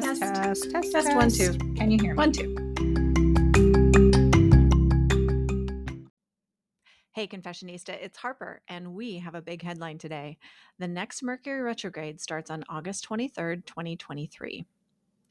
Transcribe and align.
Test, 0.00 0.22
test, 0.22 0.70
test, 0.72 0.92
Test, 0.92 1.14
one, 1.14 1.30
two. 1.30 1.52
Can 1.76 1.88
you 1.88 1.98
hear 2.02 2.14
me? 2.14 2.18
One, 2.18 2.32
two. 2.32 2.56
Hey, 7.12 7.28
Confessionista, 7.28 7.90
it's 8.02 8.18
Harper, 8.18 8.60
and 8.66 8.94
we 8.94 9.18
have 9.18 9.36
a 9.36 9.40
big 9.40 9.62
headline 9.62 9.98
today. 9.98 10.38
The 10.80 10.88
next 10.88 11.22
Mercury 11.22 11.60
retrograde 11.62 12.20
starts 12.20 12.50
on 12.50 12.64
August 12.68 13.08
23rd, 13.08 13.66
2023. 13.66 14.66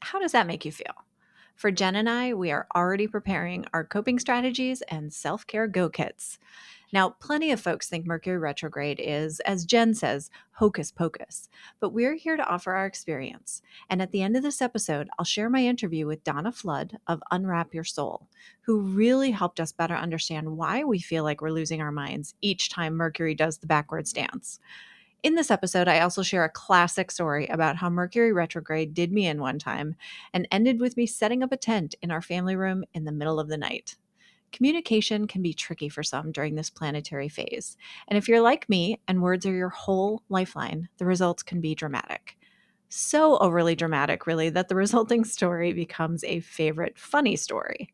How 0.00 0.18
does 0.18 0.32
that 0.32 0.46
make 0.46 0.64
you 0.64 0.72
feel? 0.72 0.94
For 1.56 1.70
Jen 1.70 1.96
and 1.96 2.08
I, 2.08 2.32
we 2.32 2.50
are 2.50 2.66
already 2.74 3.06
preparing 3.06 3.66
our 3.74 3.84
coping 3.84 4.18
strategies 4.18 4.80
and 4.88 5.12
self 5.12 5.46
care 5.46 5.66
go 5.66 5.90
kits. 5.90 6.38
Now, 6.94 7.10
plenty 7.10 7.50
of 7.50 7.60
folks 7.60 7.88
think 7.88 8.06
Mercury 8.06 8.38
retrograde 8.38 9.00
is, 9.02 9.40
as 9.40 9.64
Jen 9.64 9.94
says, 9.94 10.30
hocus 10.52 10.92
pocus, 10.92 11.48
but 11.80 11.88
we're 11.90 12.14
here 12.14 12.36
to 12.36 12.46
offer 12.46 12.72
our 12.72 12.86
experience. 12.86 13.62
And 13.90 14.00
at 14.00 14.12
the 14.12 14.22
end 14.22 14.36
of 14.36 14.44
this 14.44 14.62
episode, 14.62 15.08
I'll 15.18 15.24
share 15.24 15.50
my 15.50 15.66
interview 15.66 16.06
with 16.06 16.22
Donna 16.22 16.52
Flood 16.52 16.96
of 17.08 17.20
Unwrap 17.32 17.74
Your 17.74 17.82
Soul, 17.82 18.28
who 18.60 18.78
really 18.78 19.32
helped 19.32 19.58
us 19.58 19.72
better 19.72 19.96
understand 19.96 20.56
why 20.56 20.84
we 20.84 21.00
feel 21.00 21.24
like 21.24 21.40
we're 21.40 21.50
losing 21.50 21.82
our 21.82 21.90
minds 21.90 22.36
each 22.42 22.70
time 22.70 22.94
Mercury 22.94 23.34
does 23.34 23.58
the 23.58 23.66
backwards 23.66 24.12
dance. 24.12 24.60
In 25.24 25.34
this 25.34 25.50
episode, 25.50 25.88
I 25.88 25.98
also 25.98 26.22
share 26.22 26.44
a 26.44 26.48
classic 26.48 27.10
story 27.10 27.48
about 27.48 27.74
how 27.74 27.90
Mercury 27.90 28.32
retrograde 28.32 28.94
did 28.94 29.10
me 29.10 29.26
in 29.26 29.40
one 29.40 29.58
time 29.58 29.96
and 30.32 30.46
ended 30.52 30.78
with 30.78 30.96
me 30.96 31.06
setting 31.06 31.42
up 31.42 31.50
a 31.50 31.56
tent 31.56 31.96
in 32.02 32.12
our 32.12 32.22
family 32.22 32.54
room 32.54 32.84
in 32.94 33.02
the 33.02 33.10
middle 33.10 33.40
of 33.40 33.48
the 33.48 33.58
night. 33.58 33.96
Communication 34.54 35.26
can 35.26 35.42
be 35.42 35.52
tricky 35.52 35.88
for 35.88 36.04
some 36.04 36.30
during 36.30 36.54
this 36.54 36.70
planetary 36.70 37.28
phase. 37.28 37.76
And 38.06 38.16
if 38.16 38.28
you're 38.28 38.40
like 38.40 38.68
me 38.68 39.00
and 39.08 39.20
words 39.20 39.44
are 39.46 39.52
your 39.52 39.68
whole 39.68 40.22
lifeline, 40.28 40.88
the 40.98 41.06
results 41.06 41.42
can 41.42 41.60
be 41.60 41.74
dramatic. 41.74 42.36
So 42.88 43.36
overly 43.38 43.74
dramatic, 43.74 44.28
really, 44.28 44.50
that 44.50 44.68
the 44.68 44.76
resulting 44.76 45.24
story 45.24 45.72
becomes 45.72 46.22
a 46.22 46.38
favorite 46.38 46.96
funny 46.96 47.34
story. 47.34 47.88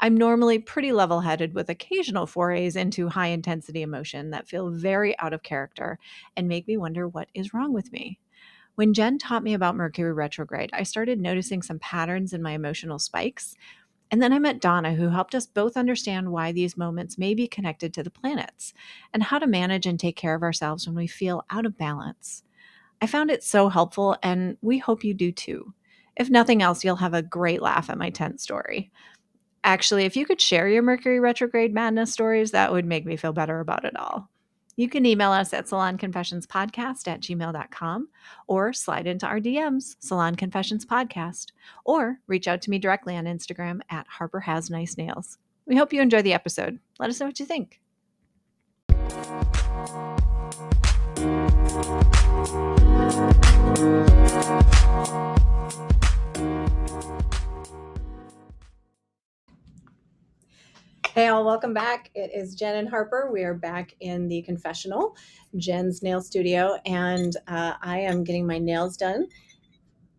I'm 0.00 0.16
normally 0.16 0.58
pretty 0.58 0.90
level 0.90 1.20
headed 1.20 1.54
with 1.54 1.70
occasional 1.70 2.26
forays 2.26 2.74
into 2.74 3.08
high 3.08 3.28
intensity 3.28 3.82
emotion 3.82 4.30
that 4.30 4.48
feel 4.48 4.70
very 4.70 5.16
out 5.20 5.32
of 5.32 5.44
character 5.44 6.00
and 6.36 6.48
make 6.48 6.66
me 6.66 6.76
wonder 6.76 7.06
what 7.06 7.28
is 7.34 7.54
wrong 7.54 7.72
with 7.72 7.92
me. 7.92 8.18
When 8.74 8.94
Jen 8.94 9.18
taught 9.18 9.44
me 9.44 9.54
about 9.54 9.76
Mercury 9.76 10.12
retrograde, 10.12 10.70
I 10.72 10.82
started 10.82 11.20
noticing 11.20 11.62
some 11.62 11.78
patterns 11.78 12.32
in 12.32 12.42
my 12.42 12.50
emotional 12.50 12.98
spikes, 12.98 13.54
and 14.10 14.22
then 14.22 14.32
I 14.32 14.38
met 14.38 14.60
Donna, 14.60 14.94
who 14.94 15.08
helped 15.08 15.34
us 15.34 15.46
both 15.46 15.76
understand 15.76 16.30
why 16.30 16.52
these 16.52 16.76
moments 16.76 17.18
may 17.18 17.34
be 17.34 17.48
connected 17.48 17.92
to 17.94 18.02
the 18.02 18.10
planets 18.10 18.74
and 19.12 19.22
how 19.22 19.38
to 19.38 19.46
manage 19.46 19.86
and 19.86 19.98
take 19.98 20.16
care 20.16 20.34
of 20.34 20.42
ourselves 20.42 20.86
when 20.86 20.96
we 20.96 21.06
feel 21.06 21.44
out 21.50 21.66
of 21.66 21.78
balance. 21.78 22.44
I 23.02 23.06
found 23.06 23.30
it 23.30 23.42
so 23.44 23.68
helpful, 23.68 24.16
and 24.22 24.56
we 24.62 24.78
hope 24.78 25.04
you 25.04 25.14
do 25.14 25.32
too. 25.32 25.74
If 26.16 26.30
nothing 26.30 26.62
else, 26.62 26.84
you'll 26.84 26.96
have 26.96 27.14
a 27.14 27.22
great 27.22 27.60
laugh 27.60 27.90
at 27.90 27.98
my 27.98 28.10
tent 28.10 28.40
story. 28.40 28.90
Actually, 29.64 30.04
if 30.04 30.16
you 30.16 30.26
could 30.26 30.40
share 30.40 30.68
your 30.68 30.82
Mercury 30.82 31.20
retrograde 31.20 31.74
madness 31.74 32.12
stories, 32.12 32.52
that 32.52 32.72
would 32.72 32.84
make 32.84 33.06
me 33.06 33.16
feel 33.16 33.32
better 33.32 33.60
about 33.60 33.84
it 33.84 33.96
all. 33.96 34.30
You 34.76 34.88
can 34.88 35.06
email 35.06 35.30
us 35.30 35.52
at 35.52 35.66
salonconfessionspodcast 35.66 37.06
at 37.06 37.20
gmail.com 37.20 38.08
or 38.46 38.72
slide 38.72 39.06
into 39.06 39.26
our 39.26 39.40
DMs, 39.40 39.96
Salon 40.00 40.34
Confessions 40.34 40.84
Podcast, 40.84 41.52
or 41.84 42.18
reach 42.26 42.48
out 42.48 42.60
to 42.62 42.70
me 42.70 42.78
directly 42.78 43.16
on 43.16 43.24
Instagram 43.24 43.80
at 43.90 44.06
Harper 44.08 44.40
Has 44.40 44.70
Nice 44.70 44.96
Nails. 44.96 45.38
We 45.66 45.76
hope 45.76 45.92
you 45.92 46.02
enjoy 46.02 46.22
the 46.22 46.34
episode. 46.34 46.78
Let 46.98 47.10
us 47.10 47.20
know 47.20 47.26
what 47.26 47.40
you 47.40 47.46
think. 47.46 47.80
Hey, 61.14 61.28
all, 61.28 61.44
welcome 61.44 61.72
back. 61.72 62.10
It 62.16 62.32
is 62.34 62.56
Jen 62.56 62.74
and 62.74 62.88
Harper. 62.88 63.30
We 63.32 63.44
are 63.44 63.54
back 63.54 63.94
in 64.00 64.26
the 64.26 64.42
confessional, 64.42 65.16
Jen's 65.56 66.02
nail 66.02 66.20
studio, 66.20 66.76
and 66.86 67.36
uh, 67.46 67.74
I 67.80 68.00
am 68.00 68.24
getting 68.24 68.44
my 68.44 68.58
nails 68.58 68.96
done 68.96 69.28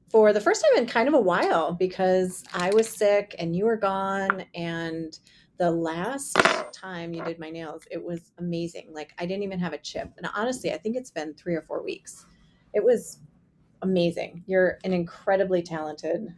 for 0.09 0.31
the 0.31 0.39
first 0.39 0.63
time 0.63 0.81
in 0.81 0.87
kind 0.87 1.09
of 1.09 1.13
a 1.13 1.19
while 1.19 1.73
because 1.73 2.45
I 2.53 2.69
was 2.73 2.87
sick 2.87 3.35
and 3.37 3.53
you 3.53 3.65
were 3.65 3.75
gone. 3.75 4.45
And 4.55 5.19
the 5.57 5.69
last 5.69 6.37
time 6.71 7.13
you 7.13 7.25
did 7.25 7.39
my 7.39 7.49
nails, 7.49 7.83
it 7.91 8.01
was 8.01 8.31
amazing. 8.37 8.87
Like, 8.93 9.11
I 9.19 9.25
didn't 9.25 9.43
even 9.43 9.59
have 9.59 9.73
a 9.73 9.79
chip. 9.79 10.13
And 10.15 10.29
honestly, 10.33 10.71
I 10.71 10.77
think 10.77 10.95
it's 10.95 11.11
been 11.11 11.33
three 11.33 11.55
or 11.55 11.63
four 11.63 11.83
weeks. 11.83 12.25
It 12.73 12.81
was 12.81 13.19
amazing. 13.81 14.45
You're 14.47 14.77
an 14.85 14.93
incredibly 14.93 15.61
talented 15.61 16.33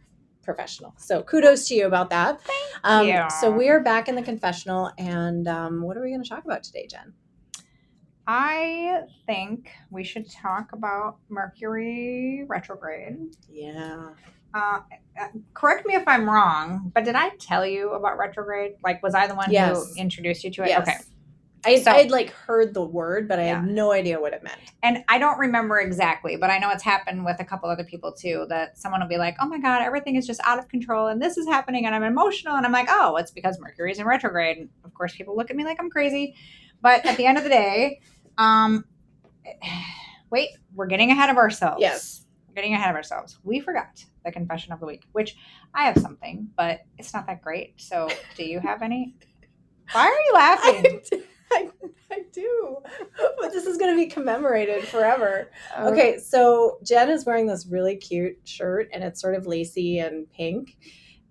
professional. 0.48 0.94
So 0.96 1.22
kudos 1.22 1.68
to 1.68 1.74
you 1.74 1.86
about 1.86 2.08
that. 2.08 2.40
Um, 2.84 3.06
you. 3.06 3.22
So 3.38 3.50
we 3.50 3.68
are 3.68 3.80
back 3.80 4.08
in 4.08 4.14
the 4.14 4.22
confessional, 4.22 4.90
and 4.96 5.46
um, 5.46 5.82
what 5.82 5.94
are 5.98 6.02
we 6.02 6.08
going 6.08 6.22
to 6.22 6.28
talk 6.28 6.46
about 6.46 6.62
today, 6.62 6.86
Jen? 6.90 7.12
I 8.26 9.02
think 9.26 9.70
we 9.90 10.04
should 10.04 10.30
talk 10.30 10.72
about 10.72 11.18
Mercury 11.28 12.44
retrograde. 12.48 13.18
Yeah. 13.50 14.10
Uh, 14.54 14.80
uh, 15.20 15.28
correct 15.52 15.86
me 15.86 15.94
if 15.94 16.04
I'm 16.06 16.28
wrong, 16.28 16.92
but 16.94 17.04
did 17.04 17.14
I 17.14 17.30
tell 17.38 17.66
you 17.66 17.90
about 17.90 18.16
retrograde? 18.16 18.72
Like, 18.82 19.02
was 19.02 19.14
I 19.14 19.26
the 19.26 19.34
one 19.34 19.50
Yes. 19.50 19.76
who 19.76 20.00
introduced 20.00 20.44
you 20.44 20.50
to 20.52 20.62
it? 20.62 20.68
Yes. 20.68 20.88
Okay. 20.88 20.96
I 21.68 21.76
So- 21.82 21.90
I 21.92 21.98
had 21.98 22.10
like 22.10 22.30
heard 22.30 22.74
the 22.74 22.84
word, 22.84 23.28
but 23.28 23.38
I 23.38 23.44
Yeah. 23.46 23.60
had 23.60 23.68
no 23.68 23.92
idea 23.92 24.20
what 24.20 24.32
it 24.32 24.42
meant. 24.42 24.58
And 24.82 25.04
I 25.08 25.18
don't 25.18 25.38
remember 25.38 25.78
exactly, 25.80 26.36
but 26.36 26.50
I 26.50 26.58
know 26.58 26.70
it's 26.70 26.82
happened 26.82 27.24
with 27.24 27.38
a 27.40 27.44
couple 27.44 27.68
other 27.68 27.84
people 27.84 28.12
too. 28.12 28.46
That 28.48 28.78
someone 28.78 29.00
will 29.00 29.08
be 29.08 29.18
like, 29.18 29.36
"Oh 29.40 29.46
my 29.46 29.58
god, 29.58 29.82
everything 29.82 30.16
is 30.16 30.26
just 30.26 30.40
out 30.44 30.58
of 30.58 30.68
control, 30.68 31.06
and 31.08 31.20
this 31.20 31.36
is 31.36 31.46
happening, 31.46 31.86
and 31.86 31.94
I'm 31.94 32.02
emotional," 32.02 32.56
and 32.56 32.64
I'm 32.66 32.72
like, 32.72 32.88
"Oh, 32.90 33.16
it's 33.16 33.30
because 33.30 33.58
Mercury's 33.60 33.98
in 33.98 34.06
retrograde." 34.06 34.58
And 34.58 34.68
of 34.84 34.94
course, 34.94 35.14
people 35.16 35.36
look 35.36 35.50
at 35.50 35.56
me 35.56 35.64
like 35.64 35.78
I'm 35.80 35.90
crazy, 35.90 36.34
but 36.80 37.04
at 37.06 37.16
the 37.16 37.26
end 37.26 37.38
of 37.38 37.44
the 37.44 37.50
day, 37.50 38.00
um, 38.38 38.84
wait, 40.30 40.50
we're 40.74 40.86
getting 40.86 41.10
ahead 41.10 41.30
of 41.30 41.36
ourselves. 41.36 41.80
Yes. 41.80 42.24
We're 42.48 42.54
getting 42.54 42.74
ahead 42.74 42.90
of 42.90 42.96
ourselves. 42.96 43.38
We 43.44 43.60
forgot 43.60 44.04
the 44.24 44.32
confession 44.32 44.72
of 44.72 44.80
the 44.80 44.86
week, 44.86 45.04
which 45.12 45.36
I 45.74 45.84
have 45.84 45.96
something, 45.98 46.48
but 46.56 46.80
it's 46.98 47.14
not 47.14 47.26
that 47.26 47.42
great. 47.42 47.80
So, 47.80 48.08
do 48.36 48.44
you 48.44 48.60
have 48.60 48.82
any? 48.82 49.14
Why 49.92 50.02
are 50.06 50.10
you 50.26 50.32
laughing? 50.34 51.00
I, 51.52 51.70
I 52.10 52.22
do, 52.32 52.78
but 53.40 53.52
this 53.52 53.66
is 53.66 53.76
going 53.76 53.94
to 53.94 53.96
be 53.96 54.06
commemorated 54.06 54.84
forever. 54.84 55.50
Okay, 55.78 56.18
so 56.18 56.78
Jen 56.84 57.10
is 57.10 57.24
wearing 57.24 57.46
this 57.46 57.66
really 57.66 57.96
cute 57.96 58.38
shirt, 58.44 58.88
and 58.92 59.02
it's 59.02 59.20
sort 59.20 59.34
of 59.34 59.46
lacy 59.46 59.98
and 59.98 60.30
pink, 60.32 60.76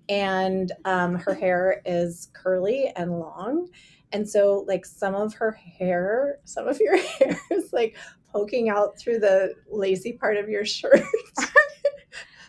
and 0.10 0.72
um, 0.86 1.16
her 1.16 1.34
hair 1.40 1.82
is 1.86 2.30
curly 2.34 2.92
and 2.96 3.20
long, 3.20 3.70
and 4.12 4.28
so 4.28 4.66
like 4.68 4.86
some 4.86 5.16
of 5.16 5.34
her 5.36 5.52
hair, 5.52 6.40
some 6.46 6.68
of 6.68 6.80
your 6.80 6.98
hair 6.98 7.40
is 7.52 7.74
like 7.74 7.96
poking 8.32 8.70
out 8.70 8.98
through 9.00 9.20
the 9.20 9.54
lacy 9.70 10.14
part 10.14 10.38
of 10.38 10.50
your 10.50 10.66
shirt. 10.66 11.02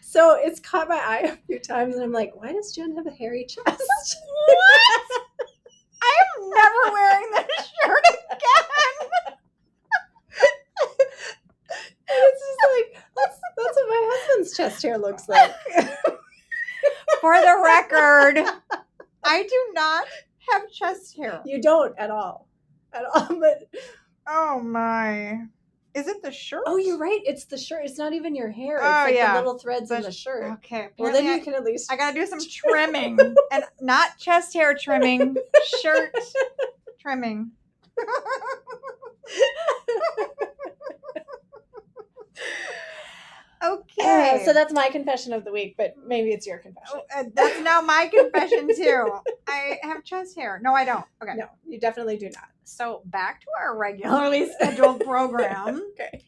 so 0.00 0.39
it's 0.41 0.61
caught 0.61 0.89
my 0.89 0.97
eye 0.97 1.29
a 1.29 1.37
few 1.47 1.59
times, 1.59 1.95
and 1.95 2.05
I'm 2.05 2.12
like, 2.12 2.33
why 2.35 2.53
does 2.53 2.75
Jen 2.75 2.97
have 2.97 3.06
a 3.06 3.11
hairy 3.11 3.47
chest? 3.47 4.17
What? 4.47 5.28
I'm 6.38 6.50
never 6.50 6.93
wearing 6.93 7.31
this 7.32 7.66
shirt 7.84 8.04
again. 8.31 9.34
And 12.10 12.16
it's 12.16 12.41
just 12.41 12.60
like 12.75 13.04
that's 13.16 13.38
that's 13.56 13.76
what 13.76 13.88
my 13.88 14.09
husband's 14.10 14.56
chest 14.56 14.82
hair 14.82 14.97
looks 14.99 15.28
like. 15.28 15.53
For 17.21 17.34
the 17.34 17.60
record, 17.62 18.38
I 19.25 19.43
do 19.43 19.66
not 19.75 20.06
have 20.50 20.71
chest 20.71 21.16
hair. 21.16 21.43
you 21.44 21.60
don't 21.60 21.99
at 21.99 22.10
all, 22.10 22.49
at 22.93 23.05
all. 23.15 23.28
But 23.38 23.69
Oh 24.26 24.60
my. 24.60 25.41
Is 25.99 26.07
it 26.07 26.23
the 26.23 26.31
shirt? 26.31 26.63
oh, 26.67 26.77
you're 26.77 26.97
right. 26.99 27.21
It's 27.25 27.45
the 27.47 27.59
shirt. 27.59 27.85
It's 27.85 27.99
not 27.99 28.12
even 28.12 28.35
your 28.37 28.50
hair. 28.50 28.79
Oh, 28.81 28.87
it's 28.87 28.99
Oh, 29.00 29.05
like 29.06 29.15
yeah. 29.17 29.33
the 29.33 29.39
little 29.41 29.59
threads 29.59 29.91
in 29.91 30.03
The 30.03 30.12
shirt. 30.12 30.53
Okay. 30.65 30.89
Well, 30.97 31.12
then 31.12 31.25
you 31.27 31.43
can 31.43 31.55
at 31.55 31.65
least. 31.65 31.91
I, 31.91 31.95
I 31.95 31.99
gotta 31.99 32.15
do 32.21 32.27
some 32.27 32.39
trimming. 32.50 33.19
and 33.53 33.65
not 33.81 34.17
chest 34.19 34.55
hair 34.55 34.75
trimming, 34.75 35.37
shirt 35.83 36.15
trimming. 37.00 37.50
Okay. 43.62 44.40
Uh, 44.40 44.44
so 44.44 44.52
that's 44.52 44.72
my 44.72 44.88
confession 44.88 45.32
of 45.32 45.44
the 45.44 45.52
week, 45.52 45.75
but 45.76 45.94
maybe 46.06 46.31
it's 46.31 46.46
your 46.46 46.58
confession. 46.58 47.00
Oh, 47.14 47.20
uh, 47.20 47.25
that's 47.34 47.60
now 47.60 47.81
my 47.81 48.08
confession 48.12 48.69
too. 48.75 49.12
I 49.49 49.78
have 49.82 50.05
chest 50.05 50.37
hair. 50.37 50.60
No, 50.62 50.75
I 50.75 50.84
don't. 50.84 51.05
Okay. 51.22 51.34
No, 51.34 51.46
you 51.66 51.81
definitely 51.81 52.16
do 52.16 52.26
not. 52.26 52.49
So 52.64 53.02
back 53.06 53.40
to 53.40 53.46
our 53.58 53.76
regularly 53.76 54.50
scheduled 54.60 55.00
program 55.00 55.82
Okay. 56.00 56.22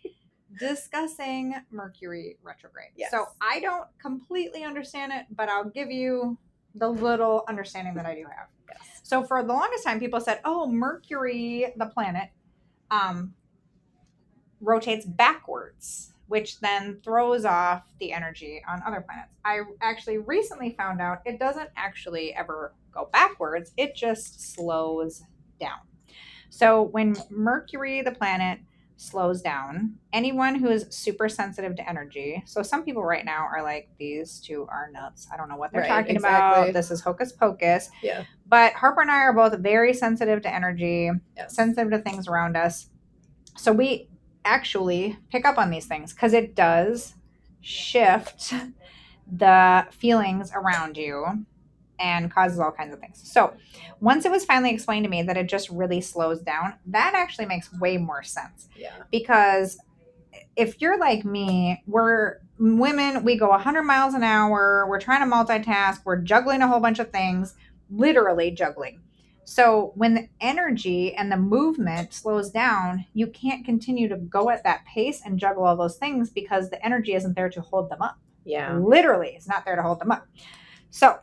discussing 0.58 1.54
Mercury 1.70 2.36
retrograde. 2.42 2.90
Yes. 2.96 3.10
So 3.10 3.26
I 3.40 3.60
don't 3.60 3.86
completely 4.00 4.64
understand 4.64 5.12
it, 5.12 5.26
but 5.30 5.48
I'll 5.48 5.68
give 5.68 5.90
you 5.90 6.36
the 6.74 6.88
little 6.88 7.44
understanding 7.48 7.94
that 7.94 8.06
I 8.06 8.14
do 8.14 8.24
have. 8.24 8.48
Yes. 8.68 9.00
So 9.02 9.22
for 9.22 9.42
the 9.42 9.52
longest 9.52 9.84
time, 9.84 9.98
people 10.00 10.20
said, 10.20 10.40
"Oh, 10.44 10.66
Mercury, 10.68 11.72
the 11.76 11.86
planet, 11.86 12.30
um, 12.90 13.34
rotates 14.60 15.04
backwards 15.06 16.12
which 16.30 16.60
then 16.60 16.96
throws 17.02 17.44
off 17.44 17.82
the 17.98 18.12
energy 18.12 18.62
on 18.68 18.80
other 18.86 19.00
planets. 19.00 19.32
I 19.44 19.62
actually 19.82 20.18
recently 20.18 20.70
found 20.78 21.00
out 21.00 21.22
it 21.26 21.40
doesn't 21.40 21.70
actually 21.76 22.32
ever 22.34 22.72
go 22.92 23.08
backwards, 23.12 23.72
it 23.76 23.96
just 23.96 24.54
slows 24.54 25.24
down. 25.58 25.80
So 26.48 26.82
when 26.82 27.16
Mercury, 27.30 28.00
the 28.02 28.12
planet, 28.12 28.60
slows 28.96 29.42
down, 29.42 29.94
anyone 30.12 30.54
who 30.54 30.68
is 30.68 30.86
super 30.90 31.28
sensitive 31.28 31.74
to 31.74 31.88
energy, 31.88 32.40
so 32.46 32.62
some 32.62 32.84
people 32.84 33.02
right 33.02 33.24
now 33.24 33.48
are 33.52 33.62
like, 33.62 33.88
these 33.98 34.38
two 34.38 34.68
are 34.70 34.88
nuts. 34.92 35.26
I 35.32 35.36
don't 35.36 35.48
know 35.48 35.56
what 35.56 35.72
they're 35.72 35.80
Right, 35.80 35.88
talking 35.88 36.14
exactly. 36.14 36.62
about. 36.64 36.74
This 36.74 36.92
is 36.92 37.00
hocus 37.00 37.32
pocus. 37.32 37.90
Yeah. 38.04 38.22
But 38.46 38.74
Harper 38.74 39.00
and 39.00 39.10
I 39.10 39.20
are 39.22 39.32
both 39.32 39.58
very 39.58 39.94
sensitive 39.94 40.42
to 40.42 40.54
energy, 40.54 41.10
Yes. 41.36 41.56
sensitive 41.56 41.90
to 41.90 41.98
things 41.98 42.28
around 42.28 42.56
us. 42.56 42.88
So 43.56 43.72
we 43.72 44.09
actually 44.50 45.16
pick 45.30 45.46
up 45.46 45.58
on 45.58 45.70
these 45.70 45.86
things 45.86 46.12
because 46.12 46.32
it 46.32 46.56
does 46.56 47.14
shift 47.60 48.52
the 49.32 49.86
feelings 49.92 50.50
around 50.54 50.96
you 50.96 51.46
and 52.00 52.32
causes 52.32 52.58
all 52.58 52.72
kinds 52.72 52.92
of 52.92 52.98
things. 52.98 53.20
So 53.22 53.54
once 54.00 54.24
it 54.24 54.30
was 54.30 54.44
finally 54.44 54.72
explained 54.72 55.04
to 55.04 55.10
me 55.10 55.22
that 55.22 55.36
it 55.36 55.48
just 55.48 55.68
really 55.70 56.00
slows 56.00 56.40
down, 56.40 56.74
that 56.86 57.12
actually 57.14 57.46
makes 57.46 57.72
way 57.74 57.96
more 57.96 58.22
sense 58.22 58.68
yeah. 58.76 58.94
because 59.12 59.78
if 60.56 60.80
you're 60.80 60.98
like 60.98 61.24
me, 61.24 61.82
we're 61.86 62.38
women, 62.58 63.22
we 63.22 63.36
go 63.36 63.50
100 63.50 63.82
miles 63.82 64.14
an 64.14 64.24
hour, 64.24 64.86
we're 64.88 65.00
trying 65.00 65.28
to 65.28 65.32
multitask, 65.32 66.00
we're 66.04 66.16
juggling 66.16 66.62
a 66.62 66.68
whole 66.68 66.80
bunch 66.80 66.98
of 66.98 67.10
things, 67.10 67.54
literally 67.90 68.50
juggling. 68.50 69.00
So 69.50 69.90
when 69.96 70.14
the 70.14 70.28
energy 70.40 71.12
and 71.12 71.32
the 71.32 71.36
movement 71.36 72.14
slows 72.14 72.52
down, 72.52 73.04
you 73.14 73.26
can't 73.26 73.64
continue 73.64 74.06
to 74.08 74.16
go 74.16 74.48
at 74.48 74.62
that 74.62 74.84
pace 74.84 75.22
and 75.24 75.40
juggle 75.40 75.64
all 75.64 75.76
those 75.76 75.96
things 75.96 76.30
because 76.30 76.70
the 76.70 76.82
energy 76.86 77.14
isn't 77.14 77.34
there 77.34 77.48
to 77.48 77.60
hold 77.60 77.90
them 77.90 78.00
up. 78.00 78.16
Yeah. 78.44 78.76
Literally, 78.76 79.32
it's 79.34 79.48
not 79.48 79.64
there 79.64 79.74
to 79.74 79.82
hold 79.82 80.00
them 80.00 80.12
up. 80.12 80.24
So, 80.90 81.18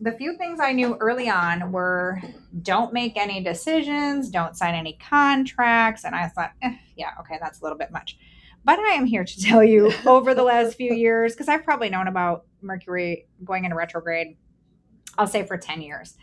the 0.00 0.10
few 0.10 0.36
things 0.36 0.58
I 0.58 0.72
knew 0.72 0.96
early 0.98 1.28
on 1.28 1.70
were 1.70 2.20
don't 2.60 2.92
make 2.92 3.16
any 3.16 3.40
decisions, 3.40 4.30
don't 4.30 4.56
sign 4.56 4.74
any 4.74 4.94
contracts. 4.94 6.02
And 6.02 6.12
I 6.12 6.26
thought, 6.26 6.50
eh, 6.62 6.74
yeah, 6.96 7.10
okay, 7.20 7.38
that's 7.40 7.60
a 7.60 7.62
little 7.62 7.78
bit 7.78 7.92
much. 7.92 8.18
But 8.64 8.80
I 8.80 8.94
am 8.94 9.06
here 9.06 9.24
to 9.24 9.40
tell 9.44 9.62
you 9.62 9.92
over 10.06 10.34
the 10.34 10.42
last 10.42 10.74
few 10.74 10.92
years, 10.92 11.34
because 11.34 11.46
I've 11.46 11.62
probably 11.62 11.88
known 11.88 12.08
about 12.08 12.46
Mercury 12.62 13.28
going 13.44 13.62
into 13.64 13.76
retrograde, 13.76 14.38
I'll 15.16 15.28
say 15.28 15.46
for 15.46 15.56
10 15.56 15.82
years. 15.82 16.16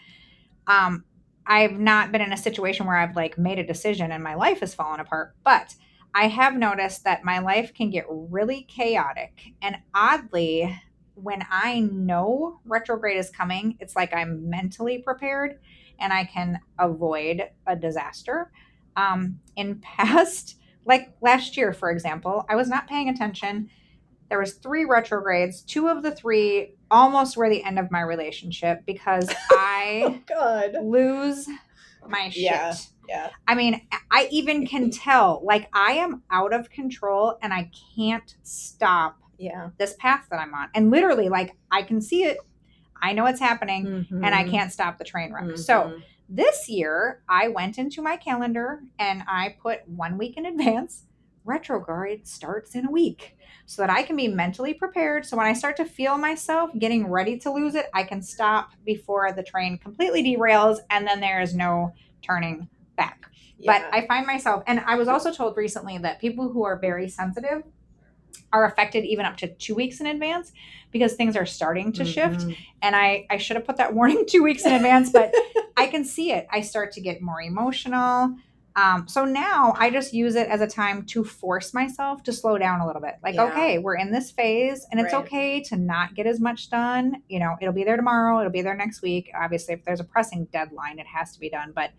Um, 0.68 1.06
I've 1.48 1.80
not 1.80 2.12
been 2.12 2.22
in 2.22 2.34
a 2.34 2.38
situation 2.38 2.86
where 2.86 2.98
I've 2.98 3.16
like 3.16 3.38
made 3.38 3.58
a 3.58 3.66
decision 3.66 4.12
and 4.12 4.24
my 4.24 4.36
life 4.36 4.60
has 4.60 4.76
fallen 4.76 5.00
apart, 5.00 5.34
but 5.44 5.74
I 6.14 6.28
have 6.28 6.56
noticed 6.56 7.06
that 7.06 7.24
my 7.24 7.40
life 7.40 7.74
can 7.74 7.90
get 7.90 8.06
really 8.10 8.64
chaotic. 8.64 9.54
And 9.62 9.78
oddly, 9.94 10.78
when 11.16 11.46
I 11.50 11.80
know 11.80 12.60
retrograde 12.66 13.18
is 13.18 13.30
coming, 13.30 13.78
it's 13.80 13.96
like 13.96 14.14
I'm 14.14 14.50
mentally 14.50 15.00
prepared 15.00 15.60
and 16.00 16.14
I 16.14 16.26
can 16.26 16.60
avoid 16.78 17.44
a 17.66 17.76
disaster. 17.76 18.52
Um, 18.96 19.40
in 19.56 19.80
past, 19.82 20.58
like 20.86 21.16
last 21.22 21.58
year, 21.58 21.74
for 21.74 21.92
example, 21.92 22.46
I 22.50 22.56
was 22.56 22.68
not 22.68 22.88
paying 22.88 23.10
attention. 23.10 23.70
There 24.30 24.40
was 24.40 24.54
three 24.54 24.86
retrogrades. 24.86 25.62
Two 25.62 25.88
of 25.88 26.04
the 26.04 26.12
three 26.12 26.77
almost 26.92 27.38
were 27.38 27.50
the 27.50 27.64
end 27.64 27.80
of 27.80 27.92
my 27.92 28.02
relationship 28.02 28.82
because 28.86 29.30
I 29.52 30.02
Oh 30.06 30.20
God. 30.28 30.84
lose 30.84 31.48
my 32.08 32.30
shit. 32.30 32.44
Yeah. 32.44 32.76
Yeah. 33.08 33.30
I 33.48 33.56
mean, 33.56 33.82
I 34.12 34.28
even 34.32 34.66
can 34.68 34.90
tell 35.06 35.42
like 35.44 35.70
I 35.74 35.94
am 35.94 36.24
out 36.32 36.54
of 36.54 36.70
control 36.70 37.38
and 37.42 37.54
I 37.54 37.70
can't 37.96 38.36
stop 38.44 39.18
Yeah. 39.38 39.70
this 39.78 39.96
path 40.00 40.26
that 40.32 40.40
I'm 40.40 40.54
on. 40.54 40.70
And 40.76 40.92
literally, 40.92 41.30
like 41.30 41.56
I 41.72 41.84
can 41.84 42.02
see 42.02 42.24
it. 42.24 42.38
I 43.02 43.14
know 43.14 43.26
it's 43.28 43.40
happening 43.40 44.08
and 44.10 44.34
I 44.34 44.44
Mhm. 44.44 44.52
can't 44.52 44.72
stop 44.74 44.98
the 44.98 45.04
train 45.06 45.32
wreck. 45.32 45.56
So 45.58 45.74
Mhm. 45.84 46.04
this 46.30 46.68
year, 46.68 47.22
I 47.30 47.48
went 47.50 47.78
into 47.78 48.02
my 48.02 48.18
calendar 48.18 48.82
and 48.98 49.24
I 49.28 49.56
put 49.62 49.88
one 49.88 50.18
week 50.18 50.36
in 50.38 50.46
advance. 50.46 51.04
Retrograde 51.48 52.28
starts 52.28 52.76
in 52.76 52.86
a 52.86 52.92
week 52.92 53.38
so 53.66 53.82
that 53.82 53.90
I 53.90 54.04
can 54.04 54.16
be 54.16 54.28
mentally 54.28 54.74
prepared. 54.74 55.26
So 55.26 55.38
when 55.38 55.46
I 55.46 55.54
start 55.54 55.78
to 55.78 55.86
feel 55.86 56.18
myself 56.18 56.72
getting 56.78 57.08
ready 57.08 57.38
to 57.40 57.52
lose 57.52 57.74
it, 57.76 57.88
I 57.94 58.04
can 58.04 58.22
stop 58.22 58.72
before 58.86 59.32
the 59.32 59.44
train 59.44 59.78
completely 59.78 60.24
derails 60.24 60.78
and 60.90 61.08
then 61.08 61.20
there 61.22 61.42
is 61.42 61.56
no 61.56 61.94
turning 62.22 62.68
back. 62.98 63.26
But 63.66 63.82
I 63.92 64.06
find 64.06 64.28
myself, 64.28 64.64
and 64.68 64.82
I 64.82 64.96
was 64.96 65.08
also 65.08 65.32
told 65.34 65.58
recently 65.58 65.98
that 66.00 66.20
people 66.22 66.50
who 66.50 66.64
are 66.64 66.78
very 66.78 67.10
sensitive 67.10 67.64
are 68.54 68.66
affected 68.66 69.04
even 69.04 69.26
up 69.26 69.36
to 69.38 69.48
two 69.48 69.76
weeks 69.76 70.00
in 70.00 70.06
advance 70.08 70.52
because 70.92 71.16
things 71.16 71.36
are 71.36 71.46
starting 71.46 71.92
to 71.94 72.06
shift. 72.06 72.42
Mhm. 72.42 72.56
And 72.82 72.96
I, 72.96 73.26
I 73.30 73.38
should 73.38 73.58
have 73.58 73.66
put 73.66 73.78
that 73.78 73.94
warning 73.96 74.26
two 74.28 74.44
weeks 74.44 74.66
in 74.66 74.74
advance, 74.74 75.12
but 75.12 75.34
I 75.76 75.88
can 75.88 76.06
see 76.06 76.32
it. 76.32 76.48
I 76.52 76.62
start 76.62 76.92
to 76.94 77.02
get 77.02 77.22
more 77.22 77.42
emotional. 77.42 78.38
Um, 78.78 79.08
so 79.08 79.26
now 79.26 79.74
I 79.80 79.90
just 79.90 80.14
use 80.14 80.36
it 80.36 80.48
as 80.50 80.62
a 80.62 80.68
time 80.68 81.04
to 81.08 81.24
force 81.24 81.74
myself 81.74 82.22
to 82.24 82.32
slow 82.32 82.60
down 82.60 82.80
a 82.80 82.86
little 82.86 83.02
bit. 83.02 83.16
Like, 83.24 83.34
Yeah. 83.34 83.46
okay, 83.46 83.80
we're 83.80 83.96
in 83.96 84.12
this 84.12 84.30
phase 84.30 84.86
and 84.92 85.00
it's 85.00 85.14
Right. 85.14 85.24
okay 85.26 85.62
to 85.64 85.76
not 85.76 86.14
get 86.14 86.28
as 86.28 86.40
much 86.40 86.70
done. 86.70 87.24
You 87.28 87.40
know, 87.40 87.56
it'll 87.60 87.74
be 87.74 87.84
there 87.84 87.96
tomorrow, 87.98 88.40
it'll 88.40 88.52
be 88.52 88.62
there 88.62 88.76
next 88.76 89.02
week. 89.02 89.32
Obviously, 89.36 89.74
if 89.74 89.84
there's 89.84 90.00
a 90.00 90.04
pressing 90.04 90.46
deadline, 90.54 91.00
it 91.00 91.08
has 91.08 91.34
to 91.34 91.40
be 91.40 91.50
done. 91.50 91.72
But 91.76 91.90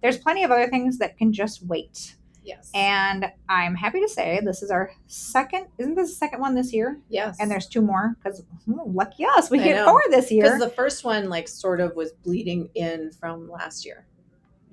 there's 0.00 0.16
plenty 0.16 0.42
of 0.42 0.50
other 0.50 0.68
things 0.68 0.96
that 0.98 1.18
can 1.18 1.34
just 1.34 1.62
wait. 1.66 2.16
Yes. 2.44 2.70
And 2.74 3.30
I'm 3.48 3.74
happy 3.74 4.00
to 4.00 4.08
say 4.08 4.40
this 4.42 4.62
is 4.62 4.70
our 4.70 4.90
second, 5.06 5.66
isn't 5.78 5.94
this 5.94 6.08
the 6.08 6.16
second 6.16 6.40
one 6.40 6.54
this 6.54 6.72
year? 6.72 6.98
yes. 7.08 7.36
And 7.38 7.50
there's 7.50 7.68
two 7.68 7.82
more 7.82 8.16
because 8.22 8.42
lucky 8.66 9.24
us, 9.26 9.50
we 9.50 9.60
I 9.60 9.64
get 9.64 9.76
know. 9.76 9.84
four 9.90 10.02
this 10.10 10.32
year. 10.32 10.44
because 10.44 10.60
the 10.60 10.70
first 10.70 11.04
one 11.04 11.28
like 11.28 11.46
sort 11.46 11.78
of 11.80 11.94
was 11.94 12.10
bleeding 12.12 12.70
in 12.74 13.12
from 13.12 13.48
last 13.50 13.84
year. 13.84 14.06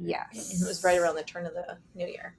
Yes. 0.02 0.62
It 0.62 0.68
was 0.68 0.84
right 0.84 0.98
around 1.00 1.16
the 1.16 1.24
turn 1.24 1.46
of 1.46 1.54
the 1.54 1.78
new 1.96 2.08
year. 2.08 2.36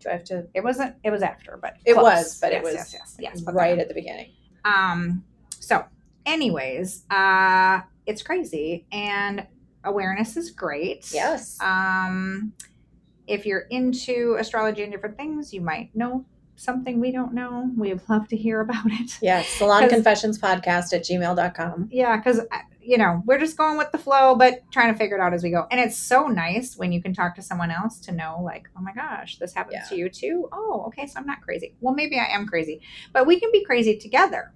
Do 0.00 0.08
I 0.10 0.12
have 0.12 0.24
to? 0.24 0.46
It 0.54 0.62
wasn't. 0.62 0.96
It 1.04 1.10
was 1.10 1.22
after, 1.22 1.58
but 1.60 1.76
It 1.84 1.94
close. 1.94 2.04
was, 2.04 2.40
but 2.40 2.52
it 2.52 2.62
was 2.62 2.74
yes, 2.74 2.92
yes, 2.92 3.16
yes, 3.18 3.40
but 3.40 3.54
right 3.54 3.78
at 3.78 3.88
the 3.88 3.94
beginning. 3.94 4.32
Um. 4.64 5.24
So, 5.60 5.84
anyways, 6.26 7.04
uh, 7.10 7.80
it's 8.06 8.22
crazy, 8.22 8.86
and 8.92 9.46
awareness 9.84 10.36
is 10.36 10.50
great. 10.50 11.10
Yes. 11.12 11.58
Um, 11.60 12.52
if 13.26 13.46
you're 13.46 13.66
into 13.70 14.36
astrology 14.38 14.82
and 14.82 14.92
different 14.92 15.16
things, 15.16 15.54
you 15.54 15.60
might 15.62 15.94
know 15.96 16.26
something 16.56 17.00
we 17.00 17.10
don't 17.10 17.32
know. 17.32 17.70
We'd 17.76 18.00
love 18.08 18.28
to 18.28 18.36
hear 18.36 18.60
about 18.60 18.84
it. 18.86 19.18
yes. 19.22 19.48
Salon 19.48 19.88
Confessions 19.94 20.38
Podcast 20.38 20.92
at 20.92 21.02
gmail.com. 21.04 21.88
Yeah, 21.90 22.16
because 22.18 22.40
you 22.84 22.98
know 22.98 23.22
we're 23.24 23.38
just 23.38 23.56
going 23.56 23.78
with 23.78 23.90
the 23.92 23.98
flow, 23.98 24.34
but 24.34 24.62
trying 24.70 24.92
to 24.92 24.98
figure 24.98 25.16
it 25.16 25.20
out 25.20 25.32
as 25.34 25.42
we 25.42 25.50
go. 25.50 25.66
And 25.70 25.80
it's 25.80 25.96
so 25.96 26.26
nice 26.26 26.76
when 26.76 26.92
you 26.92 27.02
can 27.02 27.14
talk 27.14 27.34
to 27.36 27.42
someone 27.42 27.70
else 27.70 27.98
to 28.00 28.12
know, 28.12 28.40
like, 28.42 28.68
oh 28.76 28.82
my 28.82 28.92
gosh, 28.92 29.38
this 29.38 29.54
happens 29.54 29.76
Yeah. 29.82 29.88
to 29.88 29.96
you 29.96 30.08
too. 30.08 30.48
Oh, 30.52 30.84
okay, 30.88 31.06
so 31.06 31.18
I'm 31.18 31.26
not 31.26 31.40
crazy. 31.40 31.74
Well, 31.80 31.94
maybe 31.94 32.18
I 32.18 32.26
am 32.26 32.46
crazy, 32.46 32.80
but 33.12 33.26
we 33.26 33.40
can 33.40 33.50
be 33.52 33.64
crazy 33.64 33.96
together. 33.96 34.52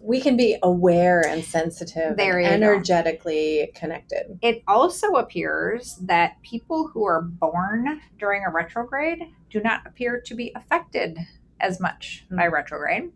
We 0.00 0.20
can 0.20 0.36
be 0.36 0.56
aware 0.62 1.26
and 1.26 1.42
sensitive 1.42 2.16
There 2.16 2.38
and 2.38 2.44
you 2.44 2.66
go. 2.66 2.72
energetically 2.72 3.72
connected. 3.74 4.38
It 4.42 4.62
also 4.68 5.14
appears 5.14 5.96
that 6.02 6.40
people 6.42 6.88
who 6.88 7.04
are 7.06 7.22
born 7.22 8.00
during 8.18 8.44
a 8.44 8.50
retrograde 8.50 9.24
do 9.50 9.60
not 9.60 9.86
appear 9.86 10.20
to 10.20 10.34
be 10.34 10.52
affected 10.54 11.18
as 11.60 11.80
much 11.80 12.24
by 12.30 12.44
mm-hmm. 12.44 12.54
retrograde. 12.54 13.12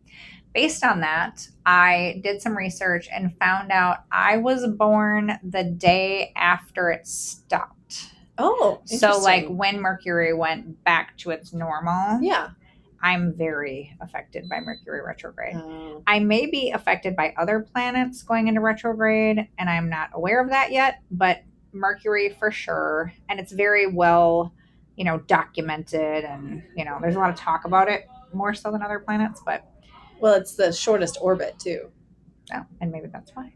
Based 0.52 0.84
on 0.84 1.00
that, 1.00 1.48
I 1.64 2.20
did 2.24 2.42
some 2.42 2.56
research 2.56 3.08
and 3.12 3.36
found 3.38 3.70
out 3.70 3.98
I 4.10 4.38
was 4.38 4.66
born 4.66 5.38
the 5.44 5.64
day 5.64 6.32
after 6.34 6.90
it 6.90 7.06
stopped. 7.06 8.10
Oh, 8.36 8.80
So, 8.86 9.18
like 9.18 9.46
when 9.48 9.80
Mercury 9.80 10.32
went 10.32 10.82
back 10.82 11.16
to 11.18 11.30
its 11.30 11.52
normal, 11.52 12.20
yeah. 12.22 12.50
I'm 13.02 13.32
very 13.34 13.96
affected 14.00 14.48
by 14.48 14.60
Mercury 14.60 15.02
retrograde. 15.02 15.56
Oh, 15.56 16.02
I 16.06 16.18
may 16.18 16.46
be 16.46 16.70
affected 16.70 17.16
by 17.16 17.34
other 17.38 17.60
planets 17.60 18.22
going 18.22 18.48
into 18.48 18.60
retrograde, 18.60 19.48
and 19.58 19.70
I'm 19.70 19.88
not 19.88 20.10
aware 20.14 20.42
of 20.42 20.50
that 20.50 20.72
yet, 20.72 21.00
but 21.10 21.42
Mercury 21.72 22.36
for 22.38 22.50
sure. 22.50 23.12
And 23.28 23.38
it's 23.40 23.52
very 23.52 23.86
well, 23.86 24.52
you 24.96 25.04
know, 25.04 25.18
documented, 25.18 26.24
and, 26.24 26.62
you 26.76 26.84
know, 26.84 26.98
there's 27.00 27.16
a 27.16 27.18
lot 27.18 27.30
of 27.30 27.36
talk 27.36 27.64
about 27.64 27.88
it 27.88 28.06
more 28.32 28.52
so 28.54 28.70
than 28.70 28.82
other 28.82 28.98
planets, 28.98 29.40
but, 29.44 29.69
well, 30.20 30.34
it's 30.34 30.54
the 30.54 30.72
shortest 30.72 31.18
orbit 31.20 31.58
too. 31.58 31.90
oh, 32.54 32.64
and 32.80 32.90
maybe 32.90 33.08
that's 33.08 33.34
why. 33.34 33.52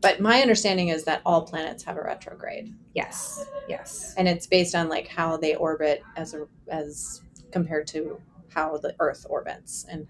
But 0.00 0.20
my 0.20 0.40
understanding 0.42 0.88
is 0.88 1.04
that 1.04 1.22
all 1.24 1.42
planets 1.46 1.84
have 1.84 1.96
a 1.96 2.02
retrograde, 2.02 2.74
Yes, 2.94 3.44
yes. 3.68 4.14
and 4.16 4.26
it's 4.26 4.46
based 4.48 4.74
on 4.74 4.88
like 4.88 5.06
how 5.06 5.36
they 5.36 5.54
orbit 5.54 6.02
as 6.16 6.34
a 6.34 6.46
as 6.68 7.22
compared 7.52 7.86
to 7.88 8.20
how 8.52 8.76
the 8.78 8.94
Earth 8.98 9.24
orbits 9.30 9.86
and 9.88 10.06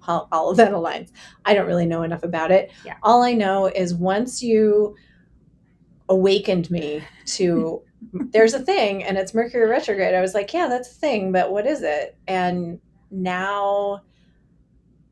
how 0.00 0.26
all 0.32 0.50
of 0.50 0.56
that 0.56 0.72
aligns. 0.72 1.12
I 1.44 1.54
don't 1.54 1.66
really 1.66 1.86
know 1.86 2.02
enough 2.02 2.24
about 2.24 2.50
it. 2.50 2.70
Yeah. 2.84 2.96
All 3.02 3.22
I 3.22 3.32
know 3.34 3.66
is 3.66 3.94
once 3.94 4.42
you 4.42 4.96
awakened 6.08 6.70
me 6.70 7.02
to 7.26 7.82
there's 8.32 8.54
a 8.54 8.60
thing 8.60 9.04
and 9.04 9.16
it's 9.18 9.34
Mercury 9.34 9.68
retrograde. 9.68 10.14
I 10.14 10.20
was 10.20 10.34
like, 10.34 10.52
yeah, 10.52 10.66
that's 10.68 10.90
a 10.90 10.94
thing, 10.94 11.32
but 11.32 11.52
what 11.52 11.66
is 11.66 11.82
it? 11.82 12.16
And 12.26 12.80
now 13.10 14.02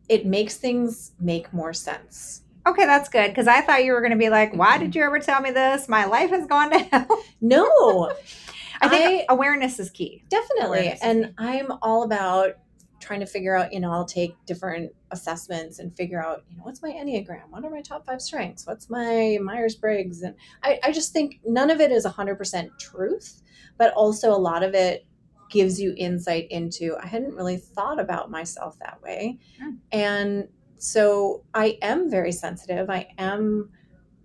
it 0.08 0.26
makes 0.26 0.56
things 0.56 1.12
make 1.20 1.52
more 1.52 1.72
sense. 1.72 2.42
Okay, 2.66 2.84
that's 2.84 3.08
good 3.08 3.28
because 3.28 3.46
I 3.46 3.60
thought 3.60 3.84
you 3.84 3.92
were 3.92 4.00
going 4.00 4.12
to 4.12 4.18
be 4.18 4.28
like, 4.30 4.54
"Why 4.54 4.76
did 4.78 4.94
you 4.96 5.02
ever 5.04 5.20
tell 5.20 5.40
me 5.40 5.50
this? 5.52 5.88
My 5.88 6.04
life 6.04 6.30
has 6.30 6.46
gone 6.46 6.70
to 6.70 6.78
hell." 6.92 7.22
No, 7.40 8.12
I 8.80 8.88
think 8.88 9.26
awareness 9.28 9.78
is 9.78 9.90
key. 9.90 10.24
definitely. 10.28 10.78
Awareness 10.78 11.02
And 11.02 11.24
key. 11.26 11.32
I'm 11.38 11.72
all 11.82 12.02
about 12.02 12.54
trying 13.00 13.20
to 13.20 13.26
figure 13.26 13.54
out, 13.54 13.72
you 13.72 13.78
know, 13.78 13.92
I'll 13.92 14.04
take 14.06 14.34
different 14.46 14.90
assessments 15.12 15.78
and 15.78 15.94
figure 15.96 16.20
out, 16.20 16.42
you 16.50 16.56
know, 16.56 16.64
what's 16.64 16.82
my 16.82 16.90
Enneagram? 16.90 17.42
What 17.50 17.64
are 17.64 17.70
my 17.70 17.82
top 17.82 18.04
five 18.06 18.20
strengths? 18.20 18.66
What's 18.66 18.90
my 18.90 19.38
Myers 19.40 19.76
Briggs? 19.76 20.22
And 20.22 20.34
I, 20.62 20.80
I 20.82 20.92
just 20.92 21.12
think 21.12 21.38
none 21.46 21.70
of 21.70 21.80
it 21.80 21.92
is 21.92 22.04
100% 22.04 22.68
truth, 22.80 23.42
but 23.78 23.92
also 23.94 24.30
a 24.30 24.36
lot 24.36 24.62
of 24.64 24.74
it 24.74 25.06
gives 25.50 25.80
you 25.80 25.94
insight 25.96 26.48
into, 26.50 26.96
I 27.00 27.06
hadn't 27.06 27.34
really 27.34 27.56
thought 27.56 28.00
about 28.00 28.30
myself 28.30 28.78
that 28.80 29.00
way. 29.02 29.38
Mm. 29.62 29.78
And 29.92 30.48
so 30.78 31.44
I 31.54 31.78
am 31.82 32.10
very 32.10 32.32
sensitive. 32.32 32.90
I 32.90 33.08
am 33.18 33.70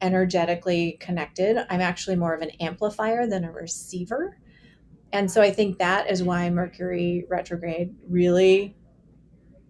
energetically 0.01 0.97
connected. 0.99 1.65
I'm 1.69 1.81
actually 1.81 2.15
more 2.15 2.33
of 2.33 2.41
an 2.41 2.51
amplifier 2.59 3.27
than 3.27 3.43
a 3.43 3.51
receiver. 3.51 4.37
And 5.13 5.29
so 5.29 5.41
I 5.41 5.51
think 5.51 5.77
that 5.77 6.09
is 6.09 6.23
why 6.23 6.49
Mercury 6.49 7.25
retrograde 7.29 7.93
really, 8.07 8.75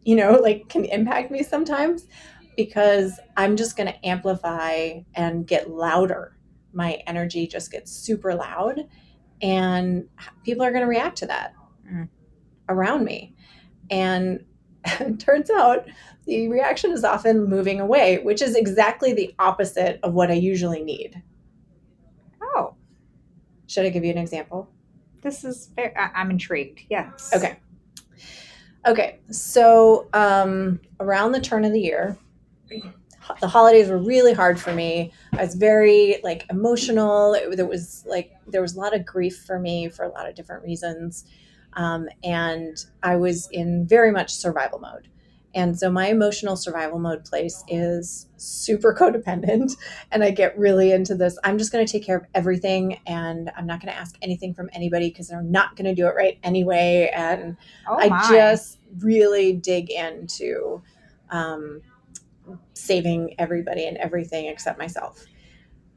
you 0.04 0.16
know, 0.16 0.34
like 0.34 0.70
can 0.70 0.86
impact 0.86 1.32
me 1.32 1.44
sometimes 1.44 2.08
because 2.56 3.20
I'm 3.38 3.56
just 3.56 3.76
going 3.76 3.88
to 3.88 4.06
amplify 4.06 5.00
and 5.16 5.48
get 5.48 5.70
louder. 5.70 6.38
My 6.74 7.02
energy 7.08 7.48
just 7.48 7.72
gets 7.72 7.92
super 7.92 8.34
loud 8.36 8.82
and 9.42 10.08
people 10.44 10.64
are 10.64 10.72
going 10.72 10.84
to 10.84 10.88
react 10.90 11.18
to 11.20 11.26
that 11.28 11.54
Mm. 11.92 12.08
around 12.70 13.04
me. 13.04 13.36
And 13.90 14.46
it 14.86 15.20
turns 15.20 15.50
out 15.50 15.86
the 16.26 16.48
reaction 16.48 16.92
is 16.92 17.04
often 17.04 17.50
moving 17.50 17.80
away, 17.82 18.20
which 18.24 18.42
is 18.42 18.56
exactly 18.56 19.14
the 19.14 19.34
opposite 19.40 20.00
of 20.04 20.14
what 20.14 20.30
I 20.32 20.36
usually 20.36 20.84
need. 20.84 21.22
Oh, 22.42 22.76
Should 23.68 23.86
I 23.86 23.90
give 23.90 24.04
you 24.06 24.12
an 24.12 24.18
example? 24.18 24.70
this 25.22 25.44
is 25.44 25.68
very, 25.76 25.96
I, 25.98 26.10
I'm 26.16 26.32
intrigued. 26.32 26.82
Yes. 26.90 27.32
Okay. 27.36 27.60
Okay. 28.88 29.20
So 29.30 30.08
um, 30.14 30.80
around 31.00 31.32
the 31.34 31.42
turn 31.42 31.64
of 31.66 31.74
the 31.74 31.80
year, 31.82 32.18
the 33.40 33.48
holidays 33.48 33.90
were 33.90 33.98
really 33.98 34.34
hard 34.34 34.60
for 34.60 34.74
me. 34.74 35.12
I 35.34 35.44
was 35.44 35.56
very 35.56 36.18
like 36.24 36.46
emotional. 36.50 37.34
It, 37.34 37.56
there 37.56 37.66
was 37.66 38.04
like 38.08 38.32
there 38.48 38.62
was 38.62 38.76
a 38.76 38.80
lot 38.80 38.96
of 38.96 39.06
grief 39.06 39.44
for 39.46 39.60
me 39.60 39.90
for 39.90 40.04
a 40.04 40.10
lot 40.10 40.28
of 40.28 40.36
different 40.36 40.64
reasons, 40.64 41.26
um, 41.74 42.08
and 42.24 42.78
I 43.04 43.16
was 43.16 43.48
in 43.52 43.88
very 43.88 44.12
much 44.12 44.34
survival 44.34 44.80
mode. 44.80 45.08
And 45.54 45.78
so 45.78 45.92
my 45.92 46.08
emotional 46.08 46.56
survival 46.56 46.98
mode 46.98 47.26
place 47.26 47.64
is 47.68 48.28
super 48.38 48.96
codependent, 49.00 49.76
and 50.12 50.24
I 50.24 50.32
get 50.32 50.58
really 50.58 50.92
into 50.92 51.16
this. 51.16 51.38
I'm 51.44 51.58
just 51.58 51.72
going 51.72 51.86
to 51.86 51.92
take 51.92 52.06
care 52.06 52.18
of 52.18 52.26
everything, 52.34 53.00
and 53.06 53.52
I'm 53.58 53.68
not 53.68 53.82
going 53.82 53.94
to 53.94 54.00
ask 54.00 54.16
anything 54.22 54.54
from 54.54 54.70
anybody 54.74 55.10
because 55.10 55.28
they're 55.28 55.42
not 55.42 55.76
going 55.76 55.94
to 55.94 55.96
do 55.96 56.08
it 56.08 56.16
right 56.16 56.40
anyway. 56.44 57.12
And 57.14 57.58
Oh 57.88 57.98
I 57.98 58.30
just 58.30 58.80
really 59.00 59.54
dig 59.54 59.90
into 59.90 60.82
um, 61.32 61.82
saving 62.74 63.36
everybody 63.40 63.86
and 63.86 63.98
everything 63.98 64.46
except 64.48 64.78
myself. 64.80 65.26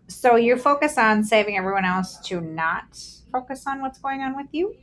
So 0.08 0.36
you 0.36 0.56
focus 0.56 0.98
on 0.98 1.24
saving 1.24 1.56
everyone 1.56 1.84
else 1.84 2.18
to 2.26 2.40
not 2.40 2.98
focus 3.32 3.66
on 3.66 3.80
what's 3.80 3.98
going 3.98 4.20
on 4.20 4.36
with 4.36 4.48
you? 4.52 4.74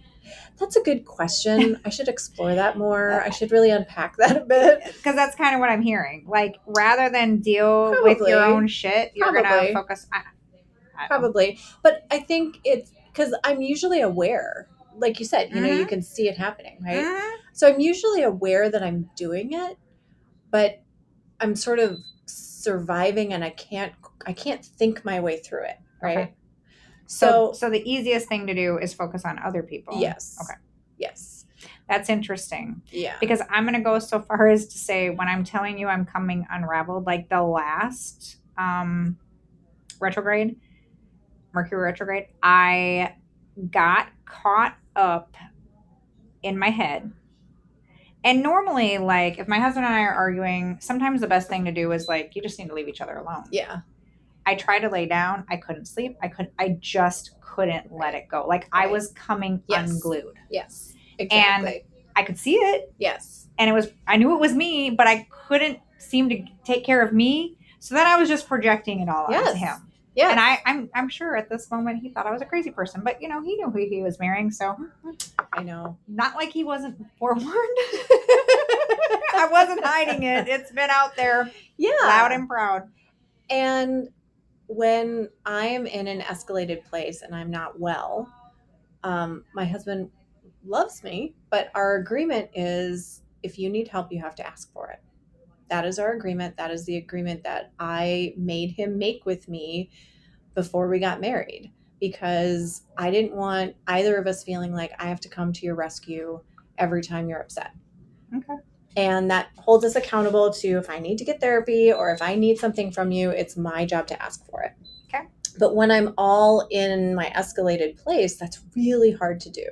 That's 0.60 0.76
a 0.76 0.82
good 0.82 1.06
question. 1.06 1.80
I 1.86 1.90
should 1.90 2.08
explore 2.08 2.54
that 2.56 2.78
more. 2.78 3.22
I 3.22 3.30
should 3.30 3.52
really 3.52 3.70
unpack 3.72 4.18
that 4.18 4.38
a 4.38 4.46
bit. 4.46 4.84
Because 4.86 5.16
that's 5.16 5.36
kind 5.36 5.56
of 5.56 5.60
what 5.60 5.70
I'm 5.70 5.82
hearing. 5.82 6.26
Like, 6.28 6.56
rather 6.66 7.10
than 7.10 7.40
deal 7.40 7.96
with 8.04 8.20
your 8.28 8.44
own 8.44 8.68
shit, 8.68 9.12
you're 9.16 9.32
going 9.32 9.46
to 9.46 9.74
focus. 9.74 10.08
I- 10.12 10.22
Probably. 11.08 11.60
But 11.82 12.06
I 12.12 12.20
think 12.20 12.60
it's 12.64 12.92
because 13.12 13.34
I'm 13.44 13.60
usually 13.62 14.02
aware. 14.02 14.68
Like 14.96 15.20
you 15.20 15.26
said, 15.26 15.50
you 15.50 15.60
know, 15.62 15.68
you 15.68 15.86
Mhm. 15.86 15.90
can 15.90 16.02
see 16.04 16.28
it 16.28 16.38
happening, 16.38 16.78
right? 16.84 17.04
Mhm. 17.04 17.32
So 17.54 17.68
I'm 17.68 17.80
usually 17.80 18.22
aware 18.22 18.70
that 18.70 18.84
I'm 18.84 19.10
doing 19.16 19.54
it, 19.54 19.78
but 20.52 20.84
I'm 21.42 21.56
sort 21.56 21.80
of 21.80 21.98
surviving 22.26 23.34
and 23.34 23.44
I 23.44 23.50
can't 23.50 23.94
I 24.26 24.34
can't 24.34 24.64
think 24.64 25.04
my 25.04 25.20
way 25.20 25.40
through 25.40 25.66
it, 25.66 25.78
right? 26.02 26.18
Okay. 26.18 26.34
So, 27.08 27.52
So, 27.52 27.54
so 27.54 27.70
the 27.70 27.82
easiest 27.92 28.30
thing 28.30 28.48
to 28.48 28.54
do 28.54 28.78
is 28.78 28.94
focus 28.94 29.26
on 29.26 29.40
other 29.40 29.64
people. 29.64 30.00
yes. 30.00 30.38
Okay. 30.42 30.58
Yes. 30.98 31.46
That's 31.90 32.10
interesting. 32.10 32.82
Yeah. 32.92 33.16
because 33.20 33.42
I'm 33.50 33.64
going 33.66 33.74
to 33.76 33.82
go 33.82 34.00
so 34.00 34.22
far 34.22 34.48
as 34.56 34.68
to 34.68 34.78
say 34.78 35.10
when 35.10 35.28
I'm 35.28 35.44
telling 35.44 35.78
you 35.78 35.88
I'm 35.88 36.06
coming 36.06 36.46
unraveled, 36.50 37.06
like 37.06 37.28
the 37.30 37.42
last 37.42 38.38
um, 38.58 39.18
retrograde, 40.00 40.56
Mercury 41.54 41.82
retrograde, 41.84 42.28
I 42.42 43.16
got 43.72 44.08
caught 44.26 44.78
up 44.96 45.36
in 46.44 46.58
my 46.58 46.70
head. 46.70 47.12
And 48.24 48.44
normally, 48.44 48.98
like 49.00 49.40
if 49.40 49.48
my 49.48 49.60
husband 49.60 49.86
and 49.86 49.96
I 49.96 50.02
are 50.02 50.14
arguing, 50.14 50.78
sometimes 50.80 51.22
the 51.22 51.28
best 51.28 51.50
thing 51.50 51.66
to 51.66 51.72
do 51.72 51.92
is 51.92 52.08
like 52.08 52.36
you 52.36 52.42
just 52.42 52.60
need 52.60 52.68
to 52.68 52.74
leave 52.76 52.88
each 52.88 53.02
other 53.02 53.18
alone. 53.18 53.46
Yeah. 53.52 53.80
I 54.46 54.56
tried 54.56 54.80
to 54.80 54.90
lay 54.90 55.06
down, 55.06 55.46
I 55.50 55.58
couldn't 55.58 55.86
sleep. 55.86 56.18
I 56.22 56.28
couldn't. 56.28 56.54
I 56.60 56.78
just 56.80 57.40
couldn't 57.42 57.92
let 57.92 58.14
it 58.16 58.28
go. 58.30 58.46
Like 58.48 58.68
I 58.72 58.88
was 58.88 59.12
coming 59.14 59.62
Yes. 59.68 59.90
unglued. 59.90 60.36
Yes. 60.50 60.94
Exactly. 61.20 61.68
And 61.74 61.82
I 62.16 62.24
could 62.24 62.38
see 62.38 62.56
it, 62.56 62.94
yes. 62.98 63.48
and 63.58 63.70
it 63.70 63.74
was 63.74 63.88
I 64.08 64.18
knew 64.18 64.34
it 64.34 64.40
was 64.40 64.54
me, 64.54 64.90
but 64.90 65.08
I 65.08 65.28
couldn't 65.32 65.80
seem 65.98 66.28
to 66.30 66.44
take 66.66 66.84
care 66.84 67.02
of 67.02 67.14
me. 67.14 67.58
So 67.80 67.96
then 67.96 68.06
I 68.08 68.18
was 68.18 68.28
just 68.30 68.48
projecting 68.48 69.00
it 69.00 69.10
all 69.10 69.28
Yes. 69.30 69.48
onto 69.50 69.60
him. 69.60 69.91
Yeah. 70.16 70.32
And 70.32 70.40
I, 70.40 70.60
I'm 70.66 70.90
I'm 70.94 71.10
sure 71.10 71.38
at 71.38 71.50
this 71.50 71.72
moment 71.72 72.00
he 72.02 72.10
thought 72.10 72.28
I 72.28 72.32
was 72.32 72.42
a 72.42 72.46
crazy 72.46 72.70
person, 72.72 73.02
but 73.04 73.22
you 73.22 73.28
know 73.30 73.42
he 73.42 73.56
knew 73.56 73.70
who 73.70 73.80
he 73.80 74.02
was 74.02 74.20
marrying, 74.20 74.52
so 74.52 74.76
I 75.54 75.64
know. 75.64 75.98
not 76.08 76.36
like 76.36 76.52
he 76.52 76.64
wasn't 76.64 76.98
forewarned. 77.18 77.46
I 79.34 79.48
wasn't 79.52 79.84
hiding 79.84 80.24
it. 80.24 80.48
It's 80.48 80.72
been 80.72 80.90
out 80.90 81.16
there, 81.16 81.50
Yeah. 81.78 81.92
loud 82.04 82.32
and 82.32 82.48
proud. 82.48 82.84
And 83.50 84.10
when 84.68 85.30
I 85.46 85.66
am 85.68 85.86
in 85.88 86.08
an 86.08 86.22
escalated 86.22 86.84
place 86.86 87.22
and 87.22 87.34
I'm 87.36 87.50
not 87.50 87.80
well, 87.80 88.30
um, 89.04 89.44
my 89.54 89.66
husband 89.66 90.10
loves 90.66 91.04
me, 91.04 91.34
but 91.50 91.72
our 91.76 91.96
agreement 91.96 92.50
is 92.54 93.22
if 93.44 93.58
you 93.58 93.70
need 93.70 93.88
help, 93.88 94.12
you 94.12 94.20
have 94.20 94.36
to 94.36 94.46
ask 94.48 94.72
for 94.74 94.90
it. 94.92 95.00
That 95.72 95.86
is 95.86 96.00
our 96.00 96.12
agreement. 96.12 96.58
That 96.58 96.70
is 96.70 96.84
the 96.84 96.98
agreement 96.98 97.44
that 97.44 97.72
I 97.80 98.34
made 98.36 98.72
him 98.72 98.98
make 98.98 99.26
with 99.26 99.48
me 99.48 99.90
before 100.54 100.90
we 100.90 101.00
got 101.00 101.22
married 101.22 101.72
because 102.02 102.82
I 102.98 103.10
didn't 103.10 103.38
want 103.38 103.78
either 103.88 104.18
of 104.18 104.28
us 104.28 104.44
feeling 104.44 104.74
like 104.74 104.92
I 105.00 105.06
have 105.06 105.22
to 105.22 105.30
come 105.30 105.54
to 105.54 105.66
your 105.66 105.76
rescue 105.76 106.42
every 106.78 107.02
time 107.02 107.30
you're 107.30 107.40
upset. 107.40 107.72
Okay. 108.36 108.58
And 108.98 109.32
that 109.32 109.52
holds 109.58 109.86
us 109.86 109.96
accountable 109.96 110.52
to 110.56 110.78
if 110.78 110.90
I 110.90 111.00
need 111.00 111.18
to 111.20 111.24
get 111.24 111.40
therapy 111.40 111.94
or 111.94 112.12
if 112.12 112.22
I 112.22 112.36
need 112.36 112.58
something 112.58 112.92
from 112.92 113.14
you, 113.14 113.30
it's 113.30 113.56
my 113.56 113.86
job 113.86 114.08
to 114.08 114.22
ask 114.22 114.46
for 114.46 114.64
it. 114.64 114.74
Okay. 115.08 115.26
But 115.58 115.74
when 115.74 115.90
I'm 115.90 116.14
all 116.18 116.68
in 116.70 117.16
my 117.16 117.32
escalated 117.34 117.98
place, 117.98 118.36
that's 118.36 118.60
really 118.76 119.14
hard 119.14 119.40
to 119.40 119.50
do. 119.50 119.68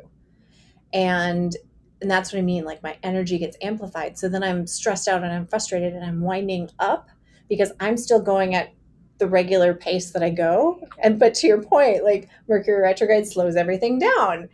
And 0.93 1.57
and 2.01 2.09
that's 2.09 2.31
what 2.31 2.39
I 2.39 2.43
mean. 2.43 2.63
Like 2.63 2.81
my 2.81 2.97
energy 3.03 3.37
gets 3.37 3.57
amplified. 3.61 4.17
So 4.17 4.29
then 4.29 4.43
I'm 4.43 4.65
stressed 4.67 5.07
out 5.07 5.23
and 5.23 5.31
I'm 5.31 5.47
frustrated 5.47 5.93
and 5.93 6.05
I'm 6.05 6.21
winding 6.21 6.69
up 6.79 7.09
because 7.49 7.71
I'm 7.79 7.97
still 7.97 8.21
going 8.21 8.55
at 8.55 8.73
the 9.17 9.27
regular 9.27 9.73
pace 9.73 10.11
that 10.11 10.23
I 10.23 10.29
go. 10.29 10.81
And 11.03 11.19
but 11.19 11.33
to 11.35 11.47
your 11.47 11.61
point, 11.61 12.03
like 12.03 12.29
Mercury 12.47 12.81
retrograde 12.81 13.27
slows 13.27 13.55
everything 13.55 13.99
down. 13.99 14.49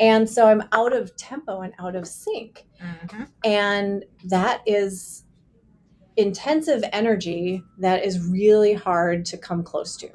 And 0.00 0.28
so 0.28 0.46
I'm 0.46 0.62
out 0.72 0.92
of 0.92 1.16
tempo 1.16 1.60
and 1.60 1.72
out 1.78 1.96
of 1.96 2.06
sync. 2.06 2.66
Mm-hmm. 2.82 3.22
And 3.44 4.04
that 4.24 4.62
is 4.66 5.24
intensive 6.16 6.82
energy 6.92 7.62
that 7.78 8.04
is 8.04 8.28
really 8.28 8.74
hard 8.74 9.24
to 9.26 9.36
come 9.36 9.62
close 9.62 9.96
to. 9.98 10.10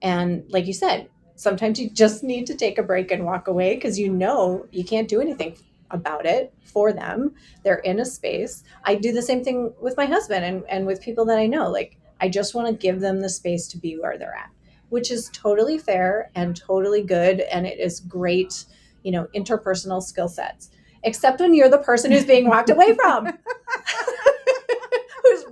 And 0.00 0.44
like 0.48 0.66
you 0.66 0.72
said, 0.72 1.08
sometimes 1.36 1.78
you 1.78 1.88
just 1.90 2.24
need 2.24 2.46
to 2.46 2.54
take 2.54 2.78
a 2.78 2.82
break 2.82 3.10
and 3.12 3.24
walk 3.24 3.46
away 3.46 3.74
because 3.74 3.98
you 3.98 4.10
know 4.10 4.66
you 4.72 4.84
can't 4.84 5.08
do 5.08 5.20
anything 5.20 5.56
about 5.90 6.26
it 6.26 6.52
for 6.64 6.92
them. 6.92 7.34
They're 7.62 7.78
in 7.78 8.00
a 8.00 8.04
space. 8.04 8.64
I 8.84 8.96
do 8.96 9.12
the 9.12 9.22
same 9.22 9.44
thing 9.44 9.72
with 9.80 9.96
my 9.96 10.06
husband 10.06 10.44
and, 10.44 10.64
and 10.68 10.86
with 10.86 11.00
people 11.00 11.24
that 11.26 11.38
I 11.38 11.46
know. 11.46 11.70
Like, 11.70 11.96
I 12.20 12.28
just 12.28 12.54
want 12.54 12.66
to 12.68 12.72
give 12.72 13.00
them 13.00 13.20
the 13.20 13.28
space 13.28 13.68
to 13.68 13.78
be 13.78 13.98
where 13.98 14.18
they're 14.18 14.34
at, 14.34 14.50
which 14.88 15.10
is 15.10 15.30
totally 15.32 15.78
fair 15.78 16.30
and 16.34 16.56
totally 16.56 17.02
good. 17.02 17.40
And 17.40 17.66
it 17.66 17.78
is 17.78 18.00
great, 18.00 18.64
you 19.02 19.12
know, 19.12 19.28
interpersonal 19.34 20.02
skill 20.02 20.28
sets, 20.28 20.70
except 21.02 21.40
when 21.40 21.54
you're 21.54 21.68
the 21.68 21.78
person 21.78 22.10
who's 22.10 22.24
being 22.24 22.48
walked 22.48 22.70
away 22.70 22.94
from. 22.94 23.26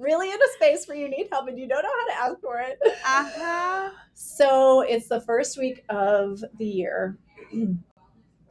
Really 0.04 0.30
in 0.30 0.36
a 0.36 0.52
space 0.56 0.86
where 0.86 0.98
you 0.98 1.08
need 1.08 1.28
help 1.32 1.48
and 1.48 1.58
you 1.58 1.66
don't 1.66 1.82
know 1.82 1.88
how 1.88 2.06
to 2.06 2.32
ask 2.32 2.40
for 2.42 2.58
it. 2.60 2.78
Uh-huh. 2.86 3.90
So 4.12 4.82
it's 4.82 5.08
the 5.08 5.22
first 5.22 5.56
week 5.56 5.82
of 5.88 6.44
the 6.58 6.66
year. 6.66 7.18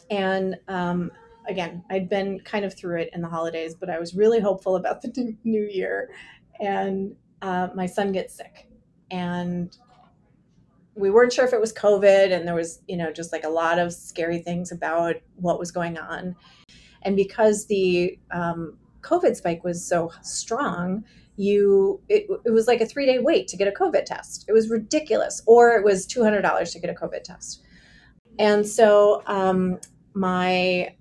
And 0.09 0.57
um, 0.67 1.11
again, 1.47 1.83
I'd 1.91 2.09
been 2.09 2.39
kind 2.39 2.65
of 2.65 2.73
through 2.73 3.01
it 3.01 3.11
in 3.13 3.21
the 3.21 3.27
holidays, 3.27 3.75
but 3.75 3.89
I 3.91 3.99
was 3.99 4.15
really 4.15 4.39
hopeful 4.39 4.77
about 4.77 5.03
the 5.03 5.37
new 5.43 5.69
year. 5.71 6.09
And 6.59 7.15
uh, 7.43 7.67
my 7.75 7.85
son 7.85 8.11
gets 8.11 8.33
sick. 8.33 8.67
And 9.11 9.77
we 10.95 11.11
weren't 11.11 11.33
sure 11.33 11.45
if 11.45 11.53
it 11.53 11.61
was 11.61 11.73
COVID, 11.73 12.31
and 12.31 12.47
there 12.47 12.55
was, 12.55 12.81
you 12.87 12.97
know, 12.97 13.11
just 13.11 13.31
like 13.31 13.43
a 13.43 13.49
lot 13.49 13.77
of 13.79 13.93
scary 13.93 14.39
things 14.39 14.71
about 14.71 15.15
what 15.35 15.59
was 15.59 15.71
going 15.71 15.97
on. 15.97 16.35
And 17.03 17.15
because 17.15 17.67
the 17.67 18.17
um, 18.31 18.77
COVID 19.01 19.35
spike 19.35 19.63
was 19.63 19.85
so 19.85 20.11
strong, 20.21 21.03
you 21.35 22.01
it, 22.09 22.27
it 22.45 22.51
was 22.51 22.67
like 22.67 22.81
a 22.81 22.85
three 22.85 23.05
day 23.05 23.19
wait 23.19 23.47
to 23.49 23.57
get 23.57 23.67
a 23.67 23.71
COVID 23.71 24.05
test. 24.05 24.45
It 24.47 24.53
was 24.53 24.69
ridiculous, 24.69 25.41
or 25.45 25.71
it 25.71 25.83
was 25.83 26.05
two 26.05 26.23
hundred 26.23 26.41
dollars 26.41 26.71
to 26.71 26.79
get 26.79 26.89
a 26.89 26.93
COVID 26.93 27.23
test. 27.23 27.63
And 28.39 28.67
so 28.67 29.23
um, 29.27 29.79
my 30.13 30.95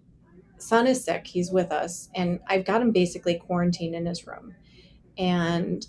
son 0.59 0.87
is 0.87 1.05
sick. 1.05 1.27
He's 1.27 1.51
with 1.51 1.73
us, 1.73 2.09
and 2.15 2.41
I've 2.47 2.65
got 2.65 2.83
him 2.83 2.93
basically 2.93 3.39
quarantined 3.39 3.95
in 3.95 4.07
his 4.07 4.27
room. 4.27 4.55
And 5.19 5.87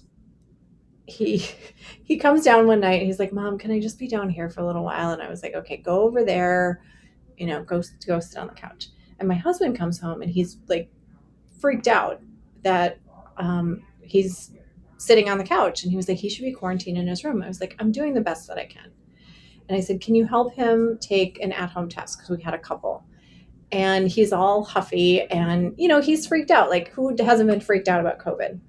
he 1.05 1.37
he 2.03 2.17
comes 2.17 2.43
down 2.43 2.67
one 2.67 2.81
night 2.81 2.99
and 2.99 3.07
he's 3.07 3.19
like, 3.19 3.33
"Mom, 3.33 3.57
can 3.57 3.71
I 3.71 3.79
just 3.79 3.99
be 3.99 4.07
down 4.07 4.29
here 4.29 4.49
for 4.49 4.61
a 4.61 4.65
little 4.65 4.83
while?" 4.83 5.11
And 5.11 5.21
I 5.21 5.29
was 5.29 5.43
like, 5.43 5.53
"Okay, 5.55 5.77
go 5.77 6.01
over 6.01 6.23
there, 6.23 6.81
you 7.37 7.47
know, 7.47 7.63
go 7.63 7.81
go 8.05 8.19
sit 8.19 8.37
on 8.37 8.47
the 8.47 8.53
couch." 8.53 8.89
And 9.19 9.27
my 9.27 9.35
husband 9.35 9.77
comes 9.77 9.99
home 9.99 10.21
and 10.21 10.29
he's 10.29 10.57
like 10.67 10.89
freaked 11.59 11.87
out 11.87 12.21
that 12.63 12.99
um, 13.37 13.83
he's 14.05 14.51
sitting 14.97 15.29
on 15.29 15.37
the 15.37 15.43
couch 15.43 15.83
and 15.83 15.91
he 15.91 15.97
was 15.97 16.07
like, 16.07 16.17
he 16.17 16.29
should 16.29 16.45
be 16.45 16.51
quarantined 16.51 16.97
in 16.97 17.07
his 17.07 17.23
room. 17.23 17.41
I 17.41 17.47
was 17.47 17.59
like, 17.59 17.75
I'm 17.79 17.91
doing 17.91 18.13
the 18.13 18.21
best 18.21 18.47
that 18.47 18.57
I 18.57 18.65
can. 18.65 18.91
And 19.67 19.77
I 19.77 19.81
said, 19.81 20.01
Can 20.01 20.15
you 20.15 20.25
help 20.25 20.53
him 20.53 20.97
take 21.01 21.39
an 21.41 21.51
at 21.51 21.69
home 21.69 21.89
test? 21.89 22.17
Because 22.17 22.35
we 22.35 22.43
had 22.43 22.53
a 22.53 22.59
couple. 22.59 23.05
And 23.71 24.07
he's 24.07 24.31
all 24.31 24.63
huffy 24.63 25.21
and, 25.21 25.73
you 25.77 25.87
know, 25.87 25.99
he's 25.99 26.27
freaked 26.27 26.51
out. 26.51 26.69
Like, 26.69 26.89
who 26.89 27.15
hasn't 27.19 27.49
been 27.49 27.59
freaked 27.59 27.87
out 27.87 27.99
about 27.99 28.19
COVID? 28.19 28.59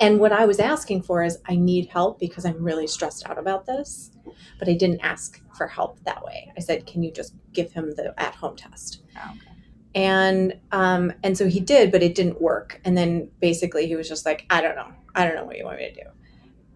And 0.00 0.18
what 0.18 0.32
I 0.32 0.46
was 0.46 0.58
asking 0.58 1.02
for 1.02 1.22
is, 1.22 1.38
I 1.46 1.54
need 1.54 1.86
help 1.86 2.18
because 2.18 2.44
I'm 2.44 2.62
really 2.62 2.88
stressed 2.88 3.28
out 3.28 3.38
about 3.38 3.66
this. 3.66 4.10
But 4.58 4.68
I 4.68 4.74
didn't 4.74 5.00
ask 5.00 5.40
for 5.56 5.68
help 5.68 6.02
that 6.04 6.24
way. 6.24 6.52
I 6.56 6.60
said, 6.60 6.86
Can 6.86 7.02
you 7.02 7.12
just 7.12 7.34
give 7.52 7.72
him 7.72 7.92
the 7.96 8.12
at 8.18 8.34
home 8.34 8.56
test? 8.56 9.02
Oh, 9.16 9.30
okay 9.36 9.51
and 9.94 10.58
um, 10.70 11.12
and 11.22 11.36
so 11.36 11.48
he 11.48 11.60
did, 11.60 11.92
but 11.92 12.02
it 12.02 12.14
didn't 12.14 12.40
work. 12.40 12.80
And 12.84 12.96
then 12.96 13.30
basically 13.40 13.86
he 13.86 13.96
was 13.96 14.08
just 14.08 14.24
like, 14.24 14.46
I 14.50 14.60
don't 14.60 14.76
know, 14.76 14.92
I 15.14 15.26
don't 15.26 15.34
know 15.34 15.44
what 15.44 15.58
you 15.58 15.64
want 15.64 15.78
me 15.78 15.90
to 15.90 15.94
do. 15.94 16.08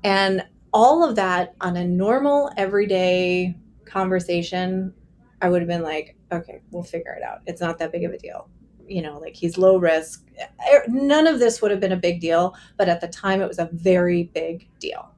And 0.04 0.44
all 0.72 1.02
of 1.08 1.16
that 1.16 1.54
on 1.60 1.76
a 1.76 1.84
normal 1.86 2.50
everyday 2.56 3.56
conversation, 3.86 4.92
I 5.40 5.48
would 5.48 5.62
have 5.62 5.68
been 5.68 5.82
like, 5.82 6.16
okay, 6.30 6.60
we'll 6.70 6.82
figure 6.82 7.12
it 7.12 7.22
out. 7.22 7.40
It's 7.46 7.60
not 7.60 7.78
that 7.78 7.92
big 7.92 8.04
of 8.04 8.12
a 8.12 8.18
deal. 8.18 8.48
You 8.86 9.02
know, 9.02 9.18
like 9.18 9.34
he's 9.34 9.58
low 9.58 9.78
risk. 9.78 10.24
Er, 10.72 10.84
none 10.86 11.26
of 11.26 11.38
this 11.38 11.62
would 11.62 11.70
have 11.70 11.80
been 11.80 11.92
a 11.92 11.96
big 11.96 12.20
deal, 12.20 12.54
but 12.76 12.88
at 12.88 13.00
the 13.00 13.08
time 13.08 13.40
it 13.40 13.48
was 13.48 13.58
a 13.58 13.70
very 13.72 14.24
big 14.24 14.68
deal. 14.78 15.10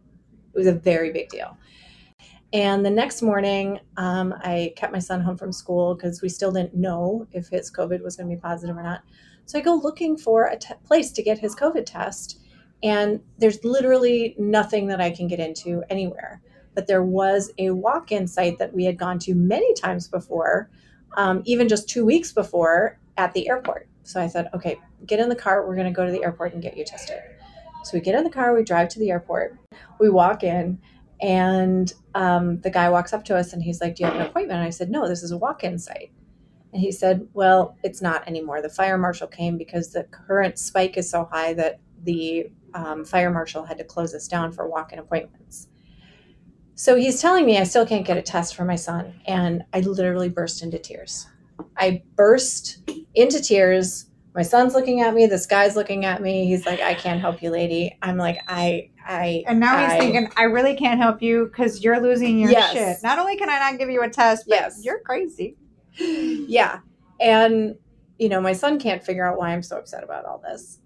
It 0.54 0.58
was 0.58 0.66
a 0.68 0.72
very 0.72 1.12
big 1.12 1.28
deal. 1.28 1.57
And 2.52 2.84
the 2.84 2.90
next 2.90 3.20
morning, 3.20 3.78
um, 3.98 4.34
I 4.42 4.72
kept 4.76 4.92
my 4.92 4.98
son 4.98 5.20
home 5.20 5.36
from 5.36 5.52
school 5.52 5.94
because 5.94 6.22
we 6.22 6.30
still 6.30 6.50
didn't 6.50 6.74
know 6.74 7.26
if 7.32 7.48
his 7.48 7.70
COVID 7.70 8.02
was 8.02 8.16
going 8.16 8.28
to 8.28 8.34
be 8.34 8.40
positive 8.40 8.76
or 8.76 8.82
not. 8.82 9.02
So 9.44 9.58
I 9.58 9.62
go 9.62 9.74
looking 9.74 10.16
for 10.16 10.46
a 10.46 10.56
t- 10.56 10.74
place 10.84 11.10
to 11.12 11.22
get 11.22 11.38
his 11.38 11.54
COVID 11.54 11.84
test, 11.84 12.40
and 12.82 13.20
there's 13.38 13.62
literally 13.64 14.34
nothing 14.38 14.86
that 14.88 15.00
I 15.00 15.10
can 15.10 15.28
get 15.28 15.40
into 15.40 15.82
anywhere. 15.90 16.40
But 16.74 16.86
there 16.86 17.02
was 17.02 17.50
a 17.58 17.70
walk 17.70 18.12
in 18.12 18.26
site 18.26 18.58
that 18.58 18.72
we 18.72 18.84
had 18.84 18.96
gone 18.96 19.18
to 19.20 19.34
many 19.34 19.74
times 19.74 20.08
before, 20.08 20.70
um, 21.16 21.42
even 21.44 21.68
just 21.68 21.88
two 21.88 22.04
weeks 22.04 22.32
before 22.32 22.98
at 23.18 23.34
the 23.34 23.48
airport. 23.48 23.88
So 24.04 24.22
I 24.22 24.26
said, 24.26 24.48
okay, 24.54 24.78
get 25.04 25.20
in 25.20 25.28
the 25.28 25.36
car. 25.36 25.66
We're 25.66 25.74
going 25.74 25.92
to 25.92 25.96
go 25.96 26.06
to 26.06 26.12
the 26.12 26.22
airport 26.22 26.54
and 26.54 26.62
get 26.62 26.76
you 26.78 26.84
tested. 26.84 27.18
So 27.84 27.96
we 27.96 28.00
get 28.00 28.14
in 28.14 28.24
the 28.24 28.30
car, 28.30 28.54
we 28.54 28.64
drive 28.64 28.88
to 28.90 28.98
the 28.98 29.10
airport, 29.10 29.56
we 30.00 30.10
walk 30.10 30.42
in, 30.42 30.78
and 31.20 31.92
um, 32.14 32.60
the 32.60 32.70
guy 32.70 32.88
walks 32.88 33.12
up 33.12 33.24
to 33.24 33.36
us 33.36 33.52
and 33.52 33.62
he's 33.62 33.80
like, 33.80 33.96
Do 33.96 34.04
you 34.04 34.10
have 34.10 34.16
an 34.16 34.26
appointment? 34.26 34.58
And 34.58 34.66
I 34.66 34.70
said, 34.70 34.90
No, 34.90 35.08
this 35.08 35.22
is 35.22 35.30
a 35.30 35.38
walk 35.38 35.64
in 35.64 35.78
site. 35.78 36.12
And 36.72 36.80
he 36.80 36.92
said, 36.92 37.26
Well, 37.32 37.76
it's 37.82 38.02
not 38.02 38.26
anymore. 38.28 38.62
The 38.62 38.68
fire 38.68 38.98
marshal 38.98 39.26
came 39.26 39.58
because 39.58 39.92
the 39.92 40.04
current 40.04 40.58
spike 40.58 40.96
is 40.96 41.10
so 41.10 41.28
high 41.30 41.54
that 41.54 41.80
the 42.04 42.50
um, 42.74 43.04
fire 43.04 43.30
marshal 43.30 43.64
had 43.64 43.78
to 43.78 43.84
close 43.84 44.14
us 44.14 44.28
down 44.28 44.52
for 44.52 44.68
walk 44.68 44.92
in 44.92 44.98
appointments. 44.98 45.68
So 46.74 46.94
he's 46.94 47.20
telling 47.20 47.44
me 47.44 47.58
I 47.58 47.64
still 47.64 47.86
can't 47.86 48.06
get 48.06 48.16
a 48.16 48.22
test 48.22 48.54
for 48.54 48.64
my 48.64 48.76
son. 48.76 49.20
And 49.26 49.64
I 49.72 49.80
literally 49.80 50.28
burst 50.28 50.62
into 50.62 50.78
tears. 50.78 51.26
I 51.76 52.02
burst 52.14 52.88
into 53.14 53.40
tears. 53.40 54.06
My 54.34 54.42
son's 54.42 54.74
looking 54.74 55.00
at 55.00 55.12
me. 55.12 55.26
This 55.26 55.46
guy's 55.46 55.74
looking 55.74 56.04
at 56.04 56.22
me. 56.22 56.46
He's 56.46 56.66
like, 56.66 56.80
I 56.80 56.94
can't 56.94 57.20
help 57.20 57.42
you, 57.42 57.50
lady. 57.50 57.98
I'm 58.02 58.16
like, 58.16 58.38
I, 58.46 58.90
I 59.08 59.42
and 59.46 59.58
now 59.58 59.78
he's 59.78 59.98
thinking, 59.98 60.30
I 60.36 60.42
really 60.42 60.76
can't 60.76 61.00
help 61.00 61.22
you 61.22 61.46
because 61.46 61.82
you're 61.82 61.98
losing 61.98 62.38
your 62.38 62.50
yes. 62.50 62.72
shit. 62.72 62.96
Not 63.02 63.18
only 63.18 63.36
can 63.36 63.48
I 63.48 63.58
not 63.58 63.78
give 63.78 63.88
you 63.88 64.02
a 64.02 64.10
test, 64.10 64.44
but 64.46 64.56
yes. 64.56 64.84
you're 64.84 65.00
crazy. 65.00 65.56
Yeah. 66.00 66.78
And, 67.20 67.74
you 68.18 68.28
know, 68.28 68.40
my 68.40 68.52
son 68.52 68.78
can't 68.78 69.02
figure 69.02 69.26
out 69.26 69.36
why 69.36 69.50
I'm 69.50 69.62
so 69.64 69.78
upset 69.78 70.04
about 70.04 70.24
all 70.24 70.38
this. 70.38 70.78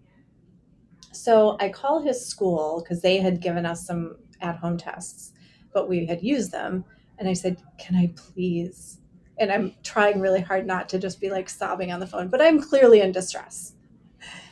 So 1.13 1.59
I 1.61 1.69
call 1.69 2.01
his 2.01 2.25
school 2.25 2.83
because 2.83 3.03
they 3.03 3.19
had 3.19 3.43
given 3.43 3.67
us 3.67 3.87
some 3.87 4.17
at 4.41 4.57
home 4.57 4.79
tests, 4.79 5.33
but 5.75 5.87
we 5.89 6.07
had 6.07 6.23
used 6.23 6.51
them. 6.53 6.87
And 7.19 7.29
I 7.29 7.35
said, 7.35 7.59
Can 7.79 7.97
I 7.97 8.15
please? 8.17 9.01
And 9.39 9.53
I'm 9.53 9.75
trying 9.83 10.21
really 10.21 10.41
hard 10.41 10.67
not 10.67 10.89
to 10.91 10.99
just 10.99 11.21
be 11.21 11.29
like 11.29 11.51
sobbing 11.51 11.93
on 11.93 12.01
the 12.01 12.07
phone, 12.07 12.29
but 12.29 12.41
I'm 12.41 12.63
clearly 12.63 13.03
in 13.03 13.13
distress. 13.13 13.75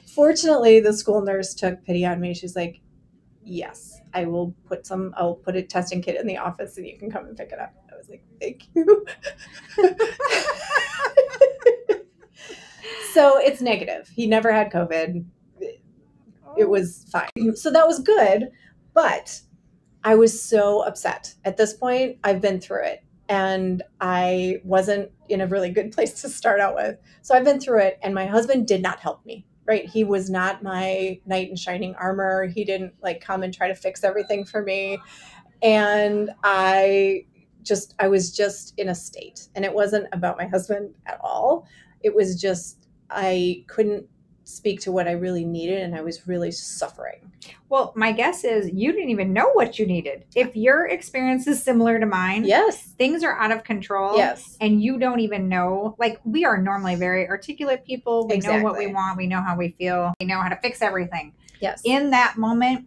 Fortunately, 0.06 0.80
the 0.80 0.92
school 0.92 1.22
nurse 1.22 1.54
took 1.54 1.82
pity 1.84 2.04
on 2.04 2.20
me. 2.20 2.34
She's 2.34 2.56
like, 2.56 2.80
yes, 3.50 4.00
I 4.14 4.24
will 4.24 4.54
put 4.66 4.86
some, 4.86 5.12
I'll 5.16 5.34
put 5.34 5.56
a 5.56 5.62
testing 5.62 6.00
kit 6.00 6.20
in 6.20 6.26
the 6.26 6.38
office 6.38 6.76
and 6.76 6.86
you 6.86 6.96
can 6.98 7.10
come 7.10 7.26
and 7.26 7.36
pick 7.36 7.50
it 7.52 7.58
up. 7.58 7.74
I 7.92 7.96
was 7.96 8.08
like, 8.08 8.22
thank 8.40 8.68
you. 8.74 9.04
so 13.12 13.38
it's 13.38 13.60
negative. 13.60 14.08
He 14.14 14.26
never 14.26 14.52
had 14.52 14.72
COVID. 14.72 15.24
It 15.60 15.82
oh. 16.56 16.66
was 16.66 17.04
fine. 17.10 17.56
So 17.56 17.70
that 17.70 17.86
was 17.86 17.98
good. 17.98 18.50
But 18.94 19.40
I 20.04 20.14
was 20.14 20.40
so 20.42 20.80
upset. 20.80 21.34
At 21.44 21.56
this 21.56 21.74
point, 21.74 22.18
I've 22.24 22.40
been 22.40 22.60
through 22.60 22.84
it 22.84 23.04
and 23.28 23.82
I 24.00 24.60
wasn't 24.64 25.10
in 25.28 25.40
a 25.40 25.46
really 25.46 25.70
good 25.70 25.92
place 25.94 26.20
to 26.22 26.28
start 26.28 26.60
out 26.60 26.74
with. 26.74 26.98
So 27.22 27.34
I've 27.34 27.44
been 27.44 27.60
through 27.60 27.80
it, 27.80 27.98
and 28.02 28.14
my 28.14 28.26
husband 28.26 28.66
did 28.66 28.82
not 28.82 28.98
help 28.98 29.24
me 29.24 29.46
right 29.70 29.86
he 29.86 30.02
was 30.02 30.28
not 30.28 30.62
my 30.64 31.18
knight 31.26 31.48
in 31.48 31.56
shining 31.56 31.94
armor. 31.94 32.46
He 32.48 32.64
didn't 32.64 32.92
like 33.02 33.20
come 33.20 33.44
and 33.44 33.54
try 33.54 33.68
to 33.68 33.74
fix 33.74 34.02
everything 34.02 34.44
for 34.44 34.62
me. 34.62 34.98
And 35.62 36.30
i 36.42 37.24
just 37.62 37.94
i 38.00 38.08
was 38.08 38.36
just 38.36 38.74
in 38.78 38.88
a 38.88 38.94
state. 38.94 39.48
And 39.54 39.64
it 39.64 39.72
wasn't 39.72 40.08
about 40.12 40.36
my 40.36 40.46
husband 40.46 40.92
at 41.06 41.20
all. 41.22 41.66
It 42.02 42.14
was 42.14 42.40
just 42.40 42.88
i 43.10 43.64
couldn't 43.68 44.06
speak 44.50 44.80
to 44.80 44.92
what 44.92 45.08
I 45.08 45.12
really 45.12 45.44
needed 45.44 45.82
and 45.82 45.94
I 45.94 46.02
was 46.02 46.26
really 46.26 46.50
suffering. 46.50 47.30
Well, 47.68 47.92
my 47.96 48.12
guess 48.12 48.44
is 48.44 48.70
you 48.72 48.92
didn't 48.92 49.10
even 49.10 49.32
know 49.32 49.50
what 49.52 49.78
you 49.78 49.86
needed. 49.86 50.24
If 50.34 50.56
your 50.56 50.86
experience 50.86 51.46
is 51.46 51.62
similar 51.62 51.98
to 51.98 52.06
mine, 52.06 52.44
yes, 52.44 52.82
things 52.98 53.22
are 53.22 53.38
out 53.38 53.52
of 53.52 53.64
control. 53.64 54.16
Yes. 54.16 54.56
And 54.60 54.82
you 54.82 54.98
don't 54.98 55.20
even 55.20 55.48
know. 55.48 55.94
Like 55.98 56.20
we 56.24 56.44
are 56.44 56.58
normally 56.58 56.96
very 56.96 57.28
articulate 57.28 57.84
people. 57.84 58.26
We 58.28 58.36
exactly. 58.36 58.58
know 58.58 58.64
what 58.64 58.78
we 58.78 58.88
want, 58.88 59.16
we 59.16 59.26
know 59.26 59.42
how 59.42 59.56
we 59.56 59.70
feel, 59.70 60.12
we 60.20 60.26
know 60.26 60.40
how 60.40 60.48
to 60.48 60.56
fix 60.56 60.82
everything. 60.82 61.34
Yes. 61.60 61.82
In 61.84 62.10
that 62.10 62.36
moment, 62.36 62.86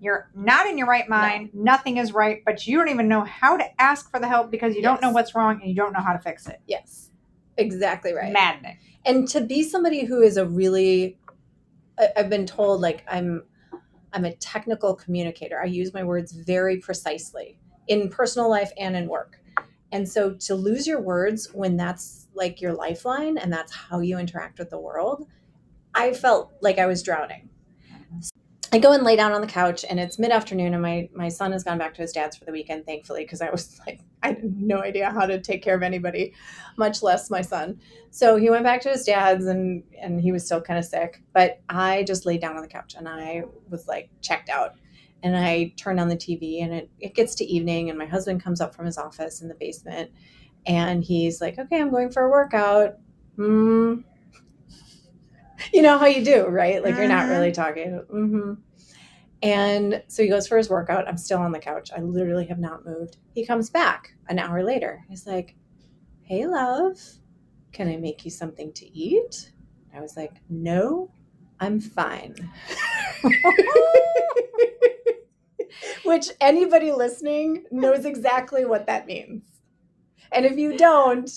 you're 0.00 0.30
not 0.34 0.66
in 0.66 0.78
your 0.78 0.86
right 0.86 1.08
mind, 1.08 1.50
no. 1.52 1.62
nothing 1.62 1.98
is 1.98 2.12
right, 2.12 2.42
but 2.44 2.66
you 2.66 2.78
don't 2.78 2.88
even 2.88 3.06
know 3.06 3.22
how 3.24 3.56
to 3.56 3.80
ask 3.80 4.10
for 4.10 4.18
the 4.18 4.26
help 4.26 4.50
because 4.50 4.74
you 4.74 4.80
yes. 4.80 4.88
don't 4.88 5.02
know 5.02 5.10
what's 5.10 5.34
wrong 5.34 5.60
and 5.60 5.68
you 5.68 5.76
don't 5.76 5.92
know 5.92 6.00
how 6.00 6.12
to 6.12 6.18
fix 6.18 6.46
it. 6.46 6.60
Yes. 6.66 7.09
Exactly 7.60 8.12
right. 8.12 8.32
Maddening. 8.32 8.78
And 9.04 9.28
to 9.28 9.40
be 9.40 9.62
somebody 9.62 10.04
who 10.04 10.20
is 10.20 10.36
a 10.36 10.44
really 10.46 11.18
i've 12.16 12.30
been 12.30 12.46
told 12.46 12.80
like 12.80 13.04
i'm 13.08 13.42
i'm 14.14 14.24
a 14.24 14.34
technical 14.36 14.94
communicator. 14.94 15.60
I 15.60 15.66
use 15.66 15.92
my 15.92 16.02
words 16.02 16.32
very 16.32 16.78
precisely 16.78 17.58
in 17.88 18.08
personal 18.08 18.48
life 18.48 18.72
and 18.78 18.96
in 18.96 19.06
work. 19.08 19.38
And 19.92 20.08
so 20.08 20.34
to 20.34 20.54
lose 20.54 20.86
your 20.86 21.00
words 21.00 21.50
when 21.52 21.76
that's 21.76 22.28
like 22.34 22.60
your 22.60 22.72
lifeline 22.72 23.38
and 23.38 23.52
that's 23.52 23.72
how 23.72 24.00
you 24.00 24.18
interact 24.18 24.58
with 24.58 24.70
the 24.70 24.78
world 24.78 25.26
i 25.94 26.12
felt 26.12 26.52
like 26.62 26.78
i 26.78 26.86
was 26.86 27.02
drowning 27.02 27.49
I 28.72 28.78
go 28.78 28.92
and 28.92 29.02
lay 29.02 29.16
down 29.16 29.32
on 29.32 29.40
the 29.40 29.48
couch 29.48 29.84
and 29.88 29.98
it's 29.98 30.18
mid 30.18 30.30
afternoon 30.30 30.74
and 30.74 30.82
my, 30.82 31.08
my 31.12 31.28
son 31.28 31.50
has 31.52 31.64
gone 31.64 31.78
back 31.78 31.92
to 31.94 32.02
his 32.02 32.12
dad's 32.12 32.36
for 32.36 32.44
the 32.44 32.52
weekend, 32.52 32.86
thankfully, 32.86 33.24
because 33.24 33.40
I 33.40 33.50
was 33.50 33.80
like, 33.86 34.00
I 34.22 34.28
had 34.28 34.44
no 34.44 34.80
idea 34.80 35.10
how 35.10 35.26
to 35.26 35.40
take 35.40 35.62
care 35.62 35.74
of 35.74 35.82
anybody, 35.82 36.34
much 36.76 37.02
less 37.02 37.30
my 37.30 37.42
son. 37.42 37.80
So 38.10 38.36
he 38.36 38.48
went 38.48 38.64
back 38.64 38.80
to 38.82 38.90
his 38.90 39.04
dad's 39.04 39.46
and, 39.46 39.82
and 40.00 40.20
he 40.20 40.30
was 40.30 40.44
still 40.44 40.60
kind 40.60 40.78
of 40.78 40.84
sick. 40.84 41.22
But 41.32 41.60
I 41.68 42.04
just 42.04 42.26
laid 42.26 42.40
down 42.40 42.56
on 42.56 42.62
the 42.62 42.68
couch 42.68 42.94
and 42.96 43.08
I 43.08 43.42
was 43.68 43.88
like 43.88 44.08
checked 44.20 44.48
out. 44.48 44.76
And 45.22 45.36
I 45.36 45.74
turned 45.76 46.00
on 46.00 46.08
the 46.08 46.16
TV 46.16 46.62
and 46.62 46.72
it, 46.72 46.90
it 47.00 47.14
gets 47.14 47.34
to 47.36 47.44
evening 47.44 47.90
and 47.90 47.98
my 47.98 48.06
husband 48.06 48.42
comes 48.42 48.60
up 48.60 48.74
from 48.74 48.86
his 48.86 48.96
office 48.96 49.42
in 49.42 49.48
the 49.48 49.54
basement 49.54 50.10
and 50.66 51.02
he's 51.02 51.40
like, 51.40 51.58
okay, 51.58 51.80
I'm 51.80 51.90
going 51.90 52.10
for 52.10 52.22
a 52.22 52.30
workout. 52.30 52.98
Mm, 53.36 54.04
you 55.72 55.82
know 55.82 55.98
how 55.98 56.06
you 56.06 56.24
do, 56.24 56.46
right? 56.46 56.82
Like 56.82 56.96
you're 56.96 57.08
not 57.08 57.28
really 57.28 57.52
talking. 57.52 58.02
hmm 58.10 58.54
And 59.42 60.02
so 60.08 60.22
he 60.22 60.28
goes 60.28 60.46
for 60.46 60.56
his 60.56 60.70
workout. 60.70 61.08
I'm 61.08 61.16
still 61.16 61.38
on 61.38 61.52
the 61.52 61.58
couch. 61.58 61.90
I 61.96 62.00
literally 62.00 62.46
have 62.46 62.58
not 62.58 62.84
moved. 62.84 63.18
He 63.34 63.46
comes 63.46 63.70
back 63.70 64.14
an 64.28 64.38
hour 64.38 64.62
later. 64.62 65.04
He's 65.08 65.26
like, 65.26 65.56
Hey, 66.22 66.46
love, 66.46 66.98
can 67.72 67.88
I 67.88 67.96
make 67.96 68.24
you 68.24 68.30
something 68.30 68.72
to 68.74 68.86
eat? 68.86 69.52
I 69.94 70.00
was 70.00 70.16
like, 70.16 70.34
No, 70.48 71.10
I'm 71.58 71.80
fine. 71.80 72.34
Which 76.04 76.30
anybody 76.40 76.92
listening 76.92 77.64
knows 77.70 78.04
exactly 78.04 78.64
what 78.64 78.86
that 78.86 79.06
means. 79.06 79.44
And 80.32 80.44
if 80.44 80.56
you 80.58 80.76
don't, 80.76 81.30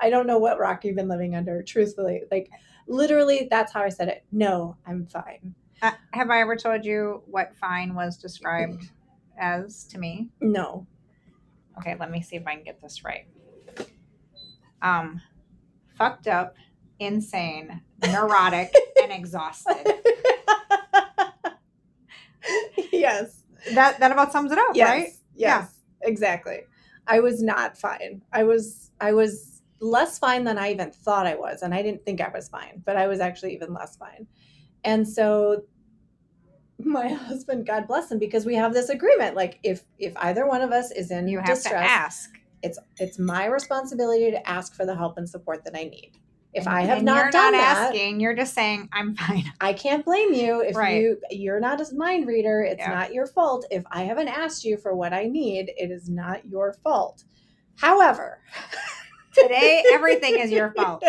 I 0.00 0.10
don't 0.10 0.26
know 0.26 0.38
what 0.38 0.58
rock 0.58 0.84
you've 0.84 0.96
been 0.96 1.08
living 1.08 1.34
under, 1.34 1.62
truthfully. 1.62 2.22
Like, 2.30 2.50
literally, 2.88 3.46
that's 3.50 3.72
how 3.72 3.82
I 3.82 3.88
said 3.90 4.08
it. 4.08 4.24
No, 4.32 4.76
I'm 4.86 5.06
fine. 5.06 5.54
Uh, 5.80 5.92
have 6.12 6.30
I 6.30 6.40
ever 6.40 6.56
told 6.56 6.84
you 6.84 7.22
what 7.26 7.54
fine 7.56 7.94
was 7.94 8.16
described 8.16 8.90
as 9.38 9.84
to 9.84 9.98
me? 9.98 10.28
No. 10.40 10.86
Okay, 11.78 11.94
let 12.00 12.10
me 12.10 12.20
see 12.20 12.34
if 12.36 12.46
I 12.46 12.54
can 12.56 12.64
get 12.64 12.80
this 12.80 13.04
right. 13.04 13.26
Um, 14.82 15.20
fucked 15.96 16.26
up, 16.26 16.56
insane, 16.98 17.80
neurotic, 18.10 18.74
and 19.02 19.12
exhausted. 19.12 19.86
yes. 22.92 23.42
That 23.74 23.98
that 24.00 24.12
about 24.12 24.32
sums 24.32 24.52
it 24.52 24.58
up, 24.58 24.74
Yes. 24.74 24.88
right? 24.88 25.08
Yes. 25.34 25.74
Exactly. 26.02 26.60
I 27.06 27.20
was 27.20 27.42
not 27.42 27.76
fine. 27.76 28.22
I 28.32 28.44
was 28.44 28.90
I 29.00 29.12
was 29.12 29.57
less 29.80 30.18
fine 30.18 30.44
than 30.44 30.58
I 30.58 30.70
even 30.72 30.90
thought 30.90 31.26
I 31.26 31.34
was. 31.34 31.62
And 31.62 31.72
I 31.74 31.82
didn't 31.82 32.04
think 32.04 32.20
I 32.20 32.28
was 32.34 32.48
fine, 32.48 32.82
but 32.84 32.96
I 32.96 33.06
was 33.06 33.20
actually 33.20 33.54
even 33.54 33.72
less 33.72 33.96
fine. 33.96 34.26
And 34.84 35.06
so 35.08 35.62
my 36.78 37.08
husband, 37.28 37.66
God 37.66 37.86
bless 37.86 38.10
him, 38.10 38.18
because 38.18 38.44
we 38.46 38.54
have 38.54 38.72
this 38.74 38.88
agreement. 38.88 39.36
Like 39.36 39.58
if 39.62 39.82
if 39.98 40.12
either 40.16 40.46
one 40.46 40.62
of 40.62 40.72
us 40.72 40.90
is 40.90 41.10
in 41.10 41.28
You 41.28 41.38
have 41.38 41.46
distress, 41.46 41.72
to 41.84 41.90
ask. 41.90 42.30
it's 42.62 42.78
it's 42.98 43.18
my 43.18 43.46
responsibility 43.46 44.30
to 44.30 44.48
ask 44.48 44.74
for 44.74 44.86
the 44.86 44.94
help 44.96 45.18
and 45.18 45.28
support 45.28 45.64
that 45.64 45.76
I 45.76 45.84
need. 45.84 46.12
If 46.54 46.66
And- 46.66 46.74
I 46.76 46.80
have 46.82 47.02
not 47.02 47.16
you're 47.16 47.30
done 47.30 47.52
not 47.52 47.58
that, 47.58 47.76
asking, 47.88 48.20
you're 48.20 48.34
just 48.34 48.54
saying, 48.54 48.88
I'm 48.92 49.14
fine. 49.14 49.44
I 49.60 49.74
can't 49.74 50.04
blame 50.04 50.32
you 50.32 50.60
if 50.62 50.76
Right. 50.76 51.00
you 51.02 51.18
you're 51.30 51.60
not 51.60 51.80
a 51.80 51.94
mind 51.94 52.26
reader. 52.26 52.62
It's 52.62 52.78
Yeah. 52.80 52.94
not 52.94 53.12
your 53.12 53.26
fault. 53.26 53.66
If 53.70 53.84
I 53.90 54.02
haven't 54.04 54.28
asked 54.28 54.64
you 54.64 54.76
for 54.78 54.94
what 54.94 55.12
I 55.12 55.24
need, 55.24 55.70
it 55.76 55.90
is 55.90 56.08
not 56.08 56.46
your 56.46 56.72
fault. 56.72 57.24
However, 57.76 58.40
Today, 59.42 59.84
everything 59.92 60.38
is 60.38 60.50
your 60.50 60.72
fault. 60.76 61.04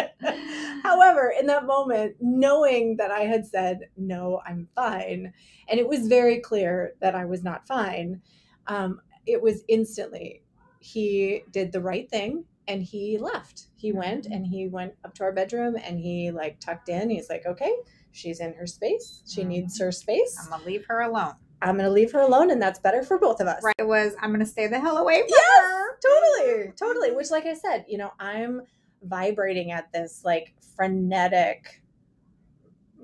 However, 0.84 1.34
in 1.38 1.48
that 1.48 1.65
moment, 1.65 2.15
knowing 2.20 2.98
that 2.98 3.12
I 3.12 3.22
had 3.22 3.46
said, 3.46 3.89
no, 3.98 4.42
I'm 4.46 4.68
fine, 4.76 5.34
and 5.68 5.80
it 5.80 5.88
was 5.88 6.08
very 6.08 6.39
clear 6.39 6.94
that 7.02 7.15
I 7.15 7.26
was 7.26 7.44
not 7.44 7.68
fine, 7.68 8.22
um, 8.68 9.02
it 9.26 9.42
was 9.42 9.63
instantly, 9.68 10.44
he 10.80 11.44
did 11.52 11.72
the 11.72 11.82
right 11.82 12.10
thing 12.10 12.46
and 12.68 12.84
he 12.84 13.18
left. 13.18 13.68
He 13.76 13.92
went 13.92 14.28
and 14.28 14.46
he 14.46 14.68
went 14.68 14.94
up 15.04 15.13
to 15.15 15.24
our 15.24 15.32
bedroom 15.32 15.76
and 15.76 16.00
he 16.00 16.32
like 16.32 16.60
tucked 16.60 16.88
in. 16.88 17.10
He's 17.10 17.30
like, 17.30 17.46
okay, 17.46 17.74
she's 18.12 18.39
in 18.39 18.54
her 18.54 18.68
space. 18.68 19.24
She 19.28 19.44
needs 19.44 19.80
her 19.80 19.92
space. 19.92 20.38
I'm 20.42 20.52
gonna 20.52 20.63
leave 20.65 20.86
her 20.88 21.02
alone. 21.02 21.34
I'm 21.62 21.76
going 21.76 21.86
to 21.86 21.91
leave 21.91 22.12
her 22.13 22.19
alone, 22.22 22.52
and 22.52 22.62
that's 22.62 22.80
better 22.80 23.04
for 23.04 23.19
both 23.19 23.39
of 23.41 23.48
us. 23.48 23.62
Right. 23.63 23.76
It 23.78 23.88
was, 23.88 24.13
I'm 24.22 24.32
gonna 24.32 24.45
stay 24.45 24.67
the 24.67 24.80
hell 24.80 24.98
away 24.98 25.19
from 25.22 25.30
Yes, 25.30 25.60
her. 25.62 26.00
totally, 26.02 26.72
totally. 26.78 27.08
Mm-hmm. 27.10 27.17
Which, 27.17 27.32
like 27.32 27.45
I 27.45 27.54
said, 27.54 27.86
you 27.88 27.98
know, 27.98 28.12
I'm 28.19 28.62
vibrating 29.04 29.72
at 29.72 29.91
this 29.91 30.22
like 30.24 30.54
frenetic 30.76 31.82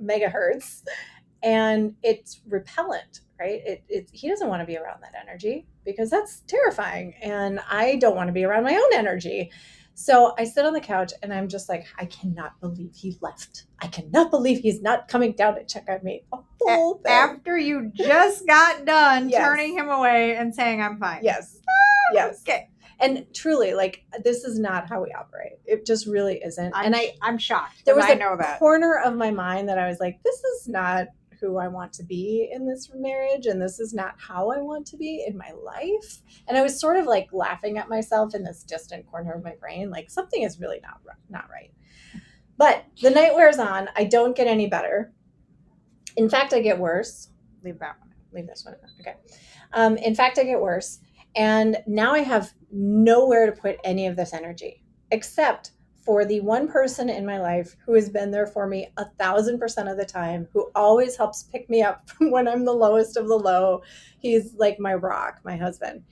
megahertz, 0.02 0.84
and 1.44 1.96
it's 2.04 2.42
repellent, 2.48 3.22
right? 3.40 3.62
It, 3.66 3.84
it 3.88 4.10
he 4.12 4.30
doesn't 4.30 4.48
want 4.48 4.62
to 4.62 4.66
be 4.66 4.78
around 4.78 5.02
that 5.04 5.14
energy 5.22 5.68
because 5.84 6.10
that's 6.10 6.42
terrifying, 6.48 7.14
and 7.22 7.60
I 7.70 7.98
don't 7.98 8.16
want 8.16 8.28
to 8.28 8.34
be 8.34 8.44
around 8.46 8.64
my 8.64 8.76
own 8.76 8.94
energy. 8.94 9.52
So 9.98 10.34
I 10.38 10.44
sit 10.44 10.66
on 10.66 10.74
the 10.74 10.82
couch 10.82 11.14
and 11.24 11.34
I'm 11.34 11.48
just 11.48 11.70
like, 11.70 11.86
I 11.98 12.06
cannot 12.06 12.60
believe 12.60 12.92
he 12.94 13.18
left. 13.22 13.64
I 13.80 13.88
cannot 13.88 14.30
believe 14.30 14.60
he's 14.60 14.82
not 14.82 15.08
coming 15.08 15.32
down 15.32 15.56
to 15.56 15.64
check 15.64 15.86
on 15.88 16.04
me. 16.04 16.24
A 16.34 16.38
whole 16.62 16.96
thing. 16.96 17.14
After 17.14 17.58
you 17.58 17.92
just 17.96 18.46
got 18.46 18.84
done 18.86 19.30
Yes. 19.30 19.42
turning 19.42 19.78
him 19.78 19.88
away 19.90 20.36
and 20.36 20.54
saying, 20.54 20.82
I'm 20.82 21.00
fine. 21.00 21.22
Yes. 21.24 21.58
Ah, 21.68 22.14
yes. 22.14 22.42
Okay. 22.42 22.70
And 23.00 23.26
truly, 23.34 23.74
like 23.74 24.04
this 24.24 24.44
is 24.44 24.60
not 24.60 24.88
how 24.90 25.02
we 25.02 25.12
operate. 25.14 25.54
It 25.66 25.86
just 25.86 26.08
really 26.08 26.42
isn't. 26.44 26.74
I'm, 26.76 26.86
and 26.88 26.96
I 26.96 27.14
I'm 27.22 27.38
shocked. 27.38 27.84
There 27.86 27.96
was 27.96 28.06
I 28.06 28.12
a 28.12 28.16
know 28.18 28.36
that. 28.38 28.60
corner 28.60 29.00
of 29.00 29.16
my 29.16 29.32
mind 29.32 29.68
that 29.70 29.78
I 29.78 29.88
was 29.88 30.00
like, 30.00 30.22
this 30.24 30.36
is 30.44 30.68
not 30.68 31.08
who 31.40 31.58
I 31.58 31.68
want 31.68 31.94
to 31.94 32.04
be 32.04 32.50
in 32.52 32.68
this 32.68 32.90
marriage, 32.94 33.46
and 33.46 33.62
this 33.62 33.80
is 33.80 33.94
not 33.94 34.16
how 34.18 34.52
I 34.52 34.62
want 34.62 34.86
to 34.88 34.98
be 34.98 35.26
in 35.28 35.38
my 35.38 35.52
life. 35.52 36.22
And 36.48 36.58
I 36.58 36.62
was 36.62 36.80
sort 36.80 36.98
of 36.98 37.06
like 37.06 37.28
laughing 37.32 37.78
at 37.78 37.90
myself 37.90 38.36
in 38.36 38.44
this 38.44 38.64
distant 38.64 39.06
corner 39.08 39.34
of 39.34 39.44
my 39.44 39.56
brain, 39.60 39.90
like 39.90 40.10
something 40.10 40.44
is 40.44 40.60
really 40.60 40.80
not 40.82 41.00
not 41.30 41.50
right. 41.50 41.72
But 42.58 42.86
the 43.02 43.10
night 43.10 43.36
wears 43.36 43.60
on. 43.60 43.90
I 43.96 44.06
don't 44.06 44.36
get 44.36 44.48
any 44.48 44.68
better. 44.68 45.14
In 46.16 46.30
fact, 46.30 46.54
I 46.54 46.62
get 46.62 46.80
worse. 46.80 47.30
Leave 47.64 47.80
that 47.80 48.00
one. 48.00 48.10
Leave 48.32 48.48
this 48.48 48.64
one. 48.66 48.76
Okay. 49.02 49.16
Um, 49.74 49.98
in 49.98 50.16
fact, 50.16 50.40
I 50.40 50.44
get 50.44 50.62
worse. 50.62 51.00
And 51.36 51.78
now 51.86 52.14
I 52.14 52.20
have 52.20 52.54
nowhere 52.72 53.46
to 53.46 53.52
put 53.52 53.78
any 53.84 54.08
of 54.08 54.16
this 54.16 54.34
energy 54.34 54.84
except 55.12 55.72
for 56.06 56.24
the 56.24 56.40
one 56.42 56.68
person 56.68 57.10
in 57.10 57.26
my 57.26 57.40
life 57.40 57.76
who 57.84 57.94
has 57.96 58.10
been 58.10 58.30
there 58.30 58.46
for 58.46 58.68
me 58.68 58.92
a 58.98 59.06
thousand 59.18 59.60
percent 59.60 59.90
of 59.90 59.98
the 59.98 60.06
time, 60.06 60.48
who 60.54 60.70
always 60.76 61.18
helps 61.18 61.44
pick 61.44 61.70
me 61.70 61.82
up 61.82 62.10
when 62.20 62.48
I'm 62.48 62.64
the 62.64 62.74
lowest 62.74 63.18
of 63.18 63.28
the 63.28 63.36
low. 63.36 63.82
He's 64.20 64.54
like 64.56 64.80
my 64.80 64.94
rock, 64.94 65.42
my 65.44 65.58
husband. 65.58 66.04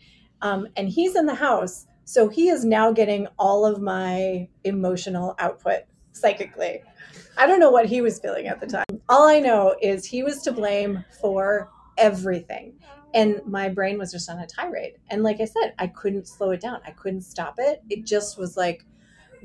Um, 0.41 0.67
and 0.75 0.89
he's 0.89 1.15
in 1.15 1.25
the 1.25 1.35
house. 1.35 1.85
So 2.05 2.27
he 2.27 2.49
is 2.49 2.65
now 2.65 2.91
getting 2.91 3.27
all 3.39 3.65
of 3.65 3.81
my 3.81 4.49
emotional 4.63 5.35
output 5.39 5.83
psychically. 6.11 6.81
I 7.37 7.47
don't 7.47 7.59
know 7.59 7.71
what 7.71 7.85
he 7.85 8.01
was 8.01 8.19
feeling 8.19 8.47
at 8.47 8.59
the 8.59 8.67
time. 8.67 8.85
All 9.07 9.27
I 9.27 9.39
know 9.39 9.75
is 9.81 10.05
he 10.05 10.23
was 10.23 10.41
to 10.43 10.51
blame 10.51 11.05
for 11.21 11.69
everything. 11.97 12.73
And 13.13 13.41
my 13.45 13.69
brain 13.69 13.99
was 13.99 14.11
just 14.11 14.29
on 14.29 14.39
a 14.39 14.47
tirade. 14.47 14.93
And 15.09 15.23
like 15.23 15.39
I 15.39 15.45
said, 15.45 15.73
I 15.77 15.87
couldn't 15.87 16.27
slow 16.27 16.51
it 16.51 16.61
down. 16.61 16.81
I 16.85 16.91
couldn't 16.91 17.21
stop 17.21 17.55
it. 17.59 17.81
It 17.89 18.05
just 18.05 18.37
was 18.37 18.57
like 18.57 18.85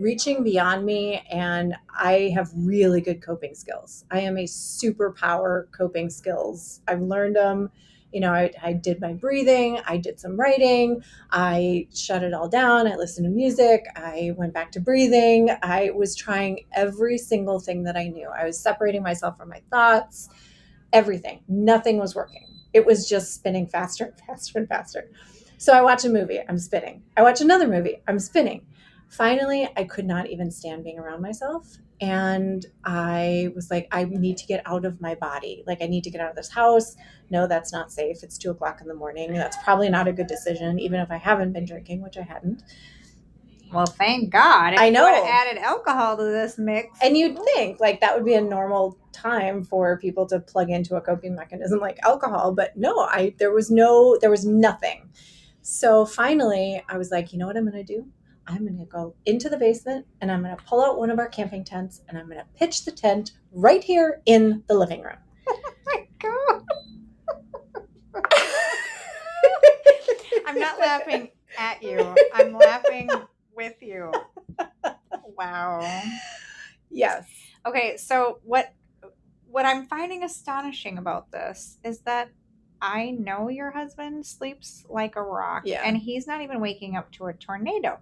reaching 0.00 0.42
beyond 0.42 0.84
me. 0.84 1.22
And 1.30 1.74
I 1.94 2.32
have 2.34 2.50
really 2.54 3.00
good 3.00 3.22
coping 3.22 3.54
skills. 3.54 4.04
I 4.10 4.20
am 4.20 4.36
a 4.36 4.44
superpower 4.44 5.70
coping 5.72 6.10
skills. 6.10 6.80
I've 6.88 7.02
learned 7.02 7.36
them. 7.36 7.70
You 8.12 8.20
know, 8.20 8.32
I, 8.32 8.50
I 8.62 8.72
did 8.72 9.02
my 9.02 9.12
breathing, 9.12 9.80
I 9.86 9.98
did 9.98 10.18
some 10.18 10.40
writing, 10.40 11.02
I 11.30 11.88
shut 11.94 12.22
it 12.22 12.32
all 12.32 12.48
down, 12.48 12.86
I 12.86 12.96
listened 12.96 13.26
to 13.26 13.30
music, 13.30 13.84
I 13.96 14.32
went 14.34 14.54
back 14.54 14.72
to 14.72 14.80
breathing. 14.80 15.50
I 15.62 15.90
was 15.94 16.16
trying 16.16 16.60
every 16.72 17.18
single 17.18 17.60
thing 17.60 17.82
that 17.82 17.96
I 17.96 18.08
knew. 18.08 18.30
I 18.30 18.44
was 18.46 18.58
separating 18.58 19.02
myself 19.02 19.36
from 19.36 19.50
my 19.50 19.60
thoughts, 19.70 20.30
everything. 20.92 21.42
Nothing 21.48 21.98
was 21.98 22.14
working. 22.14 22.46
It 22.72 22.86
was 22.86 23.06
just 23.06 23.34
spinning 23.34 23.66
faster 23.66 24.04
and 24.06 24.18
faster 24.26 24.58
and 24.58 24.68
faster. 24.68 25.10
So 25.58 25.74
I 25.74 25.82
watch 25.82 26.04
a 26.04 26.08
movie, 26.08 26.40
I'm 26.48 26.58
spinning. 26.58 27.02
I 27.14 27.22
watch 27.22 27.42
another 27.42 27.68
movie, 27.68 27.98
I'm 28.08 28.20
spinning. 28.20 28.64
Finally, 29.08 29.68
I 29.76 29.84
could 29.84 30.06
not 30.06 30.28
even 30.28 30.50
stand 30.50 30.84
being 30.84 30.98
around 30.98 31.22
myself. 31.22 31.78
And 32.00 32.64
I 32.84 33.50
was 33.56 33.70
like, 33.70 33.88
I 33.90 34.04
need 34.04 34.36
to 34.36 34.46
get 34.46 34.62
out 34.66 34.84
of 34.84 35.00
my 35.00 35.16
body. 35.16 35.64
Like, 35.66 35.82
I 35.82 35.86
need 35.86 36.04
to 36.04 36.10
get 36.10 36.20
out 36.20 36.30
of 36.30 36.36
this 36.36 36.50
house. 36.50 36.94
No, 37.30 37.46
that's 37.46 37.72
not 37.72 37.90
safe. 37.90 38.22
It's 38.22 38.38
two 38.38 38.50
o'clock 38.50 38.80
in 38.80 38.86
the 38.86 38.94
morning. 38.94 39.32
That's 39.32 39.56
probably 39.64 39.88
not 39.88 40.06
a 40.06 40.12
good 40.12 40.28
decision, 40.28 40.78
even 40.78 41.00
if 41.00 41.10
I 41.10 41.16
haven't 41.16 41.52
been 41.52 41.64
drinking, 41.64 42.02
which 42.02 42.16
I 42.16 42.22
hadn't. 42.22 42.62
Well, 43.72 43.86
thank 43.86 44.30
God. 44.30 44.74
If 44.74 44.80
I 44.80 44.90
know. 44.90 45.06
added 45.26 45.58
alcohol 45.58 46.16
to 46.16 46.24
this 46.24 46.56
mix. 46.58 46.96
And 47.02 47.16
you'd 47.16 47.38
think 47.54 47.80
like 47.80 48.00
that 48.00 48.14
would 48.14 48.24
be 48.24 48.34
a 48.34 48.40
normal 48.40 48.98
time 49.12 49.64
for 49.64 49.98
people 49.98 50.26
to 50.26 50.40
plug 50.40 50.70
into 50.70 50.96
a 50.96 51.00
coping 51.00 51.34
mechanism 51.34 51.80
like 51.80 51.98
alcohol, 52.02 52.52
but 52.52 52.76
no, 52.76 53.00
I 53.00 53.34
there 53.38 53.52
was 53.52 53.70
no 53.70 54.16
there 54.20 54.30
was 54.30 54.46
nothing. 54.46 55.10
So 55.60 56.06
finally, 56.06 56.82
I 56.88 56.96
was 56.96 57.10
like, 57.10 57.32
you 57.32 57.38
know 57.38 57.46
what 57.46 57.56
I'm 57.56 57.70
going 57.70 57.84
to 57.84 57.94
do? 57.94 58.06
I'm 58.48 58.66
going 58.66 58.78
to 58.78 58.86
go 58.86 59.14
into 59.26 59.50
the 59.50 59.58
basement 59.58 60.06
and 60.22 60.32
I'm 60.32 60.42
going 60.42 60.56
to 60.56 60.62
pull 60.64 60.82
out 60.82 60.98
one 60.98 61.10
of 61.10 61.18
our 61.18 61.28
camping 61.28 61.64
tents 61.64 62.00
and 62.08 62.16
I'm 62.16 62.26
going 62.26 62.38
to 62.38 62.46
pitch 62.56 62.86
the 62.86 62.92
tent 62.92 63.32
right 63.52 63.84
here 63.84 64.22
in 64.24 64.64
the 64.68 64.74
living 64.74 65.02
room. 65.02 65.18
Oh 65.90 65.94
my 65.94 66.06
God. 66.20 66.62
I'm 70.46 70.58
not 70.58 70.78
laughing 70.78 71.30
at 71.56 71.82
you. 71.82 72.14
I'm 72.34 72.52
laughing 72.52 73.08
with 73.54 73.76
you. 73.80 74.12
Wow. 75.36 76.02
Yes. 76.90 77.26
Okay, 77.66 77.96
so 77.96 78.40
what 78.42 78.74
what 79.46 79.64
I'm 79.64 79.86
finding 79.86 80.24
astonishing 80.24 80.98
about 80.98 81.30
this 81.30 81.78
is 81.84 82.00
that 82.00 82.30
I 82.80 83.10
know 83.10 83.48
your 83.48 83.70
husband 83.70 84.24
sleeps 84.24 84.84
like 84.88 85.16
a 85.16 85.22
rock 85.22 85.62
Yeah. 85.64 85.82
and 85.84 85.96
he's 85.96 86.26
not 86.26 86.40
even 86.42 86.60
waking 86.60 86.96
up 86.96 87.10
to 87.12 87.26
a 87.26 87.32
tornado. 87.32 87.98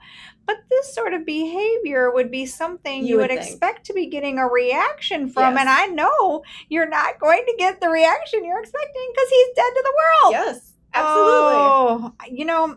But 0.47 0.57
this 0.71 0.95
sort 0.95 1.15
of 1.15 1.25
behavior 1.25 2.11
would 2.13 2.31
be 2.31 2.47
something 2.47 3.03
You 3.03 3.09
you, 3.09 3.17
would 3.19 3.31
would, 3.31 3.39
expect 3.39 3.87
to 3.87 3.93
be 3.93 4.07
getting 4.07 4.39
a 4.39 4.47
reaction 4.47 5.29
from. 5.29 5.55
Yes. 5.55 5.61
And 5.61 5.69
I 5.69 5.87
know 5.87 6.43
you're 6.69 6.89
not 6.89 7.19
going 7.19 7.45
to 7.47 7.55
get 7.59 7.81
the 7.81 7.89
reaction 7.89 8.45
you're 8.45 8.61
expecting 8.61 9.09
because 9.15 9.29
he's 9.31 9.49
dead 9.57 9.71
to 9.75 9.83
the 9.83 9.95
world. 9.97 10.33
Yes, 10.33 10.73
absolutely. 10.95 11.57
Oh, 11.57 12.13
you 12.31 12.45
know, 12.45 12.77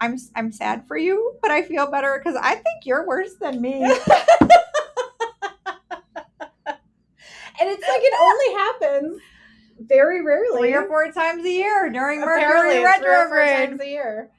I'm 0.00 0.18
I'm 0.34 0.52
sad 0.52 0.86
for 0.86 0.96
you, 0.96 1.34
but 1.42 1.50
I 1.50 1.62
feel 1.62 1.90
better 1.90 2.20
because 2.22 2.38
I 2.40 2.54
think 2.54 2.84
you're 2.84 3.06
worse 3.06 3.34
than 3.40 3.60
me. 3.60 3.82
and 3.84 3.94
it's 7.70 7.88
like 7.88 8.02
it 8.02 8.14
only 8.20 8.54
happens 8.58 9.20
very 9.80 10.22
rarely. 10.24 10.58
Three 10.58 10.74
or 10.74 10.86
four 10.86 11.10
times 11.12 11.44
a 11.44 11.50
year 11.50 11.90
during 11.90 12.22
Apparently, 12.22 12.82
Mercury 12.82 12.84
retrograde. 12.84 13.68
times 13.70 13.80
a 13.80 13.88
year. 13.88 14.30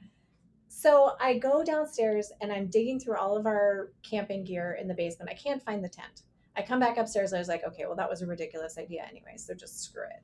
So 0.68 1.12
I 1.20 1.38
go 1.38 1.64
downstairs 1.64 2.30
and 2.40 2.52
I'm 2.52 2.68
digging 2.68 3.00
through 3.00 3.16
all 3.16 3.36
of 3.36 3.46
our 3.46 3.90
camping 4.08 4.44
gear 4.44 4.78
in 4.80 4.86
the 4.86 4.94
basement. 4.94 5.30
I 5.30 5.34
can't 5.34 5.62
find 5.62 5.82
the 5.82 5.88
tent. 5.88 6.22
I 6.56 6.62
come 6.62 6.80
back 6.80 6.98
upstairs. 6.98 7.32
I 7.32 7.38
was 7.38 7.48
like, 7.48 7.64
okay, 7.66 7.84
well, 7.86 7.96
that 7.96 8.08
was 8.08 8.22
a 8.22 8.26
ridiculous 8.26 8.78
idea 8.78 9.04
anyway. 9.08 9.36
So 9.36 9.54
just 9.54 9.82
screw 9.82 10.04
it. 10.04 10.22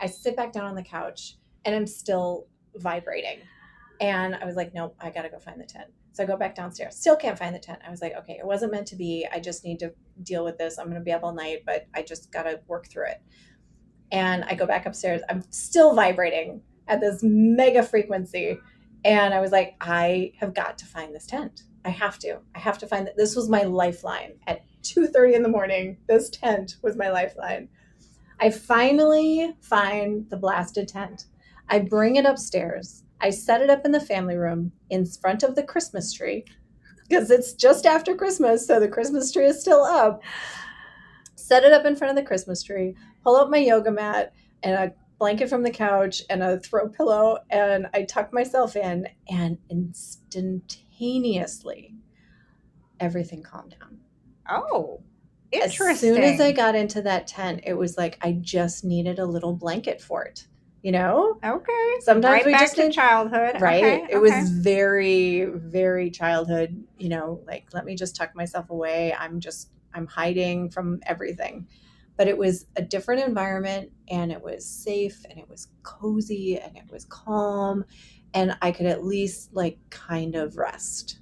I 0.00 0.06
sit 0.06 0.36
back 0.36 0.52
down 0.52 0.64
on 0.66 0.74
the 0.74 0.82
couch 0.82 1.36
and 1.64 1.74
I'm 1.74 1.86
still 1.86 2.46
vibrating. 2.76 3.38
And 4.00 4.34
I 4.34 4.44
was 4.44 4.56
like, 4.56 4.74
nope, 4.74 4.96
I 5.00 5.10
got 5.10 5.22
to 5.22 5.28
go 5.28 5.38
find 5.38 5.60
the 5.60 5.64
tent. 5.64 5.88
So 6.12 6.22
I 6.22 6.26
go 6.26 6.36
back 6.36 6.54
downstairs. 6.54 6.96
Still 6.96 7.16
can't 7.16 7.38
find 7.38 7.54
the 7.54 7.58
tent. 7.58 7.80
I 7.86 7.90
was 7.90 8.00
like, 8.02 8.14
okay, 8.18 8.34
it 8.38 8.46
wasn't 8.46 8.72
meant 8.72 8.86
to 8.88 8.96
be. 8.96 9.26
I 9.32 9.40
just 9.40 9.64
need 9.64 9.78
to 9.80 9.92
deal 10.22 10.44
with 10.44 10.58
this. 10.58 10.78
I'm 10.78 10.86
going 10.86 10.98
to 11.00 11.04
be 11.04 11.12
up 11.12 11.24
all 11.24 11.34
night, 11.34 11.62
but 11.66 11.86
I 11.94 12.02
just 12.02 12.30
got 12.30 12.44
to 12.44 12.60
work 12.66 12.88
through 12.88 13.06
it. 13.06 13.22
And 14.12 14.44
I 14.44 14.54
go 14.54 14.66
back 14.66 14.86
upstairs. 14.86 15.22
I'm 15.28 15.42
still 15.50 15.94
vibrating 15.94 16.60
at 16.88 17.00
this 17.00 17.20
mega 17.22 17.82
frequency. 17.82 18.58
And 19.04 19.34
I 19.34 19.40
was 19.40 19.52
like, 19.52 19.76
I 19.80 20.32
have 20.38 20.54
got 20.54 20.78
to 20.78 20.86
find 20.86 21.14
this 21.14 21.26
tent. 21.26 21.64
I 21.84 21.90
have 21.90 22.18
to. 22.20 22.38
I 22.54 22.58
have 22.58 22.78
to 22.78 22.86
find 22.86 23.06
that. 23.06 23.16
This 23.16 23.36
was 23.36 23.48
my 23.48 23.62
lifeline 23.62 24.34
at 24.46 24.62
2:30 24.82 25.34
in 25.34 25.42
the 25.42 25.48
morning. 25.48 25.98
This 26.08 26.30
tent 26.30 26.76
was 26.82 26.96
my 26.96 27.10
lifeline. 27.10 27.68
I 28.40 28.50
finally 28.50 29.54
find 29.60 30.28
the 30.30 30.36
blasted 30.36 30.88
tent. 30.88 31.26
I 31.68 31.78
bring 31.80 32.16
it 32.16 32.26
upstairs. 32.26 33.04
I 33.20 33.30
set 33.30 33.62
it 33.62 33.70
up 33.70 33.84
in 33.84 33.92
the 33.92 34.00
family 34.00 34.36
room 34.36 34.72
in 34.90 35.06
front 35.06 35.42
of 35.42 35.54
the 35.54 35.62
Christmas 35.62 36.12
tree 36.12 36.44
because 37.08 37.30
it's 37.30 37.52
just 37.52 37.86
after 37.86 38.14
Christmas, 38.14 38.66
so 38.66 38.80
the 38.80 38.88
Christmas 38.88 39.30
tree 39.30 39.46
is 39.46 39.60
still 39.60 39.82
up. 39.82 40.22
Set 41.44 41.62
it 41.62 41.72
up 41.72 41.84
in 41.84 41.94
front 41.94 42.10
of 42.10 42.16
the 42.16 42.26
Christmas 42.26 42.62
tree, 42.62 42.96
pull 43.22 43.38
out 43.38 43.50
my 43.50 43.58
yoga 43.58 43.90
mat 43.90 44.32
and 44.62 44.74
a 44.74 44.94
blanket 45.18 45.50
from 45.50 45.62
the 45.62 45.70
couch 45.70 46.22
and 46.30 46.42
a 46.42 46.58
throw 46.58 46.88
pillow, 46.88 47.36
and 47.50 47.86
I 47.92 48.04
tuck 48.04 48.32
myself 48.32 48.76
in, 48.76 49.06
and 49.28 49.58
instantaneously, 49.68 51.96
everything 52.98 53.42
calmed 53.42 53.76
down. 53.78 53.98
Oh, 54.48 55.02
interesting. 55.52 55.90
As 55.90 56.00
soon 56.00 56.24
as 56.24 56.40
I 56.40 56.52
got 56.52 56.74
into 56.74 57.02
that 57.02 57.26
tent, 57.26 57.60
it 57.64 57.74
was 57.74 57.98
like 57.98 58.16
I 58.22 58.38
just 58.40 58.82
needed 58.82 59.18
a 59.18 59.26
little 59.26 59.52
blanket 59.52 60.00
for 60.00 60.24
it. 60.24 60.46
You 60.80 60.92
know, 60.92 61.38
okay, 61.44 61.92
sometimes 62.00 62.32
right 62.32 62.46
we 62.46 62.52
back 62.52 62.62
just 62.62 62.76
to 62.76 62.84
need 62.84 62.94
childhood, 62.94 63.60
right 63.60 63.84
Okay, 63.84 64.06
it 64.10 64.16
okay. 64.16 64.18
was 64.18 64.48
very 64.50 65.44
very 65.44 66.10
childhood 66.10 66.82
you 66.98 67.10
know 67.10 67.40
like 67.46 67.66
let 67.72 67.84
me 67.84 67.94
just 67.94 68.16
tuck 68.16 68.34
myself 68.36 68.68
away 68.70 69.14
i'm 69.18 69.40
just 69.40 69.70
i'm 69.94 70.06
hiding 70.06 70.70
from 70.70 71.00
everything. 71.06 71.66
But 72.16 72.28
it 72.28 72.38
was 72.38 72.66
a 72.76 72.82
different 72.82 73.22
environment 73.26 73.90
and 74.08 74.30
it 74.30 74.40
was 74.40 74.64
safe 74.64 75.24
and 75.28 75.38
it 75.38 75.48
was 75.48 75.68
cozy 75.82 76.58
and 76.58 76.76
it 76.76 76.84
was 76.90 77.04
calm 77.06 77.84
and 78.34 78.56
i 78.62 78.70
could 78.70 78.86
at 78.86 79.04
least 79.04 79.54
like 79.54 79.78
kind 79.90 80.34
of 80.36 80.56
rest. 80.56 81.18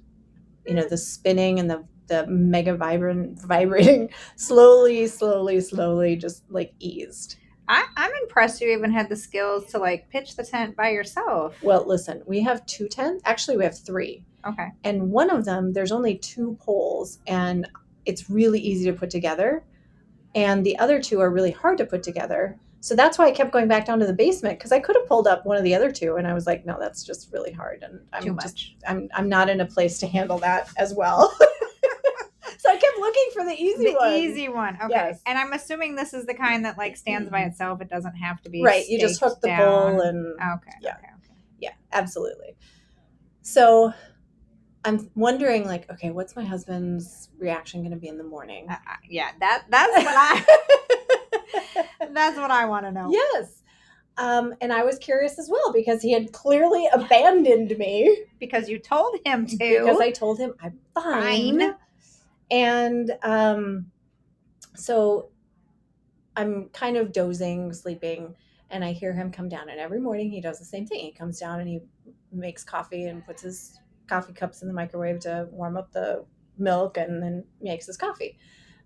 You 0.67 0.75
know 0.75 0.87
the 0.87 0.97
spinning 0.97 1.59
and 1.59 1.69
the 1.69 1.83
the 2.07 2.27
mega 2.27 2.75
vibrant 2.75 3.39
vibrating 3.41 4.09
slowly 4.35 5.07
slowly 5.07 5.61
slowly 5.61 6.15
just 6.15 6.43
like 6.49 6.73
eased. 6.79 7.37
I, 7.67 7.85
I'm 7.95 8.11
impressed 8.23 8.59
you 8.59 8.69
even 8.71 8.91
had 8.91 9.07
the 9.07 9.15
skills 9.15 9.67
to 9.71 9.77
like 9.77 10.09
pitch 10.09 10.35
the 10.35 10.43
tent 10.43 10.75
by 10.75 10.89
yourself. 10.89 11.55
well 11.63 11.85
listen 11.87 12.21
we 12.27 12.41
have 12.41 12.65
two 12.65 12.87
tents. 12.87 13.23
Actually 13.25 13.57
we 13.57 13.63
have 13.63 13.77
three. 13.77 14.23
Okay, 14.45 14.67
and 14.83 15.09
one 15.11 15.29
of 15.29 15.45
them 15.45 15.71
there's 15.73 15.91
only 15.93 16.17
two 16.17 16.57
poles 16.59 17.19
and 17.25 17.67
it's 18.05 18.29
really 18.29 18.59
easy 18.59 18.85
to 18.85 18.93
put 18.97 19.09
together 19.09 19.63
and 20.35 20.65
the 20.65 20.77
other 20.79 21.01
two 21.01 21.19
are 21.19 21.29
really 21.29 21.51
hard 21.51 21.77
to 21.77 21.85
put 21.85 22.03
together 22.03 22.57
so 22.79 22.95
that's 22.95 23.17
why 23.17 23.25
i 23.27 23.31
kept 23.31 23.51
going 23.51 23.67
back 23.67 23.85
down 23.85 23.99
to 23.99 24.05
the 24.05 24.13
basement 24.13 24.57
because 24.57 24.71
i 24.71 24.79
could 24.79 24.95
have 24.95 25.07
pulled 25.07 25.27
up 25.27 25.45
one 25.45 25.57
of 25.57 25.63
the 25.63 25.73
other 25.75 25.91
two 25.91 26.15
and 26.15 26.27
i 26.27 26.33
was 26.33 26.45
like 26.47 26.65
no 26.65 26.77
that's 26.79 27.03
just 27.03 27.31
really 27.31 27.51
hard 27.51 27.83
and 27.83 27.99
i'm 28.13 28.23
too 28.23 28.35
just 28.41 28.55
much. 28.55 28.75
I'm, 28.87 29.09
I'm 29.15 29.29
not 29.29 29.49
in 29.49 29.61
a 29.61 29.65
place 29.65 29.99
to 29.99 30.07
handle 30.07 30.37
that 30.39 30.69
as 30.77 30.93
well 30.93 31.33
so 32.57 32.69
i 32.69 32.75
kept 32.75 32.97
looking 32.99 33.27
for 33.33 33.43
the 33.45 33.53
easy 33.53 33.85
the 33.85 33.93
one 33.93 34.13
easy 34.13 34.49
one. 34.49 34.75
Okay, 34.75 34.87
Yes. 34.89 35.21
and 35.25 35.37
I'm 35.37 35.53
assuming 35.53 35.95
this 35.95 36.13
is 36.13 36.25
the 36.25 36.33
kind 36.33 36.65
that 36.65 36.77
like 36.77 36.95
stands 36.97 37.29
by 37.29 37.41
itself. 37.41 37.81
It 37.81 37.89
doesn't 37.89 38.15
have 38.15 38.41
to 38.43 38.49
be 38.49 38.61
right 38.63 38.87
you 38.87 38.99
just 38.99 39.19
hook 39.19 39.39
the 39.41 39.47
down. 39.47 39.59
pole 39.91 40.01
and 40.01 40.33
Okay. 40.33 40.71
Yeah. 40.81 40.95
Okay. 40.97 41.07
okay. 41.07 41.33
yeah 41.59 41.71
absolutely 41.91 42.55
so 43.41 43.93
i'm 44.85 45.09
wondering 45.15 45.65
like 45.65 45.89
okay 45.89 46.11
what's 46.11 46.35
my 46.35 46.43
husband's 46.43 47.29
reaction 47.37 47.81
going 47.81 47.91
to 47.91 47.97
be 47.97 48.07
in 48.07 48.17
the 48.17 48.23
morning 48.23 48.65
Uh, 48.69 48.73
uh, 48.73 48.95
yeah, 49.09 49.29
that 49.39 49.63
that's 49.69 49.95
what 49.95 50.07
I 50.07 50.45
that's 52.13 52.37
what 52.37 52.51
I 52.51 52.65
want 52.65 52.85
to 52.85 52.91
know. 52.91 53.09
Yes. 53.11 53.61
Um, 54.17 54.53
and 54.61 54.71
I 54.71 54.83
was 54.83 54.99
curious 54.99 55.39
as 55.39 55.49
well 55.49 55.73
because 55.73 56.01
he 56.01 56.11
had 56.11 56.31
clearly 56.31 56.87
abandoned 56.93 57.75
me 57.79 58.25
because 58.39 58.69
you 58.69 58.77
told 58.77 59.17
him 59.25 59.47
to. 59.47 59.57
because 59.57 59.99
I 59.99 60.11
told 60.11 60.37
him 60.37 60.53
I'm 60.61 60.79
fine. 60.93 61.59
Fine. 61.59 61.75
And 62.51 63.11
um, 63.23 63.87
so 64.75 65.29
I'm 66.35 66.69
kind 66.69 66.97
of 66.97 67.11
dozing, 67.11 67.73
sleeping, 67.73 68.35
and 68.69 68.83
I 68.85 68.91
hear 68.91 69.13
him 69.13 69.31
come 69.31 69.49
down. 69.49 69.69
And 69.69 69.79
every 69.79 69.99
morning 69.99 70.29
he 70.29 70.41
does 70.41 70.59
the 70.59 70.65
same 70.65 70.85
thing. 70.85 70.99
He 70.99 71.11
comes 71.11 71.39
down 71.39 71.59
and 71.59 71.67
he 71.67 71.79
makes 72.31 72.63
coffee 72.63 73.05
and 73.05 73.25
puts 73.25 73.41
his 73.41 73.79
coffee 74.07 74.33
cups 74.33 74.61
in 74.61 74.67
the 74.67 74.73
microwave 74.73 75.19
to 75.21 75.47
warm 75.51 75.77
up 75.77 75.91
the 75.91 76.25
milk 76.57 76.97
and 76.97 77.21
then 77.21 77.45
makes 77.61 77.85
his 77.87 77.97
coffee. 77.97 78.37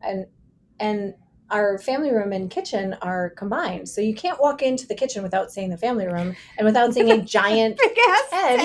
And 0.01 0.27
and 0.79 1.15
our 1.49 1.77
family 1.79 2.11
room 2.11 2.33
and 2.33 2.49
kitchen 2.51 2.95
are 3.01 3.29
combined. 3.31 3.87
So 3.87 4.01
you 4.01 4.13
can't 4.13 4.39
walk 4.39 4.61
into 4.61 4.85
the 4.85 4.95
kitchen 4.95 5.23
without 5.23 5.51
seeing 5.51 5.69
the 5.69 5.77
family 5.77 6.05
room 6.05 6.35
and 6.57 6.65
without 6.65 6.93
seeing 6.93 7.09
a 7.11 7.21
giant 7.25 7.79
tent. 8.29 8.61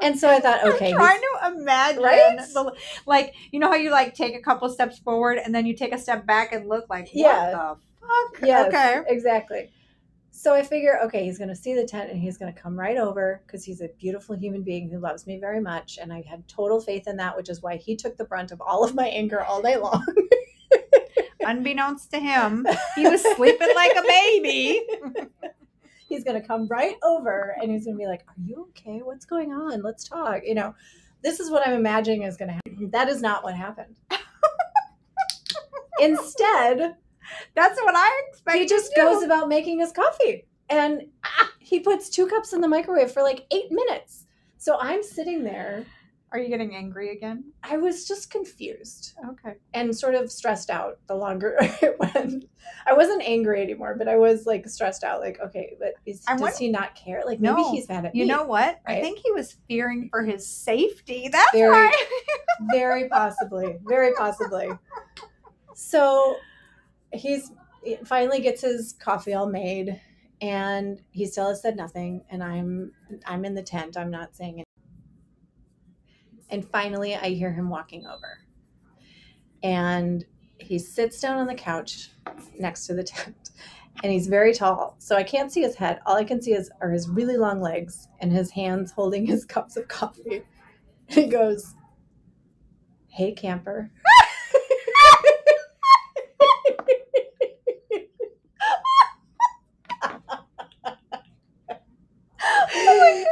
and 0.00 0.18
so 0.18 0.28
I 0.30 0.40
thought, 0.40 0.64
okay, 0.64 0.90
I'm 0.92 0.96
trying 0.96 1.20
to 1.20 1.52
imagine, 1.58 2.02
Right? 2.02 2.38
the, 2.38 2.74
like 3.06 3.34
you 3.50 3.60
know 3.60 3.68
how 3.68 3.74
you 3.74 3.90
like 3.90 4.14
take 4.14 4.34
a 4.34 4.40
couple 4.40 4.68
steps 4.70 4.98
forward 4.98 5.38
and 5.38 5.54
then 5.54 5.66
you 5.66 5.76
take 5.76 5.92
a 5.94 5.98
step 5.98 6.26
back 6.26 6.52
and 6.52 6.66
look 6.68 6.86
like, 6.88 7.04
what 7.04 7.12
Yeah. 7.14 7.50
the 7.50 7.76
fuck? 8.00 8.40
Yes, 8.42 8.68
Okay. 8.68 9.02
exactly. 9.06 9.70
So 10.40 10.54
I 10.54 10.62
figure, 10.62 10.98
okay, 11.04 11.26
he's 11.26 11.36
going 11.36 11.50
to 11.50 11.54
see 11.54 11.74
the 11.74 11.84
tent 11.84 12.10
and 12.10 12.18
he's 12.18 12.38
going 12.38 12.50
to 12.50 12.58
come 12.58 12.74
right 12.74 12.96
over 12.96 13.42
because 13.46 13.62
he's 13.62 13.82
a 13.82 13.90
beautiful 13.98 14.34
human 14.34 14.62
being 14.62 14.88
who 14.88 14.98
loves 14.98 15.26
me 15.26 15.38
very 15.38 15.60
much. 15.60 15.98
And 16.00 16.10
I 16.10 16.22
had 16.22 16.48
total 16.48 16.80
faith 16.80 17.06
in 17.06 17.18
that, 17.18 17.36
which 17.36 17.50
is 17.50 17.60
why 17.60 17.76
he 17.76 17.94
took 17.94 18.16
the 18.16 18.24
brunt 18.24 18.50
of 18.50 18.58
all 18.58 18.82
of 18.82 18.94
my 18.94 19.06
anger 19.06 19.42
all 19.42 19.60
day 19.60 19.76
long. 19.76 20.02
Unbeknownst 21.42 22.10
to 22.12 22.18
him, 22.18 22.66
he 22.94 23.06
was 23.06 23.20
sleeping 23.36 23.68
like 23.74 23.94
a 23.94 24.02
baby. 24.02 24.80
he's 26.08 26.24
going 26.24 26.40
to 26.40 26.48
come 26.48 26.66
right 26.68 26.96
over 27.02 27.54
and 27.60 27.70
he's 27.70 27.84
going 27.84 27.98
to 27.98 28.02
be 28.02 28.08
like, 28.08 28.22
Are 28.26 28.42
you 28.42 28.70
okay? 28.70 29.00
What's 29.02 29.26
going 29.26 29.52
on? 29.52 29.82
Let's 29.82 30.04
talk. 30.04 30.40
You 30.42 30.54
know, 30.54 30.74
this 31.22 31.38
is 31.38 31.50
what 31.50 31.68
I'm 31.68 31.74
imagining 31.74 32.22
is 32.22 32.38
going 32.38 32.48
to 32.48 32.54
happen. 32.54 32.88
That 32.92 33.10
is 33.10 33.20
not 33.20 33.44
what 33.44 33.54
happened. 33.54 33.96
Instead, 36.00 36.96
That's 37.54 37.80
what 37.82 37.94
I 37.96 38.22
expect. 38.28 38.58
he 38.58 38.66
just 38.66 38.92
too. 38.94 39.02
goes 39.02 39.22
about 39.22 39.48
making 39.48 39.80
his 39.80 39.92
coffee 39.92 40.46
and 40.68 41.02
he 41.58 41.80
puts 41.80 42.08
two 42.10 42.26
cups 42.26 42.52
in 42.52 42.60
the 42.60 42.68
microwave 42.68 43.10
for 43.12 43.22
like 43.22 43.46
eight 43.52 43.70
minutes. 43.70 44.26
So 44.58 44.76
I'm 44.80 45.02
sitting 45.02 45.42
there. 45.44 45.84
Are 46.32 46.38
you 46.38 46.48
getting 46.48 46.76
angry 46.76 47.10
again? 47.10 47.42
I 47.64 47.76
was 47.76 48.06
just 48.06 48.30
confused 48.30 49.14
Okay. 49.30 49.56
and 49.74 49.96
sort 49.96 50.14
of 50.14 50.30
stressed 50.30 50.70
out 50.70 51.00
the 51.08 51.14
longer 51.16 51.56
it 51.60 51.96
went. 51.98 52.44
I 52.86 52.92
wasn't 52.92 53.22
angry 53.22 53.60
anymore, 53.62 53.96
but 53.98 54.06
I 54.06 54.16
was 54.16 54.46
like 54.46 54.68
stressed 54.68 55.02
out. 55.02 55.20
Like, 55.20 55.40
okay, 55.40 55.74
but 55.80 55.94
is, 56.06 56.20
does 56.20 56.40
wonder- 56.40 56.56
he 56.56 56.68
not 56.70 56.94
care? 56.94 57.22
Like, 57.26 57.40
maybe 57.40 57.54
No. 57.62 57.72
he's 57.72 57.88
mad 57.88 58.04
at 58.04 58.14
You 58.14 58.22
me. 58.26 58.28
know 58.28 58.44
what? 58.44 58.78
I 58.86 59.00
think 59.00 59.18
he 59.18 59.32
was 59.32 59.56
fearing 59.66 60.08
for 60.08 60.22
his 60.22 60.46
safety. 60.46 61.28
That's 61.32 61.50
Very- 61.50 61.70
why. 61.72 61.92
very 62.70 63.08
possibly, 63.08 63.78
very 63.88 64.12
possibly. 64.14 64.68
So 65.74 66.36
he's 67.12 67.52
he 67.82 67.96
finally 68.04 68.40
gets 68.40 68.62
his 68.62 68.94
coffee 68.94 69.34
all 69.34 69.46
made, 69.46 70.00
and 70.40 71.00
he 71.10 71.26
still 71.26 71.48
has 71.48 71.62
said 71.62 71.76
nothing. 71.76 72.24
And 72.30 72.42
I'm 72.42 72.92
I'm 73.26 73.44
in 73.44 73.54
the 73.54 73.62
tent. 73.62 73.96
I'm 73.96 74.10
not 74.10 74.34
saying 74.36 74.60
it. 74.60 74.64
And 76.50 76.68
finally, 76.68 77.14
I 77.14 77.30
hear 77.30 77.52
him 77.52 77.70
walking 77.70 78.06
over, 78.06 78.40
and 79.62 80.24
he 80.58 80.78
sits 80.78 81.20
down 81.20 81.38
on 81.38 81.46
the 81.46 81.54
couch 81.54 82.10
next 82.58 82.86
to 82.86 82.94
the 82.94 83.04
tent, 83.04 83.50
and 84.02 84.12
he's 84.12 84.26
very 84.26 84.52
tall. 84.52 84.96
So 84.98 85.16
I 85.16 85.22
can't 85.22 85.52
see 85.52 85.62
his 85.62 85.74
head. 85.76 86.00
All 86.06 86.16
I 86.16 86.24
can 86.24 86.42
see 86.42 86.52
is 86.52 86.70
are 86.80 86.90
his 86.90 87.08
really 87.08 87.36
long 87.36 87.60
legs 87.60 88.08
and 88.20 88.32
his 88.32 88.50
hands 88.50 88.92
holding 88.92 89.26
his 89.26 89.44
cups 89.46 89.76
of 89.76 89.88
coffee. 89.88 90.42
he 91.08 91.26
goes, 91.26 91.74
"Hey 93.08 93.32
camper." 93.32 93.90
Oh 102.72 102.98
my 102.98 103.24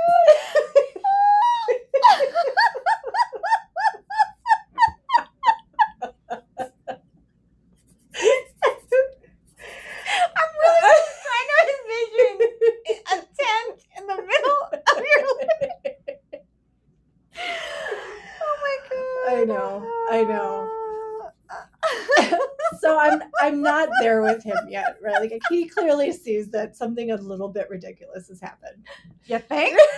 I'm 10.37 10.53
really 10.63 11.03
trying 11.25 11.49
to 11.49 11.61
envision 11.75 12.35
a 13.07 13.17
tent 13.17 13.77
in 13.99 14.07
the 14.07 14.17
middle 14.17 14.63
of 14.73 14.97
your 14.97 15.23
living. 15.39 15.97
Oh 18.41 18.57
my 18.63 18.77
god. 18.91 19.33
I 19.33 19.45
know, 19.45 19.71
I 20.11 20.25
know. 20.25 20.69
so 22.81 22.99
I'm 22.99 23.23
I'm 23.41 23.63
not 23.63 23.89
there 24.01 24.23
with 24.23 24.43
him 24.43 24.57
yet, 24.69 24.97
right? 25.03 25.21
Like 25.21 25.41
he 25.49 25.69
clearly 25.69 26.13
sees 26.13 26.49
that 26.51 26.68
something 26.79 27.11
a 27.11 27.17
little 27.17 27.49
bit 27.49 27.69
ridiculous 27.69 28.29
has 28.29 28.41
happened. 28.41 28.85
You 29.27 29.39
think? 29.39 29.79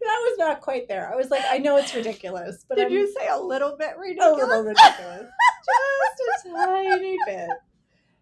That 0.00 0.20
was 0.30 0.38
not 0.38 0.60
quite 0.60 0.86
there. 0.86 1.10
I 1.10 1.16
was 1.16 1.30
like, 1.30 1.42
I 1.48 1.56
know 1.58 1.76
it's 1.76 1.94
ridiculous, 1.94 2.64
but 2.68 2.76
Did 2.76 2.86
I'm 2.88 2.92
you 2.92 3.10
say 3.18 3.26
a 3.28 3.38
little 3.38 3.74
bit 3.78 3.96
ridiculous? 3.98 4.42
a 4.42 4.46
little 4.46 4.62
ridiculous. 4.64 5.22
Just 6.26 6.46
a 6.46 6.50
tiny 6.50 7.16
bit. 7.26 7.48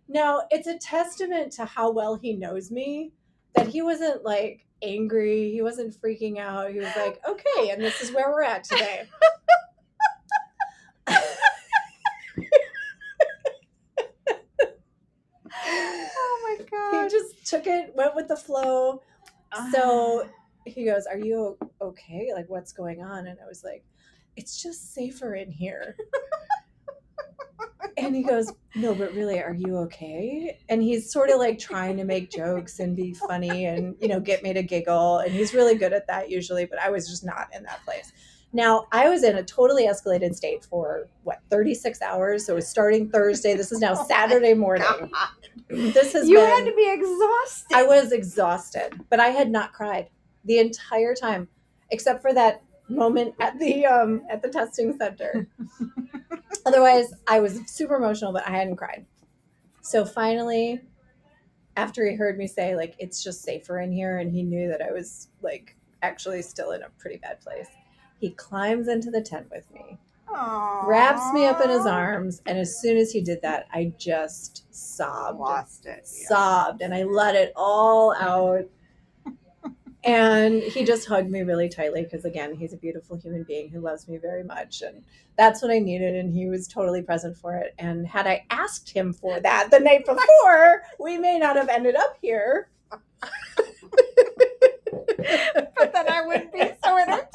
Now, 0.09 0.43
it's 0.51 0.69
a 0.69 0.79
testament 0.79 1.53
to 1.55 1.65
how 1.65 1.91
well 1.91 2.15
he 2.15 2.35
knows 2.35 2.71
me 2.71 3.13
that 3.55 3.67
he 3.67 3.83
wasn't 3.83 4.23
like 4.25 4.65
angry, 4.83 5.51
he 5.51 5.61
wasn't 5.63 5.95
freaking 6.01 6.39
out. 6.39 6.71
He 6.71 6.79
was 6.79 6.95
like, 6.97 7.21
okay, 7.29 7.71
and 7.71 7.83
this 7.83 8.01
is 8.01 8.13
where 8.13 8.31
we're 8.31 8.43
at 8.45 8.63
today. 8.65 9.05
Oh 15.65 16.57
my 16.59 16.65
he 16.65 16.71
god. 16.71 17.11
just 17.11 17.32
took 17.45 17.67
it, 17.67 17.93
went 17.95 18.15
with 18.15 18.29
the 18.29 18.37
flow. 18.37 19.03
So 19.73 20.25
ah. 20.25 20.31
he 20.65 20.85
goes, 20.85 21.07
Are 21.07 21.19
you 21.19 21.59
okay? 21.81 22.31
Like, 22.35 22.49
what's 22.49 22.73
going 22.73 23.03
on? 23.03 23.27
And 23.27 23.39
I 23.43 23.47
was 23.47 23.63
like, 23.65 23.85
It's 24.37 24.63
just 24.63 24.95
safer 24.95 25.35
in 25.35 25.51
here. 25.51 25.97
and 27.97 28.15
he 28.15 28.23
goes, 28.23 28.53
No, 28.75 28.95
but 28.95 29.13
really, 29.15 29.41
are 29.41 29.55
you 29.55 29.77
okay? 29.79 30.59
And 30.69 30.83
he's 30.83 31.13
sort 31.13 31.31
of 31.31 31.39
like 31.39 31.59
trying 31.59 31.97
to 31.99 32.05
make 32.05 32.31
jokes 32.31 32.81
and 32.81 32.97
be 32.97 33.15
funny 33.15 33.67
and, 33.67 33.97
you 34.01 34.09
know, 34.09 34.21
get 34.21 34.43
me 34.43 34.53
to 34.53 34.63
giggle. 34.63 35.19
And 35.19 35.33
he's 35.33 35.55
really 35.55 35.75
good 35.75 35.93
at 35.93 36.07
that 36.07 36.31
usually, 36.31 36.65
but 36.65 36.79
I 36.79 36.91
was 36.91 37.09
just 37.09 37.25
not 37.25 37.49
in 37.55 37.63
that 37.65 37.85
place. 37.85 38.13
Now, 38.53 38.87
I 38.93 39.09
was 39.09 39.25
in 39.25 39.37
a 39.37 39.43
totally 39.43 39.87
escalated 39.87 40.35
state 40.35 40.65
for 40.65 41.09
what, 41.25 41.39
36 41.51 42.03
hours? 42.03 42.47
So 42.47 42.53
it 42.53 42.57
was 42.57 42.69
starting 42.69 43.09
Thursday. 43.09 43.55
This 43.55 43.73
is 43.73 43.81
now 43.81 43.95
Saturday 44.09 44.55
morning. 44.55 44.87
This 45.69 46.13
has 46.13 46.29
you 46.29 46.37
been. 46.39 46.49
had 46.49 46.65
to 46.67 46.75
be 46.75 46.91
exhausted. 46.91 47.75
I 47.75 47.85
was 47.85 48.13
exhausted, 48.13 49.01
but 49.09 49.21
I 49.21 49.29
had 49.29 49.51
not 49.51 49.73
cried 49.73 50.09
the 50.45 50.59
entire 50.59 51.15
time, 51.15 51.49
except 51.91 52.21
for 52.21 52.35
that 52.35 52.63
moment 52.89 53.35
at 53.41 53.59
the 53.59 53.87
um, 53.87 54.23
at 54.31 54.43
the 54.43 54.49
testing 54.49 54.97
center. 54.99 55.49
Otherwise, 56.67 57.15
I 57.27 57.41
was 57.41 57.61
super 57.67 57.97
emotional, 57.97 58.33
but 58.33 58.47
I 58.47 58.51
hadn't 58.51 58.77
cried. 58.77 59.07
So 59.81 60.05
finally, 60.05 60.81
after 61.77 62.09
he 62.09 62.17
heard 62.17 62.39
me 62.39 62.47
say 62.47 62.77
like 62.77 62.95
it's 62.99 63.23
just 63.23 63.43
safer 63.43 63.81
in 63.81 63.93
here, 63.93 64.19
and 64.19 64.31
he 64.31 64.43
knew 64.43 64.69
that 64.69 64.83
I 64.83 64.93
was 64.93 65.29
like 65.43 65.77
actually 66.03 66.43
still 66.43 66.73
in 66.73 66.83
a 66.83 66.91
pretty 66.99 67.17
bad 67.17 67.41
place, 67.41 67.69
he 68.23 68.31
climbs 68.31 68.87
into 68.87 69.11
the 69.11 69.21
tent 69.21 69.49
with 69.51 69.69
me, 69.73 69.99
wraps 70.87 71.23
me 71.33 71.45
up 71.45 71.61
in 71.61 71.69
his 71.71 71.87
arms, 71.87 72.41
and 72.47 72.57
as 72.57 72.81
soon 72.81 72.97
as 72.97 73.11
he 73.11 73.21
did 73.21 73.43
that, 73.43 73.67
I 73.73 73.93
just 73.99 74.65
sobbed 74.73 75.41
Lost 75.41 75.87
it. 75.87 76.07
sobbed 76.07 76.83
and 76.83 76.95
I 76.95 77.03
let 77.03 77.35
it 77.35 77.53
all 77.57 78.15
out. 78.15 78.65
and 80.05 80.63
he 80.63 80.85
just 80.85 81.09
hugged 81.09 81.31
me 81.31 81.43
really 81.43 81.69
tightly 81.69 82.05
because, 82.05 82.25
again, 82.25 82.55
he's 82.55 82.73
a 82.73 82.77
beautiful 82.77 83.17
human 83.17 83.43
being 83.43 83.69
who 83.71 83.81
loves 83.81 84.07
me 84.07 84.19
very 84.19 84.45
much. 84.45 84.83
And 84.83 85.03
that's 85.37 85.61
what 85.63 85.73
I 85.73 85.81
needed. 85.81 86.15
And 86.15 86.33
he 86.33 86.47
was 86.47 86.69
totally 86.69 87.03
present 87.03 87.37
for 87.37 87.57
it. 87.57 87.75
And 87.81 88.07
had 88.07 88.29
I 88.29 88.45
asked 88.51 88.89
him 88.91 89.13
for 89.13 89.41
that 89.41 89.71
the 89.73 89.81
night 89.81 90.07
before, 90.07 90.83
we 91.01 91.19
may 91.19 91.39
not 91.41 91.57
have 91.57 91.69
ended 91.69 91.97
up 91.97 92.17
here. 92.23 92.69
but 94.93 95.93
then 95.93 96.09
I 96.09 96.23
wouldn't 96.27 96.53
be 96.53 96.71
so 96.85 96.97
entertained. 96.97 97.29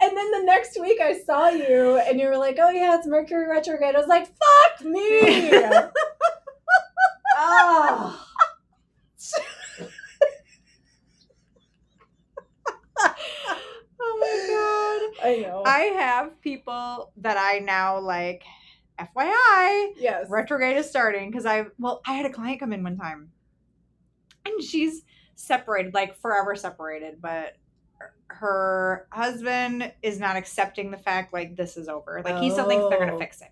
And 0.00 0.16
then 0.16 0.30
the 0.32 0.42
next 0.44 0.78
week 0.78 1.00
I 1.00 1.18
saw 1.18 1.48
you 1.48 1.96
and 1.96 2.20
you 2.20 2.28
were 2.28 2.36
like, 2.36 2.58
oh, 2.60 2.68
yeah, 2.68 2.96
it's 2.96 3.06
Mercury 3.06 3.48
retrograde. 3.48 3.94
I 3.94 3.98
was 3.98 4.06
like, 4.06 4.26
fuck 4.26 4.84
me. 4.84 5.50
Ah. 7.36 8.28
oh. 8.28 8.28
Oh 14.06 15.10
I 15.22 15.36
know. 15.36 15.62
I 15.64 15.80
have 15.96 16.40
people 16.40 17.12
that 17.16 17.36
I 17.38 17.58
now 17.58 17.98
like 17.98 18.44
FYI 18.98 19.92
yes. 19.96 20.28
retrograde 20.30 20.76
is 20.76 20.88
starting 20.88 21.30
because 21.30 21.46
I 21.46 21.66
well 21.78 22.00
I 22.06 22.12
had 22.12 22.26
a 22.26 22.30
client 22.30 22.60
come 22.60 22.72
in 22.72 22.82
one 22.84 22.96
time 22.96 23.30
and 24.46 24.62
she's 24.62 25.02
separated 25.34 25.94
like 25.94 26.16
forever 26.20 26.54
separated 26.54 27.20
but 27.20 27.56
her 28.28 29.06
husband 29.10 29.92
is 30.02 30.18
not 30.20 30.36
accepting 30.36 30.90
the 30.90 30.96
fact 30.98 31.32
like 31.32 31.56
this 31.56 31.76
is 31.76 31.88
over 31.88 32.22
like 32.24 32.38
he 32.42 32.50
still 32.50 32.68
thinks 32.68 32.84
they're 32.88 32.98
gonna 33.00 33.16
Oh. 33.16 33.18
fix 33.18 33.40
it 33.40 33.48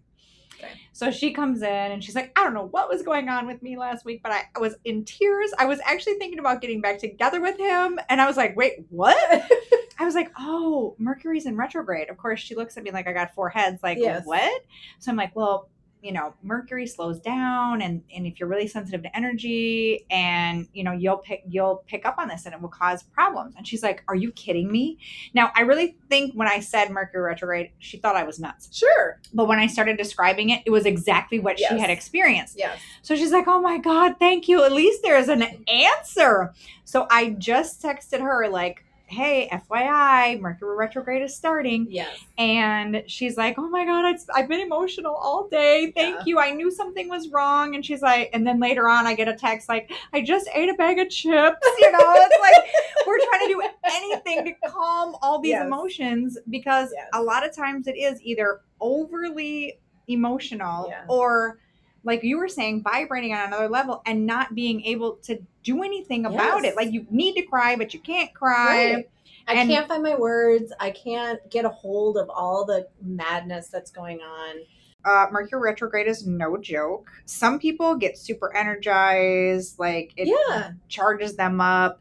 So 0.92 1.10
she 1.10 1.32
comes 1.32 1.62
in 1.62 1.68
and 1.68 2.02
she's 2.02 2.14
like 2.14 2.32
i 2.36 2.44
don't 2.44 2.54
know 2.54 2.66
what 2.66 2.88
was 2.88 3.02
going 3.02 3.28
on 3.28 3.46
with 3.46 3.62
me 3.62 3.76
last 3.76 4.04
week 4.04 4.20
but 4.22 4.32
I, 4.32 4.42
I 4.54 4.60
was 4.60 4.74
in 4.84 5.04
tears 5.04 5.52
i 5.58 5.64
was 5.64 5.80
actually 5.84 6.14
thinking 6.14 6.38
about 6.38 6.60
getting 6.60 6.80
back 6.80 6.98
together 6.98 7.40
with 7.40 7.58
him 7.58 7.98
and 8.08 8.20
i 8.20 8.26
was 8.26 8.36
like 8.36 8.56
wait 8.56 8.84
what 8.90 9.16
I 9.98 10.04
was 10.04 10.14
like, 10.16 10.32
oh, 10.36 10.96
Mercury's 10.98 11.46
in 11.46 11.56
retrograde. 11.56 12.10
Of 12.10 12.16
course, 12.16 12.40
she 12.40 12.56
looks 12.56 12.76
at 12.76 12.82
me 12.82 12.90
like 12.90 13.06
I 13.06 13.12
got 13.12 13.34
four 13.34 13.48
heads. 13.48 13.82
Like, 13.84 13.98
Yes. 14.00 14.22
what? 14.24 14.62
So 14.98 15.12
I'm 15.12 15.16
like, 15.16 15.36
well, 15.36 15.68
you 16.02 16.12
know, 16.12 16.34
Mercury 16.42 16.86
slows 16.86 17.20
down, 17.20 17.80
and 17.80 18.02
and 18.14 18.26
if 18.26 18.40
you're 18.40 18.48
really 18.48 18.66
sensitive 18.66 19.02
to 19.04 19.16
energy, 19.16 20.04
and 20.10 20.66
you 20.72 20.82
know, 20.82 20.92
you'll 20.92 21.18
pick 21.18 21.44
you'll 21.48 21.84
pick 21.86 22.04
up 22.04 22.18
on 22.18 22.28
this, 22.28 22.44
and 22.44 22.54
it 22.54 22.60
will 22.60 22.68
cause 22.68 23.04
problems. 23.04 23.54
And 23.56 23.66
she's 23.66 23.82
like, 23.82 24.02
are 24.08 24.16
you 24.16 24.32
kidding 24.32 24.70
me? 24.70 24.98
Now, 25.32 25.52
I 25.54 25.62
really 25.62 25.96
think 26.10 26.34
when 26.34 26.48
I 26.48 26.58
said 26.60 26.90
Mercury 26.90 27.22
retrograde, 27.22 27.70
she 27.78 27.98
thought 27.98 28.16
I 28.16 28.24
was 28.24 28.40
nuts. 28.40 28.68
Sure. 28.76 29.20
But 29.32 29.46
when 29.46 29.60
I 29.60 29.68
started 29.68 29.96
describing 29.96 30.50
it, 30.50 30.62
it 30.66 30.70
was 30.70 30.86
exactly 30.86 31.38
what 31.38 31.58
she 31.58 31.78
had 31.78 31.90
experienced. 31.90 32.58
Yes. 32.58 32.80
So 33.02 33.14
she's 33.14 33.32
like, 33.32 33.46
oh 33.46 33.60
my 33.60 33.78
God, 33.78 34.16
thank 34.18 34.48
you. 34.48 34.64
At 34.64 34.72
least 34.72 35.02
there's 35.02 35.28
an 35.28 35.42
answer. 35.68 36.52
So 36.84 37.06
I 37.10 37.30
just 37.30 37.82
texted 37.82 38.20
her, 38.20 38.48
like, 38.48 38.84
hey, 39.12 39.48
FYI, 39.52 40.40
Mercury 40.40 40.76
retrograde 40.76 41.22
is 41.22 41.36
starting. 41.36 41.86
Yes. 41.90 42.16
And 42.38 43.02
she's 43.06 43.36
like, 43.36 43.58
oh 43.58 43.68
my 43.68 43.84
God, 43.84 44.04
I've, 44.04 44.20
I've 44.34 44.48
been 44.48 44.60
emotional 44.60 45.14
all 45.14 45.48
day. 45.48 45.92
Thank 45.94 46.16
Yeah. 46.16 46.22
you. 46.26 46.38
I 46.40 46.50
knew 46.50 46.70
something 46.70 47.08
was 47.08 47.28
wrong. 47.28 47.74
And 47.74 47.84
she's 47.84 48.02
like, 48.02 48.30
and 48.32 48.46
then 48.46 48.58
later 48.58 48.88
on, 48.88 49.06
I 49.06 49.14
get 49.14 49.28
a 49.28 49.34
text 49.34 49.68
like, 49.68 49.90
I 50.12 50.22
just 50.22 50.48
ate 50.54 50.68
a 50.70 50.74
bag 50.74 50.98
of 50.98 51.10
chips. 51.10 51.66
You 51.78 51.92
know, 51.92 51.98
it's 52.16 52.40
like 52.40 52.64
we're 53.06 53.18
trying 53.28 53.46
to 53.48 53.48
do 53.48 53.62
anything 53.84 54.44
to 54.46 54.68
calm 54.70 55.14
all 55.22 55.40
these 55.40 55.50
Yes. 55.50 55.66
emotions 55.66 56.38
because 56.48 56.90
Yes. 56.94 57.08
a 57.12 57.22
lot 57.22 57.46
of 57.46 57.54
times 57.54 57.86
it 57.86 57.96
is 57.96 58.20
either 58.22 58.60
overly 58.80 59.78
emotional 60.08 60.86
Yeah. 60.88 61.04
or 61.08 61.58
like 62.04 62.22
you 62.24 62.38
were 62.38 62.48
saying 62.48 62.82
vibrating 62.82 63.32
on 63.34 63.46
another 63.48 63.68
level 63.68 64.02
and 64.06 64.26
not 64.26 64.54
being 64.54 64.82
able 64.84 65.12
to 65.22 65.38
do 65.62 65.82
anything 65.82 66.26
about 66.26 66.62
Yes. 66.62 66.72
it 66.72 66.76
like 66.76 66.92
you 66.92 67.06
need 67.10 67.34
to 67.34 67.42
cry 67.42 67.76
but 67.76 67.94
you 67.94 68.00
can't 68.00 68.32
cry 68.34 68.94
Right. 68.94 69.08
I 69.48 69.54
And- 69.54 69.68
can't 69.70 69.88
find 69.88 70.02
my 70.04 70.14
words. 70.14 70.72
I 70.78 70.90
can't 70.92 71.40
get 71.50 71.64
a 71.64 71.68
hold 71.68 72.16
of 72.16 72.30
all 72.30 72.64
the 72.64 72.86
madness 73.02 73.66
that's 73.68 73.90
going 73.90 74.20
on. 74.20 74.56
uh, 75.04 75.26
mercury 75.32 75.60
retrograde 75.60 76.06
is 76.06 76.24
no 76.28 76.56
joke 76.56 77.10
some 77.26 77.58
people 77.58 77.96
get 77.96 78.16
super 78.16 78.54
energized 78.56 79.76
like 79.78 80.12
it 80.16 80.28
yeah. 80.28 80.70
charges 80.88 81.34
them 81.34 81.60
up 81.60 82.00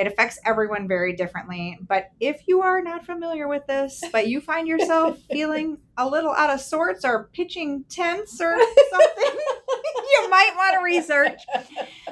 it 0.00 0.06
affects 0.06 0.38
everyone 0.44 0.88
very 0.88 1.12
differently 1.14 1.78
but 1.86 2.10
if 2.20 2.42
you 2.46 2.62
are 2.62 2.80
not 2.82 3.04
familiar 3.04 3.46
with 3.46 3.66
this 3.66 4.02
but 4.10 4.26
you 4.26 4.40
find 4.40 4.66
yourself 4.66 5.18
feeling 5.30 5.76
a 5.98 6.08
little 6.08 6.32
out 6.32 6.48
of 6.50 6.60
sorts 6.60 7.04
or 7.04 7.28
pitching 7.32 7.84
tents 7.88 8.40
or 8.40 8.56
something 8.90 9.38
you 10.12 10.30
might 10.30 10.52
want 10.56 10.74
to 10.74 10.82
research 10.82 11.40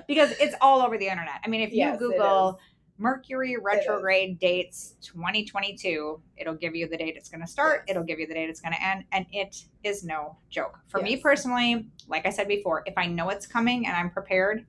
because 0.06 0.30
it's 0.40 0.54
all 0.60 0.80
over 0.80 0.96
the 0.98 1.06
internet. 1.06 1.40
I 1.44 1.48
mean, 1.48 1.60
if 1.60 1.72
Yes, 1.72 1.94
you 2.00 2.08
Google 2.08 2.58
Mercury 2.98 3.56
retrograde 3.60 4.40
dates 4.40 4.96
2022. 5.02 6.20
It'll 6.36 6.54
give 6.54 6.74
you 6.74 6.88
the 6.88 6.96
date 6.96 7.14
it's 7.16 7.28
going 7.28 7.40
to 7.40 7.46
start, 7.46 7.84
Yes. 7.86 7.94
it'll 7.94 8.02
give 8.04 8.18
you 8.18 8.26
the 8.26 8.34
date 8.34 8.50
it's 8.50 8.60
going 8.60 8.74
to 8.74 8.82
end, 8.84 9.04
and 9.12 9.24
it 9.32 9.64
is 9.84 10.02
no 10.02 10.36
joke. 10.50 10.78
For 10.88 11.00
me 11.00 11.16
personally, 11.16 11.86
like 12.08 12.26
I 12.26 12.30
said 12.30 12.48
before, 12.48 12.82
if 12.86 12.94
I 12.96 13.06
know 13.06 13.28
it's 13.30 13.46
coming 13.46 13.86
and 13.86 13.96
I'm 13.96 14.10
prepared, 14.10 14.66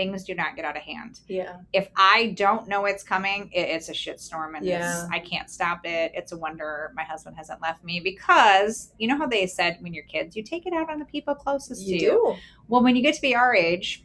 things 0.00 0.24
do 0.24 0.34
not 0.34 0.56
get 0.56 0.64
out 0.64 0.76
of 0.76 0.82
hand. 0.82 1.20
Yeah. 1.28 1.56
If 1.74 1.88
I 1.94 2.28
don't 2.36 2.66
know 2.68 2.86
it's 2.86 3.02
coming, 3.02 3.50
it, 3.52 3.68
it's 3.68 3.88
a 3.90 3.92
shitstorm 3.92 4.56
and 4.56 4.64
Yeah. 4.64 5.06
I 5.10 5.18
can't 5.18 5.50
stop 5.50 5.80
it. 5.84 6.12
It's 6.14 6.32
a 6.32 6.38
wonder 6.38 6.90
my 6.96 7.02
husband 7.04 7.36
hasn't 7.36 7.60
left 7.60 7.84
me 7.84 8.00
because 8.00 8.92
you 8.98 9.06
know 9.08 9.18
how 9.18 9.26
they 9.26 9.46
said 9.46 9.76
when 9.80 9.92
you're 9.92 10.04
kids, 10.04 10.34
you 10.36 10.42
take 10.42 10.64
it 10.66 10.72
out 10.72 10.90
on 10.90 10.98
the 10.98 11.04
people 11.04 11.34
closest 11.34 11.86
You 11.86 11.98
to 11.98 12.04
you. 12.04 12.10
do. 12.10 12.34
Well, 12.68 12.82
when 12.82 12.96
you 12.96 13.02
get 13.02 13.14
to 13.16 13.20
be 13.20 13.34
our 13.34 13.54
age, 13.54 14.04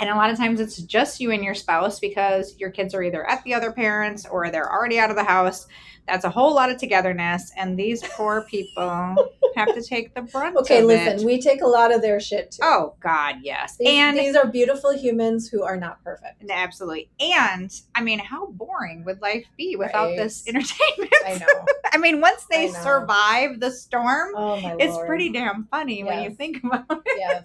and 0.00 0.08
a 0.10 0.14
lot 0.14 0.30
of 0.30 0.36
times 0.38 0.60
it's 0.60 0.76
just 0.78 1.20
you 1.20 1.30
and 1.32 1.42
your 1.44 1.54
spouse 1.54 1.98
because 2.00 2.56
your 2.58 2.70
kids 2.70 2.94
are 2.94 3.02
either 3.02 3.28
at 3.28 3.42
the 3.44 3.54
other 3.54 3.72
parents 3.72 4.26
or 4.26 4.50
they're 4.50 4.70
already 4.72 4.98
out 4.98 5.10
of 5.10 5.16
the 5.16 5.24
house. 5.24 5.66
That's 6.06 6.24
a 6.24 6.30
whole 6.30 6.54
lot 6.54 6.70
of 6.70 6.78
togetherness, 6.78 7.52
and 7.54 7.78
these 7.78 8.02
poor 8.02 8.40
people 8.50 9.14
have 9.54 9.74
to 9.74 9.82
take 9.82 10.14
the 10.14 10.22
brunt. 10.22 10.56
Okay, 10.56 10.80
listen, 10.82 11.20
it. 11.20 11.26
we 11.26 11.38
take 11.38 11.60
a 11.60 11.66
lot 11.66 11.94
of 11.94 12.00
their 12.00 12.18
shit 12.18 12.52
too. 12.52 12.60
Oh 12.62 12.94
God, 13.00 13.36
yes, 13.42 13.76
These, 13.76 13.88
and 13.90 14.16
these 14.16 14.34
are 14.34 14.46
beautiful 14.46 14.96
humans 14.96 15.50
who 15.50 15.64
are 15.64 15.76
not 15.76 16.02
perfect. 16.02 16.42
absolutely, 16.48 17.10
and 17.20 17.70
I 17.94 18.00
mean, 18.00 18.20
how 18.20 18.46
boring 18.46 19.04
would 19.04 19.20
life 19.20 19.44
be 19.58 19.76
without 19.76 20.06
Right. 20.08 20.16
this 20.16 20.48
entertainment? 20.48 21.12
I 21.26 21.34
know. 21.40 21.64
I 21.92 21.98
mean, 21.98 22.22
once 22.22 22.46
they 22.50 22.68
survive 22.68 23.60
the 23.60 23.70
storm, 23.70 24.30
Oh 24.34 24.54
it's 24.78 24.94
Lord. 24.94 25.06
pretty 25.06 25.28
damn 25.30 25.64
funny 25.64 26.04
when 26.04 26.22
you 26.22 26.30
think 26.30 26.58
about 26.64 26.86
it. 26.90 27.02
Yes. 27.18 27.44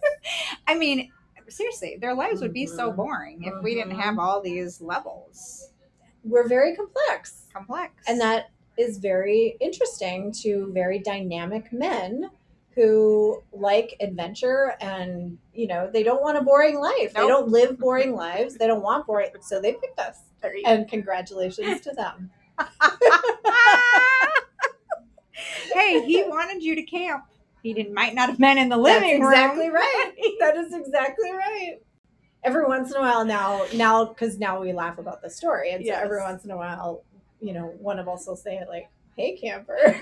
I 0.67 0.75
mean, 0.75 1.11
seriously, 1.49 1.97
their 1.99 2.13
lives 2.13 2.41
would 2.41 2.53
be 2.53 2.65
so 2.65 2.91
Mhm. 2.91 2.95
boring 2.95 3.43
if 3.43 3.53
we 3.63 3.75
didn't 3.75 3.99
have 3.99 4.19
all 4.19 4.41
these 4.41 4.81
levels. 4.81 5.69
We're 6.23 6.47
very 6.47 6.75
complex. 6.75 7.47
Complex. 7.51 7.93
And 8.07 8.19
that 8.21 8.49
is 8.77 8.97
very 8.97 9.57
interesting 9.59 10.31
to 10.31 10.71
very 10.73 10.99
dynamic 10.99 11.71
men 11.71 12.31
who 12.75 13.43
like 13.51 13.95
adventure 13.99 14.75
and 14.81 15.37
you 15.53 15.67
know 15.67 15.87
they 15.93 16.01
don't 16.01 16.23
want 16.23 16.39
a 16.39 16.41
boring 16.41 16.79
life 16.79 17.13
they 17.13 17.27
don't 17.27 17.49
live 17.49 17.77
boring 17.77 18.15
lives 18.15 18.55
they 18.57 18.65
don't 18.65 18.81
want 18.81 19.05
boring 19.05 19.29
so 19.41 19.61
they 19.61 19.73
picked 19.73 19.99
us 19.99 20.21
and 20.65 20.89
congratulations 20.89 21.81
to 21.81 21.91
them 21.91 22.31
hey, 25.73 26.01
he 26.05 26.23
wanted 26.23 26.63
you 26.63 26.75
to 26.75 26.83
camp. 26.83 27.23
He 27.63 27.73
didn't 27.73 27.93
might 27.93 28.13
not 28.13 28.29
have 28.29 28.37
been 28.37 28.57
in 28.59 28.69
the 28.69 28.75
that's 28.77 29.01
living 29.01 29.21
room. 29.21 29.31
exactly 29.33 29.69
right 29.69 30.11
that 30.39 30.55
is 30.57 30.73
exactly 30.73 31.31
right 31.31 31.77
every 32.43 32.65
once 32.65 32.91
in 32.91 32.97
a 32.97 32.99
while 32.99 33.23
now 33.25 33.65
now 33.73 34.05
because 34.05 34.37
now 34.37 34.59
we 34.61 34.73
laugh 34.73 34.97
about 34.99 35.21
the 35.21 35.29
story 35.29 35.71
and 35.71 35.81
so 35.81 35.87
Yes. 35.87 36.01
every 36.03 36.19
once 36.21 36.43
in 36.45 36.51
a 36.51 36.57
while 36.57 37.03
you 37.39 37.53
know 37.53 37.67
one 37.79 37.99
of 37.99 38.07
us 38.09 38.27
will 38.27 38.35
say 38.35 38.57
it 38.57 38.67
like 38.69 38.89
hey 39.17 39.37
camper 39.37 40.01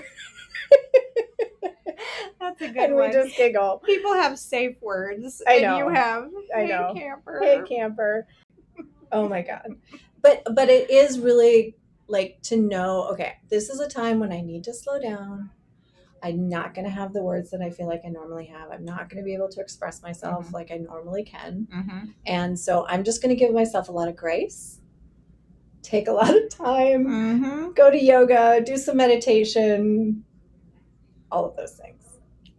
That's 2.40 2.60
a 2.60 2.68
good 2.68 2.76
one. 2.76 2.84
and 2.84 2.96
we 2.96 3.12
just 3.12 3.36
giggle 3.36 3.80
People 3.86 4.12
have 4.14 4.36
safe 4.38 4.76
words. 4.82 5.40
I 5.46 5.54
and 5.54 5.62
know. 5.62 5.78
you 5.78 5.88
have 5.90 6.28
I 6.54 6.60
hey, 6.62 6.68
know. 6.68 6.92
camper. 6.96 7.40
hey 7.40 7.60
camper 7.68 8.26
oh 9.12 9.28
my 9.28 9.42
god 9.42 9.76
but 10.20 10.42
but 10.54 10.68
it 10.68 10.90
is 10.90 11.20
really 11.20 11.76
like 12.08 12.38
to 12.42 12.56
know 12.56 13.04
okay 13.12 13.34
this 13.50 13.68
is 13.70 13.78
a 13.78 13.88
time 13.88 14.18
when 14.18 14.32
i 14.32 14.40
need 14.40 14.64
to 14.64 14.74
slow 14.74 14.98
down 15.00 15.50
i'm 16.22 16.48
not 16.48 16.74
going 16.74 16.84
to 16.84 16.90
have 16.90 17.12
the 17.12 17.22
words 17.22 17.50
that 17.50 17.60
i 17.60 17.70
feel 17.70 17.86
like 17.86 18.02
i 18.04 18.08
normally 18.08 18.46
have. 18.46 18.70
I'm 18.70 18.84
not 18.84 19.08
going 19.08 19.22
to 19.22 19.24
be 19.24 19.34
able 19.34 19.48
to 19.50 19.60
express 19.60 20.02
myself 20.02 20.48
Mhm. 20.48 20.52
like 20.52 20.70
i 20.70 20.76
normally 20.76 21.24
can. 21.24 21.66
Hmm 21.72 22.10
and 22.26 22.58
so 22.58 22.86
i'm 22.88 23.02
just 23.04 23.20
going 23.22 23.34
to 23.34 23.38
give 23.38 23.52
myself 23.52 23.88
a 23.88 23.92
lot 23.92 24.08
of 24.08 24.14
grace 24.16 24.78
take 25.82 26.06
a 26.08 26.12
lot 26.20 26.30
of 26.34 26.48
time 26.50 27.04
hmm 27.06 27.70
go 27.72 27.90
to 27.90 28.02
yoga 28.02 28.60
do 28.64 28.76
some 28.76 28.96
meditation 28.96 30.24
all 31.30 31.46
of 31.46 31.56
those 31.56 31.72
things. 31.72 32.02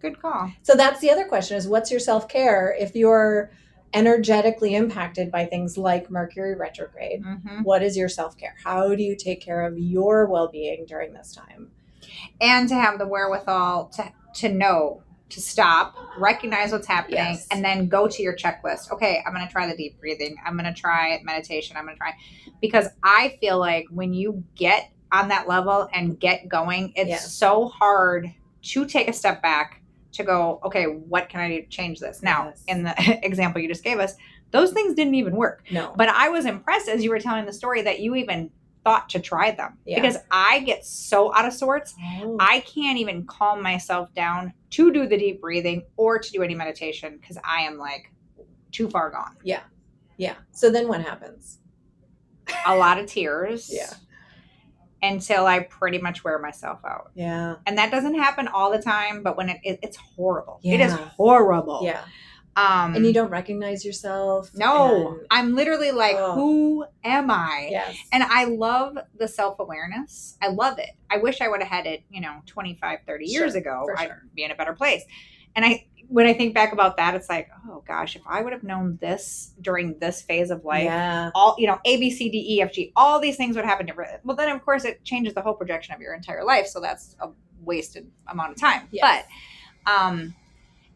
Good 0.01 0.20
call. 0.22 0.51
so 0.64 0.74
that's 0.76 0.99
the 0.99 1.09
other 1.11 1.26
question 1.26 1.55
is 1.57 1.68
what's 1.68 1.89
your 1.91 1.99
self-care 1.99 2.76
if 2.80 2.95
you're 2.95 3.51
energetically 3.93 4.74
impacted 4.76 5.32
by 5.32 5.45
things 5.45 5.78
like 5.78 6.09
mercury 6.09 6.55
retrograde? 6.55 7.22
Hmm 7.24 7.61
what 7.64 7.82
is 7.84 7.95
your 7.95 8.09
self-care? 8.09 8.55
How 8.64 8.93
do 8.95 9.03
you 9.03 9.16
take 9.16 9.39
care 9.39 9.61
of 9.66 9.78
your 9.78 10.26
well-being 10.26 10.86
during 10.88 11.14
this 11.14 11.34
time 11.34 11.72
And 12.41 12.67
to 12.69 12.76
have 12.76 12.99
the 12.99 13.07
wherewithal 13.07 13.89
to 13.95 14.11
to 14.36 14.49
know 14.49 15.03
to 15.30 15.41
stop, 15.41 15.95
recognize 16.19 16.71
what's 16.71 16.86
happening, 16.88 17.17
Yes. 17.17 17.47
and 17.49 17.63
then 17.65 17.88
go 17.88 18.07
to 18.07 18.21
your 18.21 18.36
checklist. 18.36 18.91
Okay, 18.91 19.24
I'm 19.26 19.34
going 19.34 19.45
to 19.45 19.51
try 19.51 19.65
the 19.67 19.76
deep 19.76 19.99
breathing. 19.99 20.36
I'm 20.45 20.55
going 20.57 20.71
to 20.71 20.80
try 20.80 21.19
meditation. 21.24 21.76
I'm 21.76 21.86
going 21.86 21.95
to 21.95 21.99
try 21.99 22.13
because 22.61 22.88
I 23.01 23.38
feel 23.41 23.57
like 23.57 23.86
when 23.89 24.13
you 24.13 24.43
get 24.55 24.91
on 25.11 25.30
that 25.30 25.47
level 25.47 25.88
and 25.91 26.19
get 26.19 26.47
going, 26.49 26.93
it's 26.95 27.09
Yes. 27.09 27.34
so 27.34 27.67
hard 27.69 28.32
to 28.63 28.86
take 28.86 29.07
a 29.07 29.13
step 29.13 29.41
back 29.41 29.82
to 30.13 30.24
go, 30.24 30.59
okay, 30.63 30.86
what 30.86 31.30
can 31.30 31.39
I 31.41 31.47
do 31.49 31.61
to 31.63 31.67
change 31.67 31.99
this? 31.99 32.21
Now, 32.21 32.45
Yes. 32.49 32.63
in 32.67 32.84
the 32.84 32.93
example 33.26 33.59
you 33.61 33.67
just 33.67 33.84
gave 33.84 33.97
us, 33.99 34.15
those 34.51 34.71
things 34.71 34.93
didn't 34.93 35.15
even 35.15 35.36
work. 35.36 35.63
no 35.71 35.93
But 35.95 36.09
I 36.09 36.30
was 36.30 36.45
impressed 36.45 36.88
as 36.88 37.03
you 37.03 37.09
were 37.09 37.19
telling 37.19 37.45
the 37.45 37.53
story 37.53 37.82
that 37.84 37.99
you 38.01 38.13
even 38.15 38.51
thought 38.84 39.09
to 39.09 39.19
try 39.19 39.51
them 39.51 39.77
Yeah. 39.86 40.01
because 40.01 40.17
I 40.31 40.59
get 40.59 40.86
so 40.86 41.34
out 41.36 41.45
of 41.45 41.53
sorts. 41.53 41.93
Oh. 42.21 42.38
I 42.39 42.59
can't 42.61 42.97
even 42.97 43.25
calm 43.25 43.61
myself 43.61 44.13
down 44.13 44.53
to 44.71 44.91
do 44.91 45.07
the 45.07 45.17
deep 45.17 45.39
breathing 45.41 45.84
or 45.97 46.19
to 46.19 46.31
do 46.31 46.41
any 46.43 46.55
meditation 46.55 47.17
because 47.19 47.38
I 47.43 47.61
am 47.61 47.77
like 47.77 48.11
too 48.71 48.89
far 48.89 49.09
gone. 49.11 49.38
yeah 49.43 49.61
Yeah. 50.17 50.36
so 50.51 50.69
then 50.69 50.88
what 50.88 51.01
happens 51.01 51.59
A 52.65 52.75
lot 52.75 52.99
of 52.99 53.05
tears. 53.05 53.69
Yeah. 53.73 53.93
Until 55.01 55.45
I 55.45 55.59
pretty 55.59 55.97
much 55.97 56.23
wear 56.23 56.39
myself 56.39 56.79
out. 56.86 57.11
yeah 57.13 57.55
And 57.65 57.77
that 57.77 57.91
doesn't 57.91 58.15
happen 58.15 58.47
all 58.47 58.71
the 58.71 58.81
time, 58.81 59.21
but 59.21 59.36
when 59.38 59.49
it, 59.49 59.59
it 59.63 59.79
it's 59.84 59.97
horrible. 59.97 60.59
It 60.63 60.79
is 60.79 60.93
horrible. 60.93 61.81
yeah 61.84 62.01
Um 62.55 62.95
and 62.95 63.05
you 63.05 63.13
don't 63.13 63.29
recognize 63.31 63.83
yourself 63.83 64.51
No. 64.53 65.13
and- 65.17 65.27
I'm 65.31 65.55
literally 65.55 65.91
like, 65.91 66.15
Oh. 66.17 66.33
who 66.35 66.85
am 67.03 67.31
I? 67.31 67.67
yes 67.71 67.97
And 68.11 68.23
I 68.23 68.45
love 68.45 68.97
the 69.17 69.27
self 69.27 69.59
awareness. 69.59 70.37
I 70.41 70.49
love 70.49 70.77
it. 70.79 70.91
I 71.09 71.17
wish 71.17 71.41
I 71.41 71.47
would 71.47 71.61
have 71.61 71.69
had 71.71 71.85
it, 71.87 72.03
you 72.09 72.21
know, 72.21 72.41
25, 72.45 72.99
30 73.07 73.25
years 73.25 73.51
Sure, 73.53 73.59
ago. 73.61 73.83
for 73.87 73.99
I'd 73.99 74.05
sure. 74.07 74.23
be 74.35 74.43
in 74.43 74.51
a 74.51 74.55
better 74.55 74.73
place. 74.73 75.03
And 75.55 75.63
I, 75.65 75.85
when 76.09 76.27
I 76.27 76.33
think 76.33 76.53
back 76.53 76.73
about 76.73 76.97
that, 76.97 77.15
it's 77.15 77.29
like, 77.29 77.49
oh 77.69 77.83
gosh, 77.87 78.15
if 78.15 78.21
I 78.27 78.41
would 78.41 78.53
have 78.53 78.63
known 78.63 78.97
this 79.01 79.53
during 79.61 79.97
this 79.99 80.21
phase 80.21 80.51
of 80.51 80.63
life, 80.65 80.83
yeah 80.83 81.31
all, 81.33 81.55
you 81.57 81.65
know, 81.65 81.79
A, 81.85 81.97
B, 81.97 82.11
C, 82.11 82.29
D, 82.29 82.55
E, 82.55 82.61
F, 82.61 82.71
G, 82.73 82.91
all 82.95 83.19
these 83.19 83.35
things 83.37 83.55
would 83.55 83.65
happen. 83.65 83.89
Well, 84.23 84.35
then 84.37 84.49
of 84.49 84.63
course 84.63 84.83
it 84.85 85.03
changes 85.03 85.33
the 85.33 85.41
whole 85.41 85.53
projection 85.55 85.95
of 85.95 86.01
your 86.01 86.13
entire 86.13 86.43
life. 86.43 86.67
So 86.67 86.79
that's 86.79 87.15
a 87.19 87.29
wasted 87.61 88.11
amount 88.27 88.51
of 88.51 88.57
time. 88.59 88.87
Yes. 88.91 89.25
But, 89.85 89.91
um, 89.91 90.35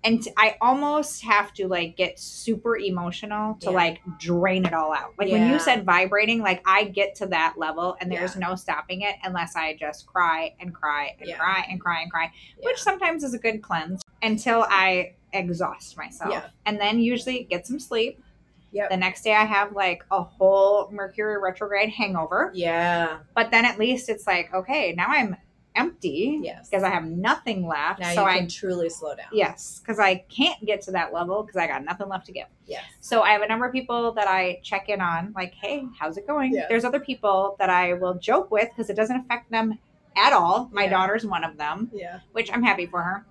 and 0.03 0.23
I 0.37 0.55
almost 0.61 1.23
have 1.23 1.53
to 1.55 1.67
like 1.67 1.97
get 1.97 2.19
super 2.19 2.77
emotional 2.77 3.55
to 3.61 3.67
Yeah. 3.71 3.75
like 3.75 4.01
drain 4.19 4.65
it 4.65 4.73
all 4.73 4.93
out. 4.93 5.13
Like 5.17 5.31
when 5.31 5.49
you 5.49 5.59
said 5.59 5.85
vibrating, 5.85 6.41
like 6.41 6.61
I 6.65 6.85
get 6.85 7.15
to 7.15 7.25
that 7.27 7.55
level 7.57 7.97
and 7.99 8.11
there's 8.11 8.35
Yeah. 8.35 8.47
no 8.49 8.55
stopping 8.55 9.01
it 9.01 9.15
unless 9.23 9.55
I 9.55 9.75
just 9.75 10.05
cry 10.05 10.53
and 10.59 10.73
cry 10.73 11.15
and 11.19 11.27
Yeah. 11.29 11.37
cry 11.37 11.65
and 11.69 11.81
cry 11.81 12.01
and 12.01 12.11
cry, 12.11 12.31
Yeah. 12.57 12.65
which 12.65 12.81
sometimes 12.81 13.23
is 13.23 13.33
a 13.33 13.39
good 13.39 13.61
cleanse 13.61 14.01
until 14.21 14.65
I 14.69 15.15
exhaust 15.33 15.97
myself. 15.97 16.31
Yeah. 16.31 16.45
And 16.65 16.79
then 16.79 16.99
usually 16.99 17.43
get 17.43 17.67
some 17.67 17.79
sleep. 17.79 18.23
Yep. 18.71 18.89
The 18.91 18.97
next 18.97 19.23
day 19.23 19.33
I 19.33 19.45
have 19.45 19.71
like 19.73 20.03
a 20.11 20.21
whole 20.21 20.89
Mercury 20.91 21.37
retrograde 21.41 21.89
hangover. 21.89 22.51
yeah 22.53 23.19
But 23.33 23.49
then 23.51 23.65
at 23.65 23.79
least 23.79 24.09
it's 24.09 24.27
like, 24.27 24.53
okay, 24.53 24.93
now 24.95 25.07
I'm 25.07 25.35
empty 25.77 26.39
yes 26.43 26.69
because 26.69 26.83
I 26.83 26.89
have 26.89 27.05
nothing 27.05 27.67
left. 27.67 27.99
now 27.99 28.13
so 28.13 28.21
you 28.21 28.27
I 28.27 28.37
can 28.39 28.47
truly 28.47 28.89
slow 28.89 29.15
down 29.15 29.27
Yes, 29.31 29.79
because 29.79 29.99
I 29.99 30.15
can't 30.29 30.63
get 30.65 30.81
to 30.83 30.91
that 30.91 31.13
level 31.13 31.43
because 31.43 31.57
I 31.57 31.67
got 31.67 31.83
nothing 31.85 32.07
left 32.09 32.25
to 32.27 32.31
give. 32.31 32.47
yes 32.65 32.83
So 32.99 33.21
I 33.21 33.31
have 33.31 33.41
a 33.41 33.47
number 33.47 33.65
of 33.65 33.71
people 33.71 34.11
that 34.13 34.27
I 34.27 34.59
check 34.63 34.89
in 34.89 34.99
on, 35.01 35.33
like, 35.35 35.53
hey, 35.53 35.85
how's 35.99 36.17
it 36.17 36.25
going? 36.27 36.53
Yeah. 36.53 36.65
There's 36.67 36.83
other 36.85 36.99
people 36.99 37.55
that 37.59 37.69
I 37.69 37.93
will 37.93 38.15
joke 38.15 38.51
with 38.51 38.67
because 38.69 38.89
it 38.89 38.95
doesn't 38.95 39.17
affect 39.17 39.49
them 39.51 39.77
at 40.15 40.33
all. 40.33 40.69
My 40.73 40.83
Yeah. 40.85 40.89
daughter's 40.91 41.25
one 41.25 41.43
of 41.43 41.57
them, 41.57 41.89
yeah 41.93 42.19
which 42.33 42.51
I'm 42.51 42.63
happy 42.63 42.85
for 42.87 43.01
her. 43.01 43.25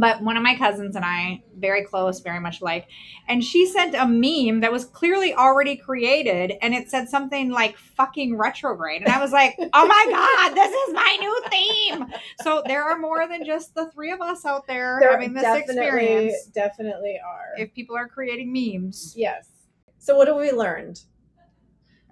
But 0.00 0.22
one 0.22 0.36
of 0.36 0.42
my 0.42 0.56
cousins 0.56 0.96
and 0.96 1.04
I, 1.04 1.42
very 1.56 1.84
close, 1.84 2.20
very 2.20 2.40
much 2.40 2.60
like, 2.60 2.88
and 3.28 3.42
she 3.44 3.64
sent 3.66 3.94
a 3.94 4.06
meme 4.06 4.60
that 4.60 4.72
was 4.72 4.84
clearly 4.84 5.34
already 5.34 5.76
created 5.76 6.54
and 6.62 6.74
it 6.74 6.90
said 6.90 7.08
something 7.08 7.50
like 7.50 7.76
fucking 7.76 8.36
retrograde. 8.36 9.02
And 9.02 9.10
I 9.12 9.20
was 9.20 9.30
like, 9.32 9.54
oh 9.72 9.86
my 9.86 10.06
God, 10.10 10.54
this 10.54 10.72
is 10.72 10.94
my 10.94 11.16
new 11.20 11.42
theme. 11.50 12.06
So 12.42 12.62
there 12.66 12.82
are 12.84 12.98
more 12.98 13.28
than 13.28 13.44
just 13.44 13.74
the 13.74 13.90
three 13.92 14.10
of 14.10 14.20
us 14.20 14.44
out 14.44 14.66
there, 14.66 14.98
there 15.00 15.12
having 15.12 15.32
this 15.32 15.44
experience 15.44 16.46
definitely 16.46 17.18
are 17.24 17.52
if 17.56 17.72
people 17.74 17.96
are 17.96 18.08
creating 18.08 18.52
memes. 18.52 19.14
yes 19.16 19.48
so 19.98 20.16
what 20.16 20.28
have 20.28 20.36
we 20.36 20.50
learned 20.52 21.00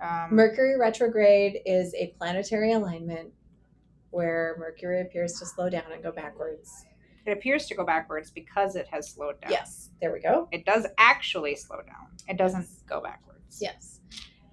Um, 0.01 0.29
Mercury 0.35 0.79
retrograde 0.79 1.61
is 1.67 1.95
a 1.95 2.15
planetary 2.19 2.73
alignment 2.73 3.31
where 4.11 4.57
Mercury 4.59 5.01
appears 5.01 5.39
to 5.39 5.47
slow 5.47 5.69
down 5.71 5.85
and 5.93 6.03
go 6.03 6.13
backwards. 6.13 6.85
It 7.27 7.33
appears 7.33 7.67
to 7.67 7.75
go 7.75 7.85
backwards 7.85 8.31
because 8.31 8.77
it 8.77 8.87
has 8.91 9.09
slowed 9.11 9.41
down. 9.41 9.51
Yes, 9.51 9.91
there 10.01 10.13
we 10.13 10.21
go. 10.21 10.49
It 10.53 10.65
does 10.65 10.87
actually 10.99 11.57
slow 11.57 11.77
down. 11.79 12.09
It 12.29 12.37
doesn't 12.37 12.63
Yes. 12.63 12.83
go 12.89 13.01
backwards. 13.01 13.59
Yes. 13.61 14.01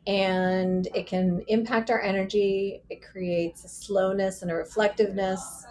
and 0.07 0.88
it 0.95 1.05
can 1.07 1.41
impact 1.47 1.89
our 1.91 2.01
energy. 2.01 2.82
It 2.89 3.01
creates 3.03 3.63
a 3.63 3.67
slowness 3.70 4.41
and 4.41 4.49
a 4.49 4.55
reflectiveness. 4.55 5.65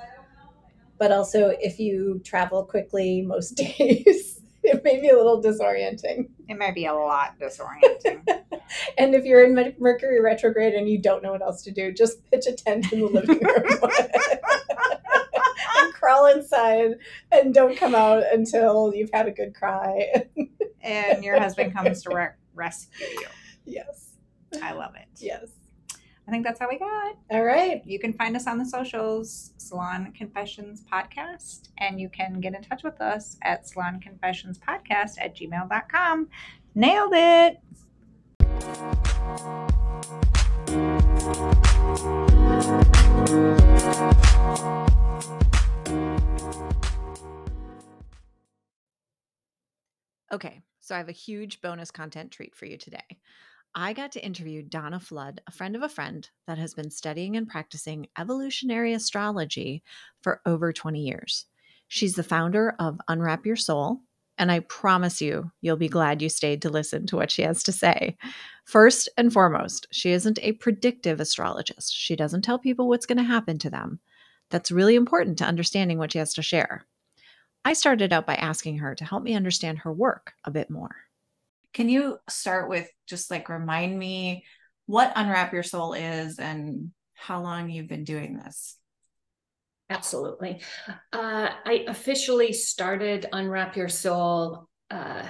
But 0.98 1.12
also, 1.12 1.48
if 1.60 1.78
you 1.80 2.20
travel 2.24 2.64
quickly 2.64 3.22
most 3.22 3.50
days, 3.56 4.40
it 4.62 4.82
may 4.84 5.00
be 5.00 5.08
a 5.08 5.16
little 5.16 5.42
disorienting. 5.42 6.28
It 6.48 6.58
might 6.58 6.74
be 6.74 6.86
a 6.86 6.92
lot 6.94 7.38
disorienting. 7.40 8.26
and 8.98 9.14
if 9.14 9.24
you're 9.24 9.44
in 9.44 9.74
Mercury 9.78 10.20
retrograde 10.20 10.74
and 10.74 10.88
you 10.88 10.98
don't 11.00 11.22
know 11.22 11.32
what 11.32 11.42
else 11.42 11.62
to 11.62 11.70
do, 11.70 11.92
just 11.92 12.24
pitch 12.30 12.46
a 12.46 12.52
tent 12.52 12.92
in 12.92 13.00
the 13.00 13.06
living 13.06 13.38
room 13.40 13.90
crawl 16.08 16.26
inside 16.26 16.92
and 17.30 17.52
don't 17.52 17.76
come 17.76 17.94
out 17.94 18.22
until 18.32 18.92
you've 18.94 19.10
had 19.12 19.28
a 19.28 19.30
good 19.30 19.54
cry. 19.54 20.24
and 20.82 21.22
your 21.22 21.38
husband 21.38 21.74
comes 21.74 22.02
to 22.02 22.14
re- 22.14 22.28
rescue 22.54 23.06
you. 23.06 23.26
Yes. 23.66 24.14
I 24.62 24.72
love 24.72 24.94
it. 24.94 25.08
Yes. 25.18 25.50
I 26.26 26.30
think 26.30 26.44
that's 26.44 26.58
how 26.58 26.68
we 26.68 26.78
got. 26.78 27.16
All 27.30 27.44
right. 27.44 27.82
You 27.84 27.98
can 27.98 28.14
find 28.14 28.34
us 28.36 28.46
on 28.46 28.58
the 28.58 28.64
socials, 28.64 29.52
Salon 29.58 30.12
Confessions 30.16 30.82
Podcast, 30.90 31.68
and 31.78 32.00
you 32.00 32.08
can 32.08 32.40
get 32.40 32.54
in 32.54 32.62
touch 32.62 32.82
with 32.82 33.00
us 33.00 33.36
at 33.42 33.68
Salon 33.68 34.00
Confessions 34.00 34.58
Podcast 34.58 35.16
at 35.20 35.36
gmail.com. 35.36 36.28
Nailed 36.74 37.12
it. 37.14 37.58
Okay, 50.38 50.60
so 50.78 50.94
I 50.94 50.98
have 50.98 51.08
a 51.08 51.12
huge 51.12 51.60
bonus 51.60 51.90
content 51.90 52.30
treat 52.30 52.54
for 52.54 52.64
you 52.64 52.78
today. 52.78 53.18
I 53.74 53.92
got 53.92 54.12
to 54.12 54.24
interview 54.24 54.62
Donna 54.62 55.00
Flood, 55.00 55.40
a 55.48 55.50
friend 55.50 55.74
of 55.74 55.82
a 55.82 55.88
friend 55.88 56.30
that 56.46 56.58
has 56.58 56.74
been 56.74 56.92
studying 56.92 57.36
and 57.36 57.48
practicing 57.48 58.06
evolutionary 58.16 58.92
astrology 58.92 59.82
for 60.22 60.40
over 60.46 60.72
20 60.72 61.00
years. 61.00 61.46
She's 61.88 62.14
the 62.14 62.22
founder 62.22 62.76
of 62.78 63.00
Unwrap 63.08 63.46
Your 63.46 63.56
Soul, 63.56 64.02
and 64.38 64.52
I 64.52 64.60
promise 64.60 65.20
you, 65.20 65.50
you'll 65.60 65.76
be 65.76 65.88
glad 65.88 66.22
you 66.22 66.28
stayed 66.28 66.62
to 66.62 66.70
listen 66.70 67.04
to 67.08 67.16
what 67.16 67.32
she 67.32 67.42
has 67.42 67.64
to 67.64 67.72
say. 67.72 68.16
First 68.64 69.08
and 69.16 69.32
foremost, 69.32 69.88
she 69.90 70.12
isn't 70.12 70.38
a 70.40 70.52
predictive 70.52 71.18
astrologist. 71.18 71.92
She 71.92 72.14
doesn't 72.14 72.42
tell 72.42 72.60
people 72.60 72.86
what's 72.86 73.06
going 73.06 73.18
to 73.18 73.24
happen 73.24 73.58
to 73.58 73.70
them. 73.70 73.98
That's 74.50 74.70
really 74.70 74.94
important 74.94 75.36
to 75.38 75.46
understanding 75.46 75.98
what 75.98 76.12
she 76.12 76.18
has 76.18 76.32
to 76.34 76.42
share. 76.42 76.86
I 77.68 77.74
started 77.74 78.14
out 78.14 78.24
by 78.24 78.34
asking 78.34 78.78
her 78.78 78.94
to 78.94 79.04
help 79.04 79.22
me 79.22 79.34
understand 79.34 79.80
her 79.80 79.92
work 79.92 80.32
a 80.42 80.50
bit 80.50 80.70
more. 80.70 80.96
Can 81.74 81.90
you 81.90 82.16
start 82.26 82.70
with 82.70 82.88
just 83.06 83.30
like 83.30 83.50
remind 83.50 83.98
me 83.98 84.46
what 84.86 85.12
Unwrap 85.14 85.52
Your 85.52 85.62
Soul 85.62 85.92
is 85.92 86.38
and 86.38 86.92
how 87.12 87.42
long 87.42 87.68
you've 87.68 87.86
been 87.86 88.04
doing 88.04 88.38
this? 88.38 88.78
Absolutely. 89.90 90.62
Uh, 91.12 91.50
I 91.62 91.84
officially 91.86 92.54
started 92.54 93.26
Unwrap 93.30 93.76
Your 93.76 93.90
Soul 93.90 94.66
uh, 94.90 95.26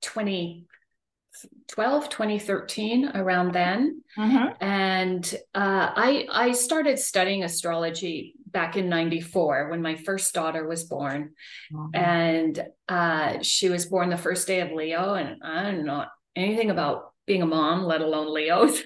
2012, 0.00 2.08
2013, 2.08 3.10
around 3.16 3.52
then. 3.52 4.02
Mm-hmm. 4.16 4.64
And 4.64 5.34
uh, 5.54 5.90
I, 5.94 6.26
I 6.32 6.52
started 6.52 6.98
studying 6.98 7.44
astrology 7.44 8.36
back 8.52 8.76
in 8.76 8.88
94 8.88 9.68
when 9.70 9.82
my 9.82 9.94
first 9.94 10.34
daughter 10.34 10.66
was 10.66 10.84
born 10.84 11.32
mm-hmm. 11.72 11.94
and 11.94 12.64
uh, 12.88 13.42
she 13.42 13.68
was 13.68 13.86
born 13.86 14.10
the 14.10 14.16
first 14.16 14.46
day 14.46 14.60
of 14.60 14.72
leo 14.72 15.14
and 15.14 15.42
i 15.42 15.62
don't 15.62 15.84
know 15.84 16.04
anything 16.36 16.70
about 16.70 17.12
being 17.26 17.42
a 17.42 17.46
mom 17.46 17.84
let 17.84 18.00
alone 18.00 18.32
leos 18.32 18.82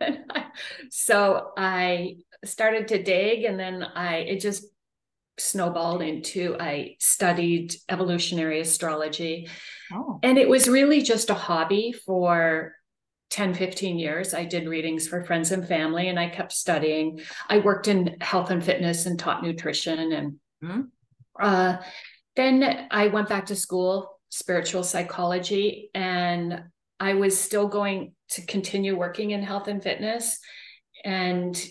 so 0.90 1.50
i 1.56 2.16
started 2.44 2.88
to 2.88 3.02
dig 3.02 3.44
and 3.44 3.58
then 3.58 3.82
i 3.82 4.16
it 4.16 4.40
just 4.40 4.64
snowballed 5.38 6.02
into 6.02 6.56
i 6.58 6.96
studied 6.98 7.74
evolutionary 7.88 8.60
astrology 8.60 9.48
oh. 9.92 10.18
and 10.22 10.36
it 10.36 10.48
was 10.48 10.68
really 10.68 11.02
just 11.02 11.30
a 11.30 11.34
hobby 11.34 11.92
for 11.92 12.72
10 13.30 13.54
15 13.54 13.98
years 13.98 14.34
i 14.34 14.44
did 14.44 14.68
readings 14.68 15.06
for 15.06 15.24
friends 15.24 15.52
and 15.52 15.66
family 15.66 16.08
and 16.08 16.18
i 16.18 16.28
kept 16.28 16.52
studying 16.52 17.20
i 17.48 17.58
worked 17.58 17.88
in 17.88 18.16
health 18.20 18.50
and 18.50 18.64
fitness 18.64 19.06
and 19.06 19.18
taught 19.18 19.42
nutrition 19.42 20.12
and 20.12 20.32
mm-hmm. 20.64 20.80
uh, 21.40 21.76
then 22.36 22.88
i 22.90 23.08
went 23.08 23.28
back 23.28 23.46
to 23.46 23.56
school 23.56 24.18
spiritual 24.30 24.82
psychology 24.82 25.90
and 25.94 26.62
i 27.00 27.14
was 27.14 27.38
still 27.38 27.68
going 27.68 28.12
to 28.28 28.44
continue 28.46 28.96
working 28.96 29.30
in 29.30 29.42
health 29.42 29.68
and 29.68 29.82
fitness 29.82 30.38
and 31.04 31.66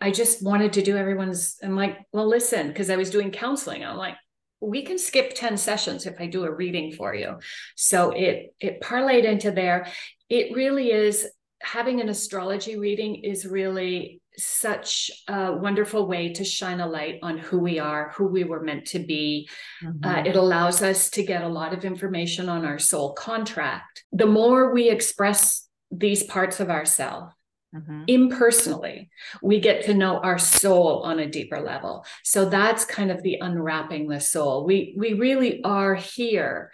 i 0.00 0.10
just 0.10 0.42
wanted 0.42 0.72
to 0.74 0.82
do 0.82 0.96
everyone's 0.96 1.56
i'm 1.62 1.76
like 1.76 1.98
well 2.12 2.26
listen 2.26 2.68
because 2.68 2.90
i 2.90 2.96
was 2.96 3.10
doing 3.10 3.30
counseling 3.30 3.84
i'm 3.84 3.96
like 3.96 4.16
we 4.60 4.82
can 4.82 4.98
skip 4.98 5.34
10 5.34 5.56
sessions 5.56 6.06
if 6.06 6.20
i 6.20 6.26
do 6.26 6.44
a 6.44 6.52
reading 6.52 6.92
for 6.92 7.14
you 7.14 7.38
so 7.76 8.10
it 8.10 8.54
it 8.60 8.80
parlayed 8.80 9.24
into 9.24 9.50
there 9.50 9.86
it 10.28 10.54
really 10.54 10.90
is 10.90 11.26
having 11.62 12.00
an 12.00 12.08
astrology 12.08 12.78
reading 12.78 13.16
is 13.16 13.44
really 13.44 14.20
such 14.38 15.10
a 15.28 15.52
wonderful 15.52 16.06
way 16.06 16.32
to 16.32 16.44
shine 16.44 16.80
a 16.80 16.86
light 16.86 17.18
on 17.22 17.38
who 17.38 17.58
we 17.58 17.78
are, 17.78 18.12
who 18.16 18.26
we 18.26 18.44
were 18.44 18.62
meant 18.62 18.86
to 18.86 18.98
be. 18.98 19.48
Mm-hmm. 19.84 20.04
Uh, 20.04 20.22
it 20.22 20.36
allows 20.36 20.82
us 20.82 21.10
to 21.10 21.22
get 21.22 21.42
a 21.42 21.48
lot 21.48 21.74
of 21.74 21.84
information 21.84 22.48
on 22.48 22.64
our 22.64 22.78
soul 22.78 23.12
contract. 23.12 24.04
The 24.12 24.26
more 24.26 24.72
we 24.72 24.88
express 24.88 25.68
these 25.90 26.22
parts 26.22 26.60
of 26.60 26.70
ourselves, 26.70 27.34
Mm-hmm. 27.72 28.02
impersonally 28.08 29.10
we 29.44 29.60
get 29.60 29.84
to 29.84 29.94
know 29.94 30.18
our 30.18 30.38
soul 30.38 31.02
on 31.04 31.20
a 31.20 31.30
deeper 31.30 31.60
level 31.60 32.04
so 32.24 32.48
that's 32.48 32.84
kind 32.84 33.12
of 33.12 33.22
the 33.22 33.38
unwrapping 33.40 34.08
the 34.08 34.18
soul 34.18 34.66
we 34.66 34.92
we 34.98 35.12
really 35.12 35.62
are 35.62 35.94
here 35.94 36.72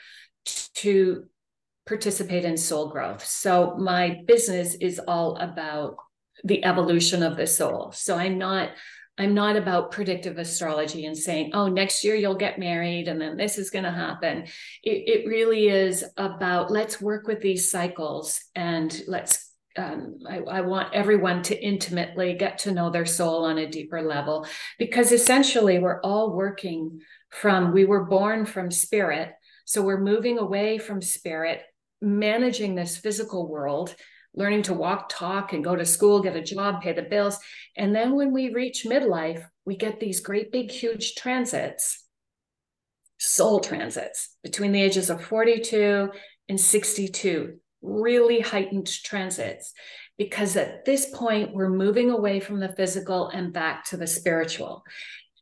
to 0.77 1.27
participate 1.87 2.45
in 2.45 2.57
soul 2.57 2.89
growth. 2.89 3.25
So 3.25 3.77
my 3.77 4.21
business 4.27 4.75
is 4.75 5.01
all 5.07 5.37
about 5.37 5.97
the 6.45 6.65
evolution 6.65 7.23
of 7.23 7.37
the 7.37 7.47
soul. 7.47 7.93
So 7.93 8.17
I'm 8.17 8.39
not 8.39 8.71
I'm 9.19 9.33
not 9.33 9.57
about 9.57 9.93
predictive 9.93 10.37
astrology 10.37 11.07
and 11.07 11.17
saying, 11.17 11.53
oh, 11.55 11.69
next 11.69 12.05
year 12.05 12.17
you'll 12.17 12.35
get 12.35 12.59
married 12.59 13.09
and 13.09 13.19
then 13.19 13.39
this 13.39 13.57
is 13.57 13.71
going 13.71 13.87
to 13.87 13.91
happen. 13.91 14.43
It, 14.83 15.25
it 15.25 15.27
really 15.27 15.69
is 15.69 16.05
about 16.19 16.71
let's 16.71 17.01
work 17.01 17.27
with 17.27 17.41
these 17.41 17.71
cycles 17.71 18.43
and 18.55 19.03
let's 19.09 19.46
um, 19.77 20.19
I, 20.29 20.39
I, 20.39 20.61
want 20.63 20.95
everyone 20.95 21.43
to 21.45 21.63
intimately 21.63 22.35
get 22.35 22.59
to 22.61 22.73
know 22.73 22.91
their 22.91 23.07
soul 23.07 23.45
on 23.45 23.59
a 23.59 23.69
deeper 23.69 24.03
level 24.03 24.47
because 24.79 25.13
essentially 25.13 25.79
we're 25.79 26.01
all 26.01 26.33
working 26.33 27.01
from, 27.31 27.73
we 27.73 27.85
were 27.85 28.05
born 28.05 28.47
from 28.47 28.71
spirit. 28.71 29.33
So 29.65 29.83
we're 29.83 30.01
moving 30.01 30.39
away 30.39 30.79
from 30.79 31.03
spirit 31.03 31.63
managing 32.01 32.75
this 32.75 32.97
physical 32.97 33.49
world, 33.49 33.95
learning 34.35 34.63
to 34.63 34.75
walk, 34.75 35.09
talk, 35.09 35.53
and 35.53 35.65
go 35.65 35.75
to 35.75 35.85
school, 35.85 36.23
get 36.23 36.37
a 36.37 36.43
job, 36.43 36.83
pay 36.83 36.93
the 36.93 37.03
bills. 37.03 37.39
And 37.77 37.95
then 37.95 38.15
when 38.15 38.33
we 38.33 38.53
reach 38.53 38.87
midlife, 38.89 39.45
we 39.65 39.77
get 39.77 39.99
these 39.99 40.21
great 40.21 40.53
big, 40.53 40.71
huge 40.71 41.15
transits, 41.15 42.05
soul 43.19 43.61
transits 43.61 44.37
between 44.43 44.73
the 44.73 44.83
ages 44.83 45.11
of 45.11 45.25
42 45.25 46.11
and 46.49 46.61
62, 46.61 47.59
really 47.83 48.41
heightened 48.41 48.87
transits. 48.87 49.73
Because 50.19 50.57
at 50.57 50.85
this 50.87 51.11
point, 51.13 51.53
we're 51.53 51.69
moving 51.69 52.11
away 52.11 52.41
from 52.41 52.59
the 52.59 52.73
physical 52.73 53.29
and 53.29 53.53
back 53.53 53.85
to 53.87 53.99
the 53.99 54.07
spiritual. 54.07 54.83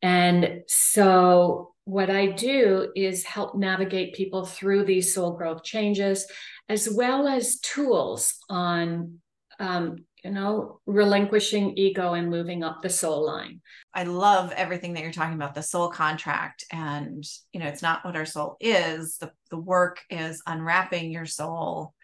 And 0.02 0.62
so 0.66 1.74
what 1.84 2.10
I 2.10 2.26
do 2.26 2.90
is 2.96 3.24
help 3.24 3.54
navigate 3.54 4.14
people 4.14 4.44
through 4.44 4.84
these 4.84 5.14
soul 5.14 5.36
growth 5.36 5.62
changes, 5.62 6.26
as 6.68 6.88
well 6.90 7.28
as 7.28 7.60
tools 7.60 8.34
on, 8.50 9.20
um, 9.60 10.04
you 10.24 10.30
know, 10.30 10.80
relinquishing 10.86 11.76
ego 11.76 12.14
and 12.14 12.30
moving 12.30 12.64
up 12.64 12.82
the 12.82 12.90
soul 12.90 13.24
line. 13.24 13.60
I 13.92 14.04
love 14.04 14.50
everything 14.52 14.94
that 14.94 15.02
you're 15.02 15.12
talking 15.12 15.34
about 15.34 15.54
the 15.54 15.62
soul 15.62 15.88
contract. 15.88 16.64
And, 16.72 17.22
you 17.52 17.60
know, 17.60 17.66
it's 17.66 17.82
not 17.82 18.04
what 18.04 18.16
our 18.16 18.26
soul 18.26 18.56
is. 18.60 19.18
The, 19.18 19.30
the 19.50 19.58
work 19.58 20.00
is 20.10 20.42
unwrapping 20.46 21.12
your 21.12 21.26
soul 21.26 21.94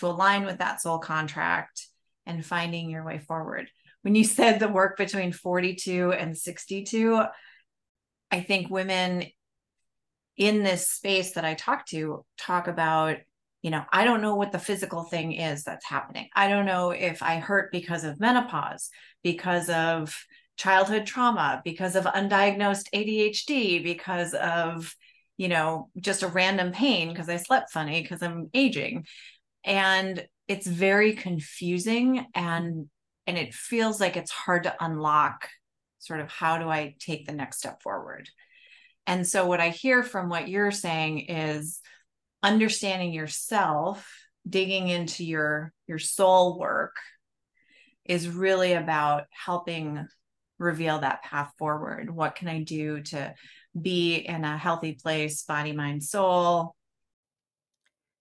to 0.00 0.06
align 0.06 0.44
with 0.44 0.58
that 0.58 0.80
soul 0.80 0.98
contract 0.98 1.86
and 2.26 2.44
finding 2.44 2.90
your 2.90 3.04
way 3.04 3.18
forward. 3.18 3.68
When 4.02 4.14
you 4.14 4.24
said 4.24 4.58
the 4.58 4.68
work 4.68 4.96
between 4.96 5.32
42 5.32 6.12
and 6.12 6.36
62, 6.36 7.22
I 8.30 8.40
think 8.40 8.70
women 8.70 9.26
in 10.36 10.62
this 10.62 10.88
space 10.88 11.32
that 11.32 11.44
I 11.44 11.54
talk 11.54 11.86
to 11.86 12.24
talk 12.38 12.66
about, 12.66 13.18
you 13.62 13.70
know, 13.70 13.84
I 13.92 14.04
don't 14.04 14.22
know 14.22 14.36
what 14.36 14.52
the 14.52 14.58
physical 14.58 15.04
thing 15.04 15.32
is 15.32 15.64
that's 15.64 15.84
happening. 15.84 16.28
I 16.34 16.48
don't 16.48 16.66
know 16.66 16.92
if 16.92 17.22
I 17.22 17.36
hurt 17.36 17.70
because 17.72 18.04
of 18.04 18.20
menopause, 18.20 18.88
because 19.22 19.68
of 19.68 20.16
childhood 20.56 21.06
trauma, 21.06 21.60
because 21.64 21.96
of 21.96 22.04
undiagnosed 22.04 22.86
ADHD, 22.94 23.82
because 23.82 24.32
of, 24.34 24.94
you 25.36 25.48
know, 25.48 25.90
just 25.98 26.22
a 26.22 26.28
random 26.28 26.72
pain 26.72 27.08
because 27.08 27.28
I 27.28 27.36
slept 27.36 27.70
funny 27.70 28.02
because 28.02 28.22
I'm 28.22 28.50
aging. 28.54 29.06
And 29.64 30.26
it's 30.48 30.66
very 30.66 31.12
confusing 31.12 32.26
and 32.34 32.88
and 33.26 33.38
it 33.38 33.54
feels 33.54 34.00
like 34.00 34.16
it's 34.16 34.32
hard 34.32 34.64
to 34.64 34.74
unlock 34.80 35.48
sort 36.00 36.20
of 36.20 36.28
how 36.28 36.58
do 36.58 36.68
I 36.68 36.96
take 36.98 37.26
the 37.26 37.32
next 37.32 37.58
step 37.58 37.82
forward. 37.82 38.28
And 39.06 39.26
so 39.26 39.46
what 39.46 39.60
I 39.60 39.68
hear 39.68 40.02
from 40.02 40.28
what 40.28 40.48
you're 40.48 40.72
saying 40.72 41.26
is 41.28 41.80
understanding 42.42 43.12
yourself, 43.12 44.08
digging 44.48 44.88
into 44.88 45.24
your 45.24 45.72
your 45.86 45.98
soul 45.98 46.58
work 46.58 46.96
is 48.04 48.28
really 48.28 48.72
about 48.72 49.24
helping 49.30 50.06
reveal 50.58 50.98
that 50.98 51.22
path 51.22 51.52
forward. 51.58 52.10
What 52.10 52.34
can 52.34 52.48
I 52.48 52.62
do 52.62 53.02
to 53.02 53.34
be 53.80 54.16
in 54.16 54.44
a 54.44 54.58
healthy 54.58 54.94
place, 54.94 55.44
body, 55.44 55.72
mind, 55.72 56.02
soul? 56.02 56.74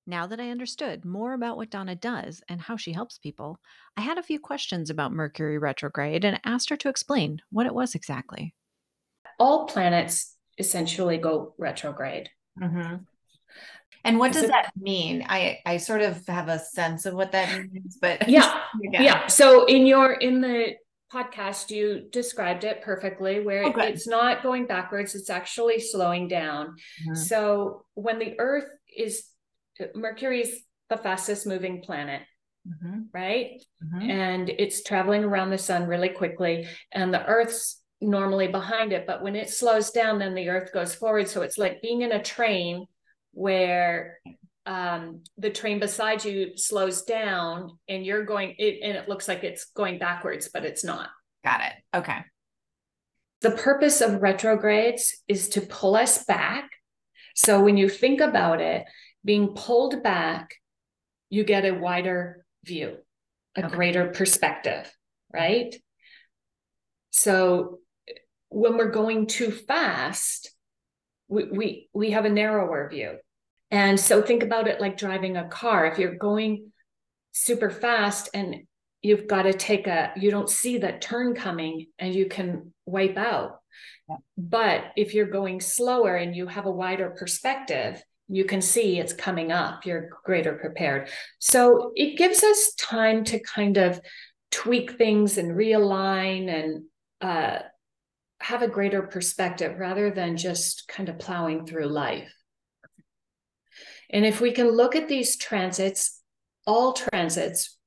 Now 0.09 0.25
that 0.25 0.39
I 0.39 0.49
understood 0.49 1.05
more 1.05 1.33
about 1.33 1.55
what 1.55 1.69
Donna 1.69 1.93
does 1.93 2.41
and 2.49 2.59
how 2.59 2.77
she 2.77 2.93
helps 2.93 3.19
people, 3.19 3.59
I 3.95 4.01
had 4.01 4.17
a 4.17 4.23
few 4.23 4.39
questions 4.39 4.89
about 4.89 5.11
Mercury 5.11 5.59
retrograde 5.59 6.25
and 6.25 6.41
asked 6.43 6.71
her 6.71 6.77
to 6.77 6.89
explain 6.89 7.43
what 7.51 7.67
it 7.67 7.75
was 7.75 7.93
exactly. 7.93 8.55
All 9.37 9.67
planets 9.67 10.35
essentially 10.57 11.17
go 11.19 11.53
retrograde. 11.59 12.27
Mm-hmm. 12.59 13.03
And 14.03 14.17
what 14.17 14.31
does 14.31 14.47
that 14.47 14.71
mean? 14.75 15.25
I 15.29 15.59
I 15.63 15.77
sort 15.77 16.01
of 16.01 16.25
have 16.25 16.47
a 16.47 16.57
sense 16.57 17.05
of 17.05 17.13
what 17.13 17.33
that 17.33 17.61
means, 17.71 17.99
but 18.01 18.27
yeah, 18.29 18.63
yeah. 18.81 19.27
So 19.27 19.65
in 19.65 19.85
your 19.85 20.13
in 20.13 20.41
the 20.41 20.73
podcast, 21.13 21.69
you 21.69 22.07
described 22.11 22.63
it 22.63 22.81
perfectly, 22.81 23.41
where 23.41 23.65
oh, 23.65 23.73
it's 23.77 24.07
not 24.07 24.41
going 24.41 24.65
backwards; 24.65 25.13
it's 25.13 25.29
actually 25.29 25.79
slowing 25.79 26.27
down. 26.27 26.77
Mm-hmm. 27.03 27.13
So 27.13 27.85
when 27.93 28.17
the 28.17 28.39
Earth 28.39 28.69
is 28.95 29.25
Mercury 29.95 30.41
is 30.41 30.61
the 30.89 30.97
fastest 30.97 31.47
moving 31.47 31.81
planet. 31.81 32.21
Mm-hmm. 32.67 33.01
Right. 33.13 33.61
Mm-hmm. 33.83 34.09
And 34.09 34.49
it's 34.49 34.83
traveling 34.83 35.23
around 35.23 35.49
the 35.49 35.57
sun 35.57 35.87
really 35.87 36.09
quickly, 36.09 36.67
and 36.91 37.13
the 37.13 37.25
Earth's 37.25 37.81
normally 38.01 38.47
behind 38.47 38.93
it. 38.93 39.05
But 39.07 39.21
when 39.21 39.35
it 39.35 39.49
slows 39.49 39.91
down, 39.91 40.19
then 40.19 40.35
the 40.35 40.49
Earth 40.49 40.71
goes 40.73 40.93
forward. 40.95 41.27
So 41.27 41.41
it's 41.41 41.57
like 41.57 41.81
being 41.81 42.01
in 42.01 42.11
a 42.11 42.23
train 42.23 42.85
where 43.33 44.19
um, 44.65 45.23
the 45.37 45.49
train 45.49 45.79
beside 45.79 46.23
you 46.23 46.55
slows 46.55 47.03
down 47.03 47.79
and 47.87 48.05
you're 48.05 48.23
going 48.23 48.55
it 48.57 48.79
and 48.83 48.95
it 48.95 49.09
looks 49.09 49.27
like 49.27 49.43
it's 49.43 49.65
going 49.75 49.97
backwards 49.97 50.49
but 50.53 50.63
it's 50.63 50.83
not 50.83 51.09
got 51.43 51.61
it 51.61 51.97
okay 51.97 52.19
the 53.41 53.51
purpose 53.51 54.01
of 54.01 54.21
retrogrades 54.21 55.17
is 55.27 55.49
to 55.49 55.61
pull 55.61 55.95
us 55.95 56.23
back 56.25 56.69
so 57.35 57.61
when 57.61 57.77
you 57.77 57.89
think 57.89 58.21
about 58.21 58.61
it 58.61 58.83
being 59.23 59.49
pulled 59.49 60.01
back 60.03 60.55
you 61.29 61.43
get 61.43 61.65
a 61.65 61.71
wider 61.71 62.45
view 62.65 62.97
a 63.57 63.65
okay. 63.65 63.75
greater 63.75 64.07
perspective 64.07 64.91
right 65.33 65.75
so 67.11 67.79
when 68.49 68.77
we're 68.77 68.91
going 68.91 69.27
too 69.27 69.51
fast 69.51 70.51
we, 71.27 71.43
we 71.45 71.89
we 71.93 72.11
have 72.11 72.25
a 72.25 72.29
narrower 72.29 72.89
view 72.89 73.17
and 73.71 73.99
so 73.99 74.21
think 74.21 74.43
about 74.43 74.67
it 74.67 74.81
like 74.81 74.97
driving 74.97 75.37
a 75.37 75.47
car 75.47 75.85
if 75.85 75.99
you're 75.99 76.15
going 76.15 76.71
super 77.31 77.69
fast 77.69 78.29
and 78.33 78.55
you've 79.01 79.27
got 79.27 79.43
to 79.43 79.53
take 79.53 79.87
a 79.87 80.11
you 80.17 80.31
don't 80.31 80.49
see 80.49 80.79
that 80.79 81.01
turn 81.01 81.35
coming 81.35 81.87
and 81.99 82.13
you 82.13 82.27
can 82.27 82.73
wipe 82.85 83.17
out 83.17 83.59
yeah. 84.09 84.17
but 84.37 84.85
if 84.97 85.13
you're 85.13 85.29
going 85.29 85.61
slower 85.61 86.15
and 86.15 86.35
you 86.35 86.47
have 86.47 86.65
a 86.65 86.71
wider 86.71 87.11
perspective 87.11 88.01
you 88.29 88.45
can 88.45 88.61
see 88.61 88.99
it's 88.99 89.13
coming 89.13 89.51
up 89.51 89.85
you're 89.85 90.09
greater 90.23 90.53
prepared 90.53 91.09
so 91.39 91.91
it 91.95 92.17
gives 92.17 92.43
us 92.43 92.73
time 92.75 93.23
to 93.23 93.39
kind 93.39 93.77
of 93.77 93.99
tweak 94.51 94.97
things 94.97 95.37
and 95.37 95.51
realign 95.51 96.49
and 96.49 96.83
uh, 97.21 97.59
have 98.41 98.61
a 98.61 98.67
greater 98.67 99.03
perspective 99.03 99.77
rather 99.77 100.11
than 100.11 100.37
just 100.37 100.87
kind 100.87 101.09
of 101.09 101.19
plowing 101.19 101.65
through 101.65 101.87
life. 101.87 102.33
And 104.09 104.25
if 104.25 104.41
we 104.41 104.51
can 104.51 104.69
look 104.69 104.95
at 104.95 105.07
these 105.07 105.37
transits, 105.37 106.21
all 106.65 106.93
transits, 106.93 107.77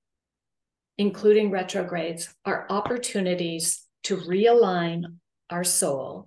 including 0.98 1.50
retrogrades, 1.50 2.32
are 2.44 2.66
opportunities 2.70 3.82
to 4.04 4.16
realign 4.16 5.16
our 5.50 5.64
soul 5.64 6.26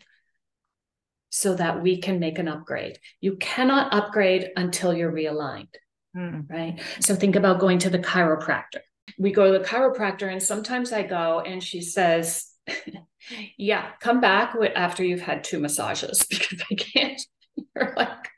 so 1.35 1.53
that 1.53 1.81
we 1.81 1.97
can 1.97 2.17
make 2.17 2.39
an 2.39 2.47
upgrade. 2.47 2.97
You 3.19 3.35
cannot 3.35 3.93
upgrade 3.93 4.51
until 4.55 4.93
you're 4.93 5.11
realigned, 5.11 5.67
mm. 6.15 6.49
right? 6.49 6.79
So 7.01 7.13
think 7.13 7.35
about 7.35 7.59
going 7.59 7.79
to 7.79 7.89
the 7.89 7.99
chiropractor. 7.99 8.79
We 9.19 9.33
go 9.33 9.51
to 9.51 9.59
the 9.59 9.65
chiropractor, 9.65 10.31
and 10.31 10.41
sometimes 10.41 10.93
I 10.93 11.03
go 11.03 11.41
and 11.41 11.61
she 11.61 11.81
says, 11.81 12.49
yeah, 13.57 13.89
come 13.99 14.21
back 14.21 14.55
after 14.77 15.03
you've 15.03 15.19
had 15.19 15.43
two 15.43 15.59
massages 15.59 16.25
because 16.29 16.63
I 16.71 16.75
can't. 16.75 17.21
You're 17.75 17.93
like, 17.97 18.29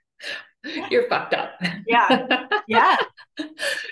you're 0.89 1.07
fucked 1.07 1.33
up. 1.33 1.51
Yeah. 1.87 2.45
Yeah. 2.67 2.97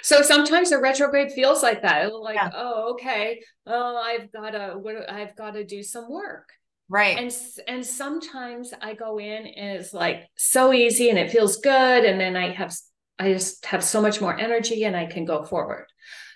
so 0.01 0.21
sometimes 0.21 0.71
a 0.71 0.79
retrograde 0.79 1.31
feels 1.31 1.63
like 1.63 1.83
that. 1.83 2.13
Like, 2.13 2.35
yeah. 2.35 2.49
oh, 2.53 2.93
okay. 2.93 3.41
Oh, 3.65 3.95
I've 3.95 4.31
got 4.31 4.51
to, 4.51 4.77
what, 4.79 5.09
I've 5.09 5.35
got 5.35 5.51
to 5.51 5.63
do 5.63 5.81
some 5.83 6.11
work. 6.11 6.49
Right. 6.87 7.17
And, 7.17 7.35
and 7.67 7.85
sometimes 7.85 8.73
I 8.79 8.93
go 8.93 9.17
in 9.17 9.47
and 9.47 9.79
it's 9.79 9.93
like 9.93 10.29
so 10.37 10.71
easy 10.71 11.09
and 11.09 11.17
it 11.17 11.31
feels 11.31 11.57
good. 11.57 12.05
And 12.05 12.19
then 12.19 12.35
I 12.35 12.51
have, 12.51 12.75
I 13.17 13.33
just 13.33 13.65
have 13.65 13.83
so 13.83 14.01
much 14.01 14.21
more 14.21 14.37
energy 14.37 14.83
and 14.83 14.95
I 14.95 15.05
can 15.07 15.25
go 15.25 15.43
forward. 15.43 15.87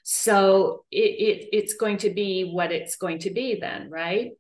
So 0.04 0.86
it, 0.90 0.98
it 0.98 1.50
it's 1.52 1.74
going 1.76 1.98
to 1.98 2.10
be 2.10 2.50
what 2.50 2.72
it's 2.72 2.96
going 2.96 3.20
to 3.20 3.30
be 3.30 3.60
then, 3.60 3.92
right? 3.92 4.32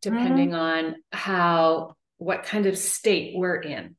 Depending 0.00 0.50
mm-hmm. 0.50 0.88
on 0.88 0.96
how 1.10 1.96
what 2.18 2.44
kind 2.44 2.66
of 2.66 2.78
state 2.78 3.36
we're 3.36 3.60
in. 3.60 3.96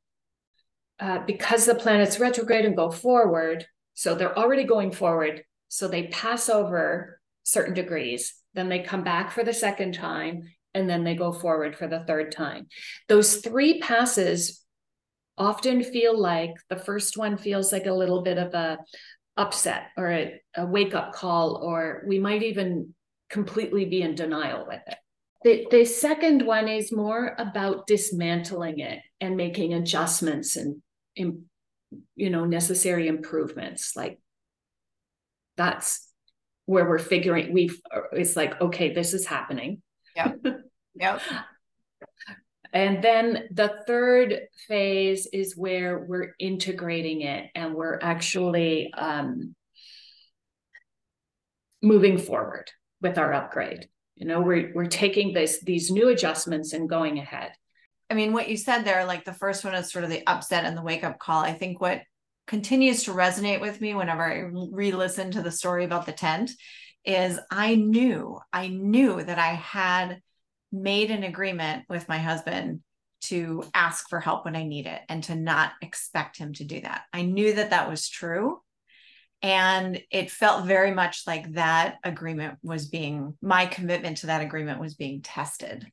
Uh, 0.99 1.19
because 1.19 1.65
the 1.65 1.75
planets 1.75 2.19
retrograde 2.19 2.65
and 2.65 2.75
go 2.75 2.89
forward, 2.89 3.65
so 3.93 4.15
they're 4.15 4.37
already 4.37 4.63
going 4.63 4.91
forward. 4.91 5.43
So 5.67 5.87
they 5.87 6.07
pass 6.07 6.49
over 6.49 7.19
certain 7.43 7.73
degrees, 7.73 8.33
then 8.53 8.69
they 8.69 8.79
come 8.79 9.03
back 9.03 9.31
for 9.31 9.43
the 9.43 9.53
second 9.53 9.93
time, 9.93 10.43
and 10.73 10.89
then 10.89 11.03
they 11.03 11.15
go 11.15 11.31
forward 11.31 11.75
for 11.75 11.87
the 11.87 12.03
third 12.05 12.31
time. 12.31 12.67
Those 13.07 13.37
three 13.37 13.79
passes 13.79 14.63
often 15.37 15.83
feel 15.83 16.19
like 16.19 16.51
the 16.69 16.77
first 16.77 17.17
one 17.17 17.37
feels 17.37 17.71
like 17.71 17.85
a 17.85 17.93
little 17.93 18.21
bit 18.21 18.37
of 18.37 18.53
a 18.53 18.77
upset 19.37 19.87
or 19.97 20.11
a, 20.11 20.41
a 20.55 20.65
wake 20.65 20.95
up 20.95 21.13
call, 21.13 21.57
or 21.57 22.03
we 22.07 22.19
might 22.19 22.43
even 22.43 22.93
completely 23.29 23.85
be 23.85 24.01
in 24.01 24.15
denial 24.15 24.65
with 24.67 24.81
it. 24.87 24.97
The, 25.43 25.67
the 25.69 25.85
second 25.85 26.41
one 26.45 26.67
is 26.67 26.91
more 26.91 27.35
about 27.37 27.85
dismantling 27.85 28.79
it 28.79 28.99
and 29.21 29.37
making 29.37 29.73
adjustments 29.73 30.55
and, 30.55 30.81
and 31.15 31.43
you 32.15 32.29
know 32.29 32.45
necessary 32.45 33.07
improvements 33.07 33.95
like 33.95 34.19
that's 35.55 36.07
where 36.65 36.87
we're 36.87 36.99
figuring 36.99 37.53
we've 37.53 37.79
it's 38.11 38.35
like 38.35 38.59
okay 38.61 38.93
this 38.93 39.13
is 39.13 39.25
happening 39.25 39.81
yeah 40.17 40.33
yep 40.95 41.21
and 42.73 43.03
then 43.03 43.47
the 43.51 43.75
third 43.87 44.41
phase 44.67 45.27
is 45.31 45.55
where 45.55 45.99
we're 45.99 46.33
integrating 46.39 47.21
it 47.21 47.49
and 47.55 47.73
we're 47.73 47.99
actually 48.01 48.93
um, 48.93 49.55
moving 51.81 52.17
forward 52.17 52.69
with 53.01 53.17
our 53.17 53.33
upgrade. 53.33 53.87
You 54.15 54.27
know, 54.27 54.41
we're 54.41 54.71
we're 54.73 54.87
taking 54.87 55.33
this 55.33 55.61
these 55.63 55.91
new 55.91 56.09
adjustments 56.09 56.73
and 56.73 56.89
going 56.89 57.19
ahead. 57.19 57.51
I 58.09 58.13
mean, 58.13 58.33
what 58.33 58.49
you 58.49 58.57
said 58.57 58.83
there, 58.83 59.05
like 59.05 59.25
the 59.25 59.33
first 59.33 59.63
one 59.63 59.75
is 59.75 59.91
sort 59.91 60.03
of 60.03 60.09
the 60.09 60.25
upset 60.27 60.65
and 60.65 60.75
the 60.75 60.81
wake 60.81 61.03
up 61.03 61.19
call. 61.19 61.43
I 61.43 61.53
think 61.53 61.79
what 61.79 62.01
continues 62.47 63.03
to 63.03 63.11
resonate 63.11 63.61
with 63.61 63.79
me 63.81 63.93
whenever 63.93 64.23
I 64.23 64.49
re-listen 64.71 65.31
to 65.31 65.41
the 65.41 65.51
story 65.51 65.83
about 65.83 66.05
the 66.05 66.13
tent 66.13 66.51
is 67.07 67.39
I 67.49 67.75
knew, 67.75 68.37
I 68.51 68.67
knew 68.67 69.23
that 69.23 69.39
I 69.39 69.53
had 69.53 70.21
made 70.71 71.09
an 71.09 71.23
agreement 71.23 71.85
with 71.87 72.09
my 72.09 72.17
husband 72.17 72.81
to 73.21 73.63
ask 73.73 74.09
for 74.09 74.19
help 74.19 74.45
when 74.45 74.55
I 74.55 74.63
need 74.63 74.85
it 74.85 75.01
and 75.09 75.23
to 75.23 75.33
not 75.33 75.71
expect 75.81 76.37
him 76.37 76.53
to 76.53 76.65
do 76.65 76.81
that. 76.81 77.03
I 77.13 77.23
knew 77.23 77.53
that 77.53 77.71
that 77.71 77.89
was 77.89 78.09
true. 78.09 78.61
And 79.41 80.01
it 80.11 80.29
felt 80.29 80.65
very 80.65 80.91
much 80.91 81.23
like 81.25 81.53
that 81.53 81.95
agreement 82.03 82.57
was 82.61 82.89
being, 82.89 83.37
my 83.41 83.65
commitment 83.65 84.17
to 84.17 84.27
that 84.27 84.41
agreement 84.41 84.79
was 84.79 84.95
being 84.95 85.21
tested. 85.21 85.89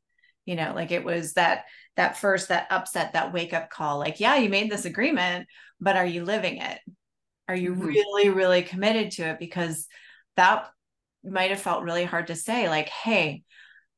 You 0.46 0.56
know, 0.56 0.72
like 0.74 0.90
it 0.90 1.04
was 1.04 1.34
that, 1.34 1.64
that 1.96 2.18
first, 2.18 2.48
that 2.48 2.66
upset, 2.70 3.12
that 3.12 3.32
wake 3.32 3.54
up 3.54 3.70
call, 3.70 3.98
like, 3.98 4.20
yeah, 4.20 4.36
you 4.36 4.50
made 4.50 4.70
this 4.70 4.84
agreement, 4.84 5.46
but 5.80 5.96
are 5.96 6.04
you 6.04 6.24
living 6.24 6.58
it? 6.58 6.80
Are 7.48 7.56
you 7.56 7.72
mm-hmm. 7.72 7.86
really, 7.86 8.28
really 8.30 8.62
committed 8.62 9.12
to 9.12 9.22
it? 9.22 9.38
Because 9.38 9.86
that 10.36 10.66
might 11.24 11.50
have 11.50 11.60
felt 11.60 11.82
really 11.82 12.04
hard 12.04 12.28
to 12.28 12.36
say, 12.36 12.68
like, 12.68 12.88
hey, 12.88 13.42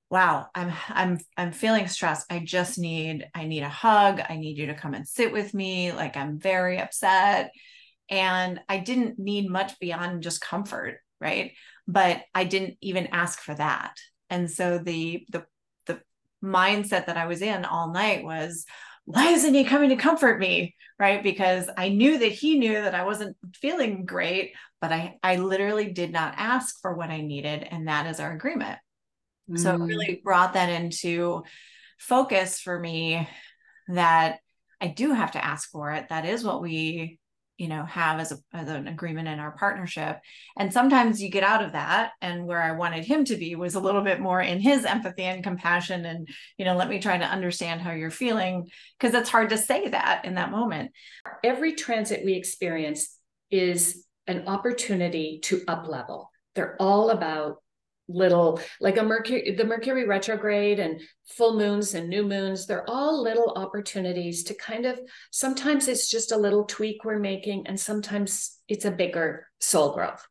wow 0.09 0.47
i'm 0.55 0.73
i'm 0.91 1.19
i'm 1.37 1.51
feeling 1.51 1.89
stressed 1.89 2.31
i 2.31 2.39
just 2.39 2.79
need 2.79 3.27
i 3.35 3.45
need 3.45 3.65
a 3.65 3.69
hug 3.69 4.21
i 4.29 4.37
need 4.37 4.57
you 4.57 4.67
to 4.67 4.75
come 4.75 4.95
and 4.95 5.09
sit 5.09 5.33
with 5.33 5.53
me 5.53 5.91
like 5.91 6.17
i'm 6.17 6.39
very 6.39 6.79
upset 6.79 7.51
and 8.09 8.61
I 8.69 8.79
didn't 8.79 9.19
need 9.19 9.51
much 9.51 9.79
beyond 9.79 10.23
just 10.23 10.41
comfort, 10.41 11.01
right? 11.21 11.53
But 11.89 12.23
I 12.35 12.45
didn't 12.45 12.77
even 12.81 13.09
ask 13.09 13.41
for 13.41 13.55
that. 13.55 13.97
And 14.31 14.51
so 14.51 14.79
the 14.79 15.25
the 15.31 15.45
the 15.87 16.01
mindset 16.43 17.07
that 17.07 17.17
I 17.17 17.27
was 17.27 17.43
in 17.43 17.65
all 17.65 17.93
night 17.93 18.25
was, 18.25 18.65
why 19.07 19.29
isn't 19.29 19.55
he 19.55 19.65
coming 19.65 19.89
to 19.91 19.97
comfort 19.97 20.39
me? 20.39 20.75
Right. 20.99 21.23
Because 21.23 21.69
I 21.77 21.89
knew 21.89 22.19
that 22.19 22.33
he 22.33 22.59
knew 22.59 22.75
that 22.75 22.95
I 22.95 23.05
wasn't 23.05 23.37
feeling 23.55 24.05
great, 24.05 24.55
but 24.81 24.93
I, 24.93 25.17
I 25.23 25.37
literally 25.37 25.93
did 25.93 26.11
not 26.11 26.35
ask 26.37 26.81
for 26.81 26.95
what 26.95 27.11
I 27.11 27.21
needed. 27.21 27.67
And 27.71 27.89
that 27.89 28.07
is 28.07 28.19
our 28.19 28.33
agreement. 28.33 28.79
Mm. 29.51 29.59
So 29.59 29.75
it 29.75 29.79
mm. 29.79 29.89
really 29.89 30.21
brought 30.25 30.55
that 30.55 30.69
into 30.69 31.45
focus 31.99 32.61
for 32.61 32.79
me 32.79 33.29
that 33.89 34.39
I 34.81 34.89
do 34.89 35.13
have 35.13 35.33
to 35.33 35.45
ask 35.45 35.71
for 35.71 35.93
it. 35.93 36.09
That 36.09 36.27
is 36.27 36.45
what 36.45 36.61
we 36.61 37.19
you 37.59 37.69
know 37.69 37.85
have 37.85 38.21
as, 38.21 38.33
a, 38.33 38.37
as 38.53 38.69
an 38.69 38.89
agreement 38.89 39.29
in 39.29 39.39
our 39.39 39.53
partnership. 39.53 40.19
And 40.59 40.73
sometimes 40.73 41.23
you 41.23 41.31
get 41.31 41.43
out 41.43 41.65
of 41.65 41.73
that 41.73 42.13
and 42.21 42.47
where 42.47 42.63
i 42.63 42.73
wanted 42.73 43.05
him 43.05 43.25
to 43.25 43.37
be 43.37 43.55
was 43.55 43.75
a 43.75 43.81
little 43.81 44.03
bit 44.03 44.21
more 44.21 44.41
in 44.41 44.61
his 44.61 44.85
empathy 44.85 45.23
and 45.23 45.43
compassion 45.43 46.05
and 46.05 46.29
you 46.59 46.65
know 46.65 46.77
let 46.77 46.89
me 46.89 46.99
try 47.01 47.17
to 47.17 47.25
understand 47.25 47.81
how 47.81 47.93
you're 47.93 48.11
feeling 48.11 48.69
because 48.99 49.15
it's 49.15 49.31
hard 49.31 49.51
to 49.51 49.59
say 49.59 49.89
that 49.89 50.25
in 50.25 50.35
that 50.35 50.51
moment. 50.51 50.93
Every 51.45 51.75
transit 51.75 52.25
we 52.25 52.35
experience 52.35 53.17
is 53.51 54.05
an 54.27 54.47
opportunity 54.47 55.41
to 55.45 55.63
up 55.69 55.87
level. 55.89 56.31
They're 56.55 56.77
all 56.81 57.11
about 57.11 57.59
little 58.09 58.61
like 58.81 58.97
a 58.99 59.03
mercury 59.03 59.55
the 59.57 59.65
mercury 59.65 60.07
retrograde 60.07 60.79
and 60.79 61.01
full 61.25 61.59
moons 61.59 61.95
and 61.95 62.09
new 62.09 62.23
moons 62.23 62.67
they're 62.67 62.89
all 62.89 63.21
little 63.21 63.53
opportunities 63.57 64.45
to 64.45 64.55
kind 64.55 64.87
of 64.87 65.01
sometimes 65.33 65.89
it's 65.89 66.09
just 66.09 66.31
a 66.31 66.37
little 66.37 66.65
tweak 66.65 67.05
we're 67.05 67.19
making 67.19 67.67
and 67.67 67.79
sometimes 67.79 68.59
it's 68.69 68.85
a 68.85 68.91
bigger 68.91 69.49
soul 69.61 69.93
growth 69.93 70.25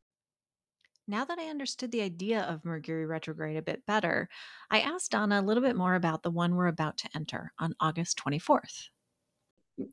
now 1.08 1.24
that 1.26 1.38
I 1.38 1.50
understood 1.50 1.92
the 1.92 2.02
idea 2.02 2.42
of 2.42 2.66
Mercury 2.66 3.06
retrograde 3.06 3.58
a 3.58 3.62
bit 3.62 3.86
better, 3.86 4.28
I 4.72 4.80
asked 4.80 5.12
Donna 5.12 5.40
a 5.40 5.44
little 5.44 5.62
bit 5.62 5.76
more 5.76 5.94
about 5.94 6.24
the 6.24 6.32
one 6.32 6.56
we're 6.56 6.66
about 6.66 6.98
to 6.98 7.10
enter 7.16 7.52
on 7.60 7.76
August 7.80 8.20
24th. 8.26 8.88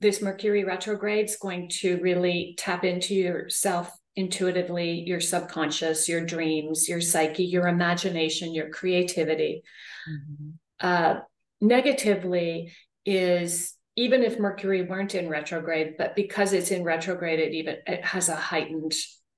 This 0.01 0.23
Mercury 0.23 0.65
retrograde 0.65 1.27
is 1.27 1.37
going 1.37 1.69
to 1.81 1.99
really 2.01 2.55
tap 2.57 2.83
into 2.85 3.15
yourself 3.15 3.93
intuitively 4.17 5.05
your 5.07 5.21
subconscious, 5.21 6.09
your 6.09 6.25
dreams, 6.25 6.89
your 6.89 7.01
psyche, 7.01 7.45
your 7.45 7.67
imagination, 7.67 8.55
your 8.55 8.71
creativity. 8.71 9.63
Mm-hmm. 10.09 10.51
Uh, 10.81 11.21
negatively 11.61 12.73
is 13.07 13.75
even 13.97 14.23
if 14.23 14.39
Mercury 14.39 14.83
weren't 14.83 15.15
in 15.15 15.29
retrograde, 15.29 15.97
but 15.99 16.17
because 16.17 16.53
it's 16.53 16.71
in 16.71 16.83
retrograde, 16.83 17.39
it 17.39 17.53
even 17.53 17.77
it 17.87 18.05
has 18.05 18.29
a 18.29 18.37
heightened 18.37 18.95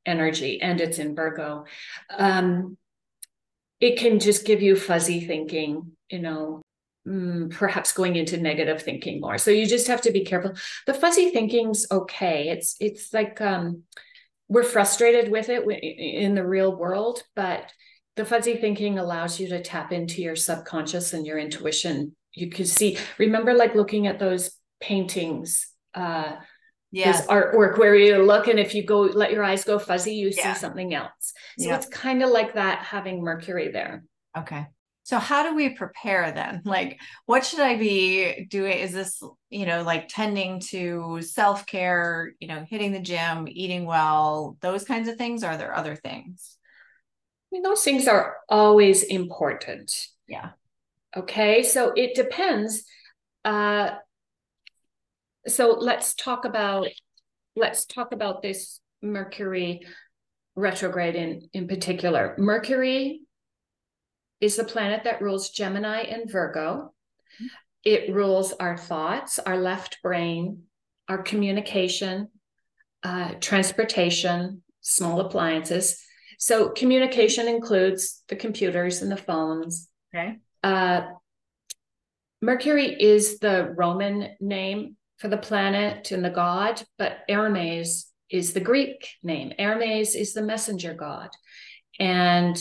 energy 0.06 0.60
and 0.60 0.80
it's 0.80 0.98
in 0.98 1.14
Virgo. 1.14 1.64
Um, 2.10 2.76
it 3.80 3.98
can 3.98 4.20
just 4.20 4.46
give 4.46 4.62
you 4.62 4.76
fuzzy 4.76 5.26
thinking, 5.26 5.92
you 6.08 6.20
know, 6.20 6.62
mm, 7.06 7.50
perhaps 7.50 7.92
going 7.92 8.16
into 8.16 8.36
negative 8.36 8.82
thinking 8.82 9.20
more. 9.20 9.38
So 9.38 9.50
you 9.50 9.66
just 9.66 9.88
have 9.88 10.02
to 10.02 10.12
be 10.12 10.24
careful. 10.24 10.52
The 10.86 10.94
fuzzy 10.94 11.30
thinking's 11.30 11.86
okay. 11.90 12.48
It's 12.48 12.76
it's 12.80 13.12
like 13.12 13.40
um, 13.40 13.82
we're 14.48 14.64
frustrated 14.64 15.30
with 15.30 15.48
it 15.48 15.64
in 15.66 16.34
the 16.34 16.46
real 16.46 16.76
world, 16.76 17.22
but 17.34 17.72
the 18.16 18.24
fuzzy 18.24 18.56
thinking 18.56 18.98
allows 18.98 19.40
you 19.40 19.48
to 19.48 19.62
tap 19.62 19.92
into 19.92 20.22
your 20.22 20.36
subconscious 20.36 21.12
and 21.12 21.26
your 21.26 21.38
intuition. 21.38 22.14
You 22.32 22.50
can 22.50 22.66
see, 22.66 22.98
remember, 23.18 23.54
like 23.54 23.74
looking 23.74 24.06
at 24.06 24.18
those 24.18 24.50
paintings, 24.80 25.66
uh, 25.94 26.36
yeah. 26.92 27.12
this 27.12 27.26
artwork 27.26 27.78
where 27.78 27.94
you 27.94 28.18
look 28.18 28.46
and 28.46 28.58
if 28.58 28.74
you 28.74 28.84
go 28.84 29.00
let 29.00 29.32
your 29.32 29.42
eyes 29.42 29.64
go 29.64 29.78
fuzzy, 29.78 30.14
you 30.14 30.32
yeah. 30.36 30.52
see 30.52 30.60
something 30.60 30.94
else. 30.94 31.32
So 31.58 31.68
yeah. 31.68 31.76
it's 31.76 31.86
kind 31.86 32.22
of 32.22 32.30
like 32.30 32.54
that 32.54 32.80
having 32.80 33.22
Mercury 33.22 33.70
there. 33.72 34.04
Okay. 34.36 34.66
So 35.04 35.18
how 35.18 35.42
do 35.42 35.54
we 35.54 35.68
prepare 35.70 36.32
then? 36.32 36.62
Like 36.74 36.98
what 37.26 37.44
should 37.44 37.60
I 37.60 37.76
be 37.76 38.46
doing? 38.46 38.78
Is 38.78 38.92
this, 38.92 39.22
you 39.50 39.66
know, 39.66 39.82
like 39.82 40.08
tending 40.08 40.60
to 40.70 41.20
self-care, 41.22 42.32
you 42.40 42.48
know, 42.48 42.64
hitting 42.68 42.92
the 42.92 43.00
gym, 43.00 43.46
eating 43.48 43.84
well, 43.84 44.56
those 44.60 44.84
kinds 44.84 45.08
of 45.08 45.16
things? 45.16 45.44
Are 45.44 45.56
there 45.56 45.74
other 45.74 45.94
things? 45.94 46.56
I 47.52 47.56
mean, 47.56 47.62
those 47.62 47.84
things 47.84 48.08
are 48.08 48.38
always 48.48 49.04
important. 49.04 49.94
Yeah. 50.26 50.50
Okay. 51.16 51.62
So 51.62 51.92
it 51.94 52.16
depends. 52.16 52.84
Uh 53.44 53.90
so 55.46 55.76
let's 55.78 56.14
talk 56.14 56.46
about 56.46 56.88
let's 57.54 57.84
talk 57.84 58.12
about 58.12 58.40
this 58.40 58.80
Mercury 59.02 59.82
retrograde 60.56 61.14
in 61.14 61.48
in 61.52 61.68
particular. 61.68 62.34
Mercury 62.38 63.20
is 64.44 64.56
the 64.56 64.64
planet 64.64 65.04
that 65.04 65.22
rules 65.22 65.48
Gemini 65.50 66.00
and 66.02 66.30
Virgo. 66.30 66.92
It 67.82 68.14
rules 68.14 68.52
our 68.52 68.76
thoughts, 68.76 69.38
our 69.38 69.56
left 69.56 69.98
brain, 70.02 70.64
our 71.08 71.22
communication, 71.22 72.28
uh, 73.02 73.32
transportation, 73.40 74.62
small 74.82 75.20
appliances. 75.20 75.98
So 76.38 76.68
communication 76.68 77.48
includes 77.48 78.22
the 78.28 78.36
computers 78.36 79.00
and 79.00 79.10
the 79.10 79.16
phones. 79.16 79.88
Okay. 80.14 80.36
Uh, 80.62 81.06
Mercury 82.42 82.94
is 83.00 83.38
the 83.38 83.72
Roman 83.74 84.36
name 84.40 84.96
for 85.16 85.28
the 85.28 85.38
planet 85.38 86.10
and 86.10 86.22
the 86.22 86.28
god, 86.28 86.82
but 86.98 87.20
Hermes 87.30 88.06
is 88.28 88.52
the 88.52 88.60
Greek 88.60 89.08
name. 89.22 89.52
Hermes 89.58 90.14
is 90.14 90.34
the 90.34 90.42
messenger 90.42 90.92
god. 90.92 91.30
And 91.98 92.56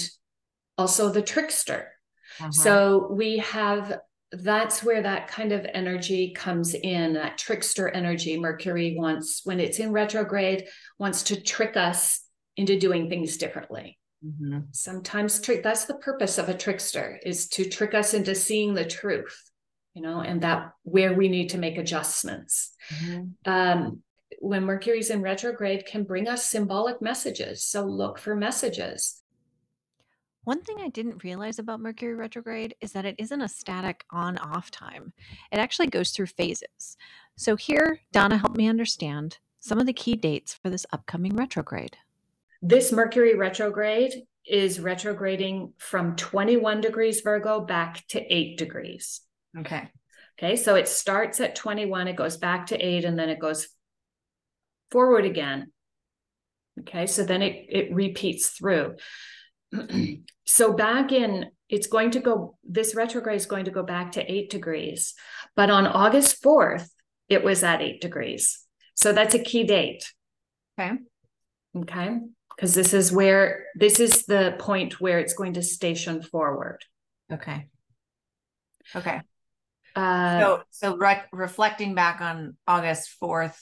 also 0.78 1.09
the 1.09 1.21
trickster. 1.21 1.91
Uh-huh. 2.39 2.51
So 2.51 3.07
we 3.11 3.38
have 3.39 3.99
that's 4.34 4.84
where 4.84 5.01
that 5.03 5.28
kind 5.28 5.51
of 5.51 5.65
energy 5.74 6.32
comes 6.32 6.74
in 6.74 7.13
that 7.13 7.38
trickster 7.38 7.89
energy 7.89 8.39
mercury 8.39 8.95
wants 8.97 9.41
when 9.43 9.59
it's 9.59 9.78
in 9.78 9.91
retrograde 9.91 10.65
wants 10.97 11.24
to 11.24 11.39
trick 11.39 11.78
us 11.78 12.21
into 12.57 12.80
doing 12.80 13.09
things 13.09 13.38
differently 13.38 13.99
mm-hmm. 14.26 14.61
sometimes 14.71 15.39
trick 15.39 15.61
that's 15.61 15.86
the 15.86 15.93
purpose 15.95 16.39
of 16.39 16.49
a 16.49 16.57
trickster 16.57 17.19
is 17.24 17.47
to 17.47 17.69
trick 17.69 17.93
us 17.93 18.15
into 18.15 18.34
seeing 18.34 18.74
the 18.74 18.86
truth 18.86 19.51
you 19.93 20.01
know 20.01 20.21
and 20.21 20.41
that 20.41 20.71
where 20.82 21.13
we 21.13 21.30
need 21.30 21.49
to 21.49 21.59
make 21.59 21.78
adjustments 21.78 22.76
mm-hmm. 22.89 23.26
um, 23.45 24.01
when 24.39 24.65
mercury's 24.65 25.11
in 25.11 25.21
retrograde 25.21 25.86
can 25.86 26.03
bring 26.03 26.28
us 26.28 26.43
symbolic 26.43 26.99
messages 27.03 27.63
so 27.63 27.84
look 27.86 28.17
for 28.17 28.36
messages 28.36 29.21
one 30.43 30.61
thing 30.61 30.77
I 30.81 30.89
didn't 30.89 31.23
realize 31.23 31.59
about 31.59 31.79
Mercury 31.79 32.15
retrograde 32.15 32.75
is 32.81 32.91
that 32.91 33.05
it 33.05 33.15
isn't 33.17 33.41
a 33.41 33.47
static 33.47 34.03
on 34.11 34.37
off 34.37 34.71
time. 34.71 35.13
It 35.51 35.57
actually 35.57 35.87
goes 35.87 36.11
through 36.11 36.27
phases. 36.27 36.97
So 37.35 37.55
here, 37.55 37.99
Donna 38.11 38.37
helped 38.37 38.57
me 38.57 38.67
understand 38.67 39.37
some 39.59 39.79
of 39.79 39.85
the 39.85 39.93
key 39.93 40.15
dates 40.15 40.53
for 40.53 40.69
this 40.69 40.85
upcoming 40.91 41.35
retrograde. 41.35 41.97
This 42.61 42.91
Mercury 42.91 43.35
retrograde 43.35 44.23
is 44.45 44.79
retrograding 44.79 45.73
from 45.77 46.15
21 46.15 46.81
degrees 46.81 47.21
Virgo 47.21 47.61
back 47.61 48.05
to 48.09 48.21
8 48.21 48.57
degrees. 48.57 49.21
Okay. 49.57 49.89
Okay, 50.37 50.55
so 50.57 50.75
it 50.75 50.87
starts 50.87 51.39
at 51.39 51.55
21, 51.55 52.07
it 52.07 52.15
goes 52.15 52.37
back 52.37 52.67
to 52.67 52.77
8 52.77 53.05
and 53.05 53.17
then 53.17 53.29
it 53.29 53.39
goes 53.39 53.69
forward 54.91 55.25
again. 55.25 55.71
Okay, 56.81 57.05
so 57.05 57.23
then 57.23 57.41
it 57.41 57.67
it 57.69 57.93
repeats 57.93 58.49
through. 58.49 58.95
so 60.45 60.73
back 60.73 61.11
in 61.11 61.49
it's 61.69 61.87
going 61.87 62.11
to 62.11 62.19
go 62.19 62.57
this 62.63 62.95
retrograde 62.95 63.37
is 63.37 63.45
going 63.45 63.65
to 63.65 63.71
go 63.71 63.83
back 63.83 64.11
to 64.13 64.31
8 64.31 64.49
degrees 64.49 65.13
but 65.55 65.69
on 65.69 65.87
august 65.87 66.43
4th 66.43 66.87
it 67.29 67.43
was 67.43 67.63
at 67.63 67.81
8 67.81 68.01
degrees. 68.01 68.63
So 68.95 69.11
that's 69.11 69.35
a 69.35 69.39
key 69.39 69.63
date. 69.63 70.11
Okay. 70.79 70.93
Okay? 71.75 72.19
Because 72.55 72.73
this 72.73 72.93
is 72.93 73.11
where 73.11 73.65
this 73.75 73.99
is 73.99 74.25
the 74.25 74.55
point 74.59 75.01
where 75.01 75.19
it's 75.19 75.33
going 75.33 75.53
to 75.53 75.63
station 75.63 76.21
forward. 76.21 76.79
Okay. 77.31 77.67
Okay. 78.95 79.21
Uh, 79.95 80.39
so 80.39 80.63
so 80.71 80.97
re- 80.97 81.23
reflecting 81.31 81.93
back 81.93 82.19
on 82.19 82.57
august 82.67 83.15
4th 83.21 83.59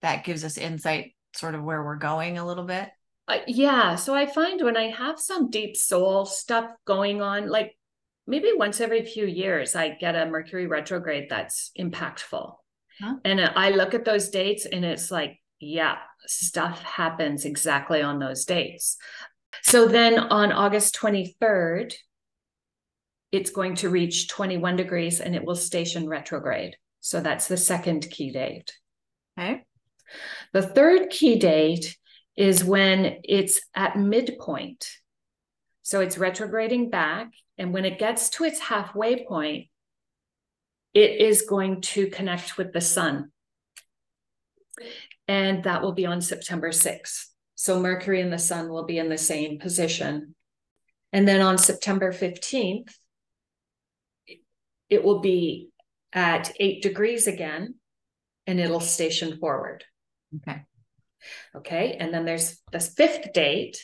that 0.00 0.24
gives 0.24 0.42
us 0.42 0.56
insight 0.56 1.14
sort 1.34 1.54
of 1.54 1.62
where 1.62 1.84
we're 1.84 1.96
going 1.96 2.38
a 2.38 2.46
little 2.46 2.64
bit 2.64 2.88
uh, 3.28 3.38
yeah. 3.46 3.94
So 3.94 4.14
I 4.14 4.26
find 4.26 4.62
when 4.62 4.76
I 4.76 4.90
have 4.90 5.20
some 5.20 5.50
deep 5.50 5.76
soul 5.76 6.24
stuff 6.24 6.70
going 6.86 7.20
on, 7.20 7.48
like 7.48 7.76
maybe 8.26 8.50
once 8.56 8.80
every 8.80 9.04
few 9.04 9.26
years, 9.26 9.76
I 9.76 9.90
get 9.90 10.16
a 10.16 10.26
Mercury 10.26 10.66
retrograde 10.66 11.28
that's 11.28 11.70
impactful. 11.78 12.54
Huh? 13.00 13.14
And 13.24 13.40
I 13.40 13.70
look 13.70 13.94
at 13.94 14.04
those 14.04 14.30
dates 14.30 14.66
and 14.66 14.84
it's 14.84 15.10
like, 15.10 15.40
yeah, 15.60 15.98
stuff 16.26 16.82
happens 16.82 17.44
exactly 17.44 18.02
on 18.02 18.18
those 18.18 18.44
dates. 18.44 18.96
So 19.62 19.86
then 19.86 20.18
on 20.18 20.52
August 20.52 20.96
23rd, 20.96 21.94
it's 23.30 23.50
going 23.50 23.74
to 23.76 23.90
reach 23.90 24.28
21 24.28 24.76
degrees 24.76 25.20
and 25.20 25.34
it 25.34 25.44
will 25.44 25.56
station 25.56 26.08
retrograde. 26.08 26.76
So 27.00 27.20
that's 27.20 27.48
the 27.48 27.56
second 27.56 28.08
key 28.10 28.32
date. 28.32 28.72
Okay. 29.38 29.64
The 30.52 30.62
third 30.62 31.10
key 31.10 31.38
date 31.38 31.96
is 32.38 32.64
when 32.64 33.18
it's 33.24 33.60
at 33.74 33.98
midpoint. 33.98 34.88
So 35.82 36.00
it's 36.00 36.16
retrograding 36.16 36.88
back. 36.88 37.32
And 37.58 37.72
when 37.72 37.84
it 37.84 37.98
gets 37.98 38.30
to 38.30 38.44
its 38.44 38.60
halfway 38.60 39.26
point, 39.26 39.66
it 40.94 41.20
is 41.20 41.42
going 41.42 41.80
to 41.80 42.06
connect 42.06 42.56
with 42.56 42.72
the 42.72 42.80
sun. 42.80 43.32
And 45.26 45.64
that 45.64 45.82
will 45.82 45.94
be 45.94 46.06
on 46.06 46.20
September 46.20 46.70
6th. 46.70 47.24
So 47.56 47.80
Mercury 47.80 48.20
and 48.20 48.32
the 48.32 48.38
sun 48.38 48.68
will 48.68 48.84
be 48.84 48.98
in 48.98 49.08
the 49.08 49.18
same 49.18 49.58
position. 49.58 50.36
And 51.12 51.26
then 51.26 51.40
on 51.40 51.58
September 51.58 52.12
15th, 52.12 52.94
it 54.88 55.02
will 55.02 55.18
be 55.18 55.70
at 56.12 56.52
eight 56.60 56.84
degrees 56.84 57.26
again 57.26 57.74
and 58.46 58.60
it'll 58.60 58.78
station 58.78 59.38
forward. 59.38 59.82
Okay. 60.36 60.62
Okay. 61.56 61.96
And 61.98 62.12
then 62.12 62.24
there's 62.24 62.60
the 62.72 62.80
fifth 62.80 63.32
date 63.32 63.78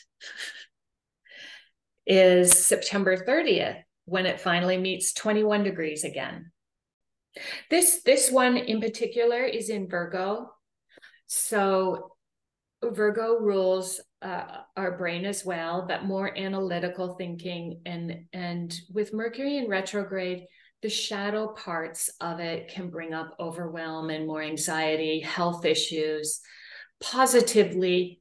is 2.07 2.53
September 2.53 3.17
30th 3.17 3.83
when 4.05 4.27
it 4.27 4.41
finally 4.41 4.77
meets 4.77 5.13
21 5.15 5.63
degrees 5.63 6.05
again. 6.05 6.51
This 7.71 8.03
this 8.05 8.31
one 8.31 8.57
in 8.57 8.81
particular 8.81 9.43
is 9.43 9.69
in 9.69 9.89
Virgo. 9.89 10.51
So 11.27 12.13
Virgo 12.83 13.39
rules 13.41 14.01
uh, 14.23 14.61
our 14.77 14.97
brain 14.97 15.25
as 15.25 15.45
well, 15.45 15.87
but 15.89 16.05
more 16.05 16.37
analytical 16.37 17.15
thinking 17.15 17.81
and 17.87 18.27
and 18.33 18.79
with 18.93 19.13
Mercury 19.13 19.57
in 19.57 19.69
retrograde, 19.69 20.45
the 20.83 20.89
shadow 20.89 21.49
parts 21.49 22.11
of 22.21 22.41
it 22.41 22.69
can 22.69 22.91
bring 22.91 23.15
up 23.15 23.35
overwhelm 23.41 24.11
and 24.11 24.27
more 24.27 24.43
anxiety, 24.43 25.21
health 25.21 25.65
issues. 25.65 26.41
Positively, 27.03 28.21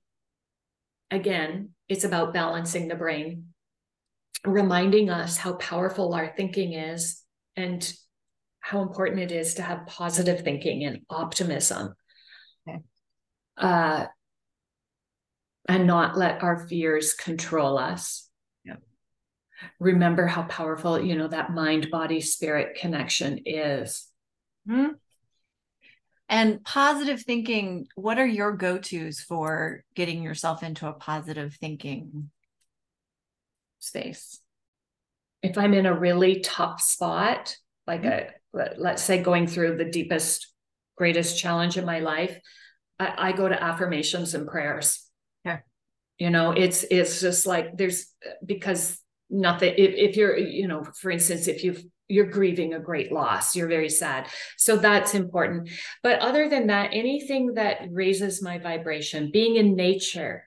again, 1.12 1.70
it's 1.88 2.04
about 2.04 2.34
balancing 2.34 2.88
the 2.88 2.96
brain, 2.96 3.54
reminding 4.46 5.10
us 5.10 5.38
how 5.38 5.54
powerful 5.54 6.14
our 6.14 6.34
thinking 6.36 6.74
is 6.74 7.22
and 7.56 7.94
how 8.60 8.82
important 8.82 9.20
it 9.20 9.32
is 9.32 9.56
to 9.56 9.62
have 9.62 9.88
positive 9.88 10.42
thinking 10.42 10.84
and 10.86 11.02
optimism. 11.10 11.94
Okay. 12.68 12.80
Uh, 13.58 14.06
and 15.68 15.88
not 15.88 16.18
let 16.18 16.44
our 16.44 16.68
fears 16.68 17.14
control 17.14 17.78
us 17.78 18.30
remember 19.80 20.26
how 20.28 20.44
powerful 20.44 21.02
you 21.02 21.16
know 21.16 21.28
that 21.28 21.54
mind 21.54 21.90
body 21.92 22.22
spirit 22.22 22.78
connection 22.80 23.42
is 23.46 24.08
mm-hmm. 24.70 24.94
And 26.34 26.64
positive 26.64 27.22
thinking 27.22 27.88
what 27.96 28.18
are 28.18 28.26
your 28.26 28.54
go-to's 28.54 29.20
for 29.20 29.84
getting 29.96 30.24
yourself 30.24 30.64
into 30.64 30.88
a 30.88 30.94
positive 30.94 31.56
thinking 31.56 32.30
space? 33.80 34.40
If 35.42 35.58
i'm 35.58 35.74
in 35.74 35.86
a 35.86 35.98
really 35.98 36.40
tough 36.40 36.82
spot 36.82 37.56
like 37.86 38.04
mm-hmm. 38.04 38.60
a 38.60 38.70
let's 38.78 39.04
say 39.04 39.22
going 39.22 39.48
through 39.48 39.78
the 39.78 39.92
deepest 39.92 40.52
greatest 40.96 41.38
challenge 41.38 41.78
in 41.78 41.86
my 41.86 42.00
life 42.00 42.40
I, 43.00 43.30
I 43.30 43.32
go 43.32 43.48
to 43.48 43.62
affirmations 43.62 44.34
and 44.34 44.48
prayers. 44.48 45.06
Yeah. 45.46 45.60
You 46.18 46.30
know 46.30 46.52
it's 46.52 46.84
it's 46.90 47.20
just 47.20 47.46
like 47.46 47.78
there's 47.78 48.08
because 48.46 49.00
nothing 49.30 49.74
if, 49.78 49.96
if 50.12 50.18
you're 50.18 50.38
you 50.38 50.68
know 50.68 50.84
for 50.84 51.12
instance 51.12 51.48
if 51.48 51.64
you 51.64 51.76
you're 52.14 52.26
grieving 52.26 52.74
a 52.74 52.80
great 52.80 53.12
loss. 53.12 53.56
You're 53.56 53.68
very 53.68 53.90
sad. 53.90 54.28
So 54.58 54.78
that's 54.78 55.16
important. 55.16 55.70
But 56.04 56.20
other 56.20 56.48
than 56.48 56.68
that 56.68 56.92
anything 56.94 57.56
that 57.56 57.88
raises 57.90 58.42
my 58.42 58.60
vibration 58.60 59.32
being 59.32 59.56
in 59.56 59.76
nature 59.76 60.46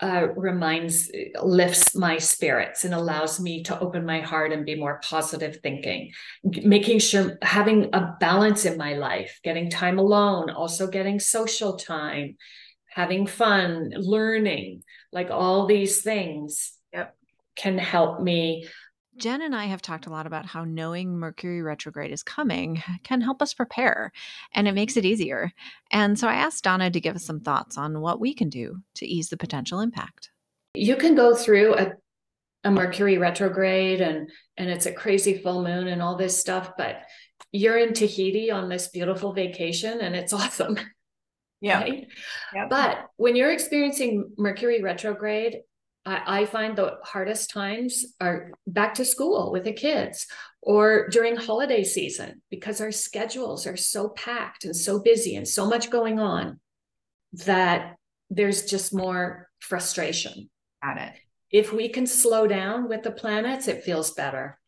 uh, 0.00 0.26
reminds 0.36 1.08
lifts 1.40 1.94
my 1.94 2.18
spirits 2.18 2.84
and 2.84 2.92
allows 2.92 3.38
me 3.38 3.62
to 3.62 3.78
open 3.78 4.04
my 4.04 4.20
heart 4.20 4.52
and 4.52 4.66
be 4.66 4.74
more 4.74 5.00
positive 5.04 5.60
thinking. 5.62 6.10
Making 6.42 6.98
sure 6.98 7.38
having 7.42 7.90
a 7.92 8.16
balance 8.18 8.64
in 8.64 8.76
my 8.76 8.94
life 8.94 9.38
getting 9.44 9.70
time 9.70 9.98
alone 10.00 10.50
also 10.50 10.88
getting 10.88 11.20
social 11.20 11.76
time 11.76 12.36
having 12.90 13.26
fun 13.26 13.92
learning 13.96 14.82
like 15.12 15.30
all 15.30 15.66
these 15.66 16.02
things 16.02 16.74
can 17.56 17.78
help 17.78 18.20
me. 18.20 18.66
Jen 19.16 19.42
and 19.42 19.54
I 19.54 19.66
have 19.66 19.82
talked 19.82 20.06
a 20.06 20.10
lot 20.10 20.26
about 20.26 20.46
how 20.46 20.64
knowing 20.64 21.16
Mercury 21.16 21.62
retrograde 21.62 22.10
is 22.10 22.22
coming 22.22 22.82
can 23.02 23.20
help 23.20 23.40
us 23.40 23.54
prepare 23.54 24.12
and 24.54 24.66
it 24.66 24.72
makes 24.72 24.94
mm-hmm. 24.94 25.00
it 25.00 25.04
easier. 25.06 25.52
And 25.90 26.18
so 26.18 26.28
I 26.28 26.34
asked 26.34 26.64
Donna 26.64 26.90
to 26.90 27.00
give 27.00 27.16
us 27.16 27.24
some 27.24 27.40
thoughts 27.40 27.78
on 27.78 28.00
what 28.00 28.20
we 28.20 28.34
can 28.34 28.48
do 28.48 28.78
to 28.96 29.06
ease 29.06 29.28
the 29.28 29.36
potential 29.36 29.80
impact. 29.80 30.30
You 30.74 30.96
can 30.96 31.14
go 31.14 31.34
through 31.34 31.76
a, 31.76 31.92
a 32.64 32.70
Mercury 32.70 33.18
retrograde 33.18 34.00
and 34.00 34.30
and 34.56 34.70
it's 34.70 34.86
a 34.86 34.92
crazy 34.92 35.38
full 35.38 35.62
moon 35.62 35.88
and 35.88 36.02
all 36.02 36.16
this 36.16 36.38
stuff, 36.38 36.72
but 36.76 37.02
you're 37.52 37.78
in 37.78 37.94
Tahiti 37.94 38.50
on 38.50 38.68
this 38.68 38.88
beautiful 38.88 39.32
vacation 39.32 40.00
and 40.00 40.16
it's 40.16 40.32
awesome. 40.32 40.78
Yeah. 41.60 41.80
Right? 41.80 42.08
Yep. 42.54 42.70
But 42.70 43.06
when 43.16 43.36
you're 43.36 43.52
experiencing 43.52 44.32
Mercury 44.36 44.82
retrograde, 44.82 45.60
I, 46.06 46.42
I 46.42 46.44
find 46.46 46.76
the 46.76 46.98
hardest 47.02 47.50
times 47.50 48.04
are 48.20 48.50
back 48.66 48.94
to 48.94 49.04
school 49.04 49.52
with 49.52 49.64
the 49.64 49.72
kids 49.72 50.26
or 50.60 51.08
during 51.08 51.36
holiday 51.36 51.84
season 51.84 52.42
because 52.50 52.80
our 52.80 52.92
schedules 52.92 53.66
are 53.66 53.76
so 53.76 54.08
packed 54.08 54.64
and 54.64 54.74
so 54.74 54.98
busy 54.98 55.36
and 55.36 55.46
so 55.46 55.66
much 55.66 55.90
going 55.90 56.18
on 56.18 56.60
that 57.44 57.96
there's 58.30 58.64
just 58.64 58.94
more 58.94 59.48
frustration. 59.60 60.50
Got 60.82 60.98
it. 60.98 61.12
If 61.50 61.72
we 61.72 61.88
can 61.88 62.06
slow 62.06 62.46
down 62.46 62.88
with 62.88 63.02
the 63.02 63.10
planets, 63.10 63.68
it 63.68 63.84
feels 63.84 64.12
better. 64.12 64.58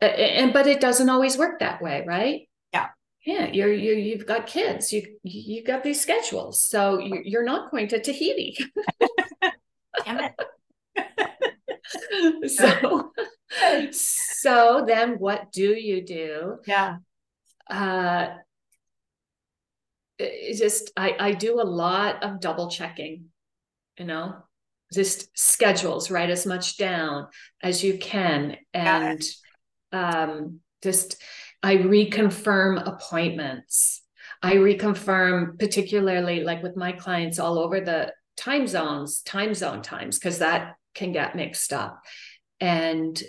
And 0.00 0.52
but 0.52 0.66
it 0.66 0.80
doesn't 0.80 1.10
always 1.10 1.36
work 1.36 1.60
that 1.60 1.82
way, 1.82 2.04
right? 2.06 2.48
Yeah. 2.72 2.88
Yeah, 3.26 3.48
you're 3.52 3.72
you 3.72 3.92
you've 3.92 4.26
got 4.26 4.46
kids. 4.46 4.92
You 4.92 5.18
you 5.22 5.62
got 5.62 5.82
these 5.82 6.00
schedules, 6.00 6.62
so 6.62 6.98
you're 6.98 7.44
not 7.44 7.70
going 7.70 7.88
to 7.88 8.00
Tahiti. 8.00 8.56
Damn 10.04 10.20
it. 10.20 10.32
so 12.46 13.12
so 13.90 14.84
then 14.86 15.14
what 15.18 15.52
do 15.52 15.74
you 15.74 16.04
do? 16.04 16.58
Yeah. 16.66 16.96
Uh 17.68 18.36
just 20.54 20.90
i 20.96 21.14
i 21.18 21.32
do 21.32 21.60
a 21.60 21.62
lot 21.62 22.22
of 22.22 22.40
double 22.40 22.68
checking 22.68 23.26
you 23.98 24.04
know 24.04 24.34
just 24.92 25.28
schedules 25.38 26.10
write 26.10 26.30
as 26.30 26.46
much 26.46 26.76
down 26.76 27.26
as 27.62 27.82
you 27.82 27.96
can 27.98 28.56
and 28.74 29.22
um 29.92 30.60
just 30.82 31.16
i 31.62 31.76
reconfirm 31.76 32.86
appointments. 32.86 34.02
I 34.42 34.54
reconfirm 34.54 35.58
particularly 35.58 36.42
like 36.42 36.62
with 36.62 36.74
my 36.74 36.92
clients 36.92 37.38
all 37.38 37.58
over 37.58 37.80
the 37.80 38.14
time 38.38 38.66
zones 38.66 39.20
time 39.20 39.52
zone 39.54 39.82
times 39.82 40.18
because 40.18 40.38
that 40.38 40.76
can 40.94 41.12
get 41.12 41.36
mixed 41.36 41.72
up. 41.72 42.00
And, 42.60 43.20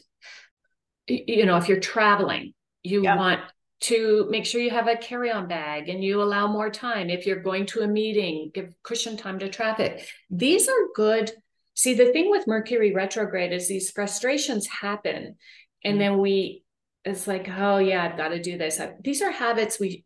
you 1.08 1.46
know, 1.46 1.58
if 1.58 1.68
you're 1.68 1.80
traveling, 1.80 2.54
you 2.84 3.04
yeah. 3.04 3.16
want 3.16 3.42
to 3.82 4.28
make 4.30 4.46
sure 4.46 4.62
you 4.62 4.70
have 4.70 4.88
a 4.88 4.96
carry-on 4.96 5.48
bag 5.48 5.90
and 5.90 6.04
you 6.04 6.22
allow 6.22 6.48
more 6.48 6.70
time. 6.70 7.10
If 7.10 7.26
you're 7.26 7.42
going 7.42 7.66
to 7.68 7.82
a 7.82 7.88
meeting 7.88 8.52
give 8.54 8.74
cushion 8.84 9.18
time 9.18 9.40
to 9.40 9.50
traffic. 9.50 10.08
These 10.30 10.70
are 10.70 10.88
good. 10.96 11.32
See 11.74 11.96
the 11.96 12.12
thing 12.12 12.30
with 12.30 12.48
mercury 12.48 12.94
retrograde 12.94 13.52
is 13.52 13.68
these 13.68 13.90
frustrations 13.92 14.68
happen. 14.68 15.36
And 15.84 15.94
mm-hmm. 15.94 16.00
then 16.00 16.18
we 16.20 16.64
it's 17.04 17.26
like 17.26 17.50
oh 17.50 17.80
yeah 17.80 18.04
i've 18.04 18.18
got 18.18 18.28
to 18.30 18.40
do 18.40 18.60
this. 18.60 18.80
These 19.04 19.24
are 19.24 19.32
habits 19.32 19.80
we 19.80 20.06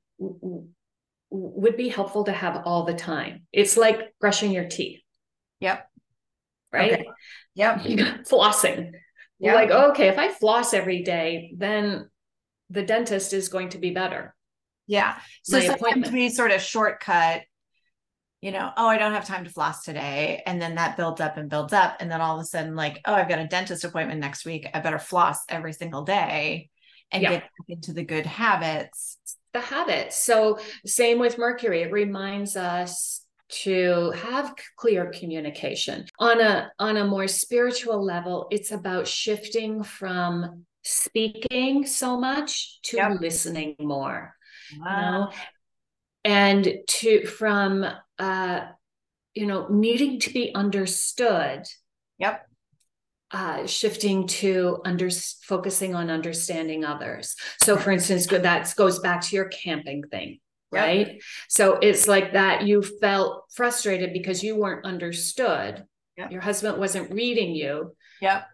would 1.30 1.76
be 1.76 1.90
helpful 1.90 2.24
to 2.24 2.32
have 2.32 2.64
all 2.66 2.86
the 2.86 2.94
time. 2.94 3.46
It's 3.52 3.76
like 3.76 4.14
brushing 4.22 4.52
your 4.52 4.70
teeth. 4.70 5.02
Yep. 5.60 5.86
Right? 6.72 6.94
Okay. 6.94 7.06
Yeah. 7.56 7.78
flossing. 8.30 8.92
Yep. 9.40 9.56
Like, 9.56 9.70
oh, 9.72 9.92
okay, 9.92 10.08
if 10.08 10.18
I 10.18 10.30
floss 10.30 10.74
every 10.74 11.04
day, 11.04 11.54
then 11.58 12.10
the 12.70 12.84
dentist 12.84 13.34
is 13.34 13.50
going 13.50 13.70
to 13.70 13.78
be 13.78 13.92
better. 13.92 14.36
Yeah. 14.88 15.18
So 15.44 15.60
sometimes 15.60 16.12
we 16.12 16.30
sort 16.30 16.52
of 16.52 16.62
shortcut, 16.62 17.42
you 18.42 18.52
know, 18.52 18.72
oh, 18.78 18.88
I 18.88 18.98
don't 18.98 19.14
have 19.14 19.26
time 19.26 19.44
to 19.44 19.50
floss 19.50 19.84
today. 19.84 20.44
And 20.46 20.62
then 20.62 20.76
that 20.76 20.96
builds 20.96 21.20
up 21.20 21.38
and 21.38 21.50
builds 21.50 21.74
up. 21.74 21.98
And 22.00 22.10
then 22.10 22.22
all 22.22 22.36
of 22.36 22.42
a 22.42 22.46
sudden, 22.46 22.76
like, 22.76 23.02
oh, 23.06 23.14
I've 23.14 23.30
got 23.30 23.40
a 23.40 23.48
dentist 23.48 23.84
appointment 23.84 24.20
next 24.20 24.46
week. 24.46 24.68
I 24.74 24.80
better 24.80 25.00
floss 25.00 25.40
every 25.50 25.74
single 25.74 26.04
day 26.04 26.70
and 27.12 27.24
yeah. 27.24 27.30
get 27.32 27.44
into 27.68 27.94
the 27.94 28.04
good 28.04 28.26
habits. 28.26 29.18
The 29.54 29.62
habits. 29.62 30.20
So, 30.20 30.60
same 30.86 31.18
with 31.18 31.38
Mercury, 31.38 31.82
it 31.82 31.92
reminds 31.92 32.56
us 32.56 33.25
to 33.48 34.12
have 34.12 34.56
clear 34.76 35.12
communication 35.12 36.06
on 36.20 36.42
a 36.42 36.72
on 36.80 36.98
a 36.98 37.06
more 37.06 37.28
spiritual 37.28 38.04
level 38.04 38.48
it's 38.50 38.72
about 38.72 39.08
shifting 39.08 39.84
from 39.84 40.66
speaking 40.84 41.86
so 41.86 42.20
much 42.20 42.80
to 42.82 42.98
yep. 42.98 43.20
listening 43.22 43.76
more 43.80 44.34
wow. 44.80 44.96
you 44.96 45.12
know 45.12 45.32
and 46.24 46.80
to 46.88 47.26
from 47.28 47.86
uh, 48.18 48.62
you 49.36 49.46
know, 49.46 49.68
needing 49.70 50.20
to 50.22 50.34
be 50.34 50.56
understood. 50.56 51.68
Yep. 52.18 52.48
Uh, 53.32 53.68
shifting 53.68 54.28
to 54.28 54.80
under 54.86 55.10
focusing 55.10 55.94
on 55.94 56.10
understanding 56.10 56.86
others. 56.86 57.36
So, 57.62 57.76
for 57.76 57.92
instance, 57.92 58.28
that 58.28 58.74
goes 58.78 59.00
back 59.00 59.22
to 59.22 59.36
your 59.36 59.50
camping 59.50 60.04
thing, 60.04 60.40
right? 60.76 61.08
Yep. 61.08 61.22
So 61.50 61.74
it's 61.82 62.08
like 62.08 62.34
that 62.34 62.66
you 62.68 62.82
felt 62.82 63.46
frustrated 63.54 64.14
because 64.14 64.44
you 64.44 64.56
weren't 64.56 64.86
understood. 64.86 65.86
Yep. 66.18 66.32
Your 66.32 66.42
husband 66.42 66.78
wasn't 66.78 67.12
reading 67.12 67.56
you. 67.56 67.96
Yep. 68.22 68.46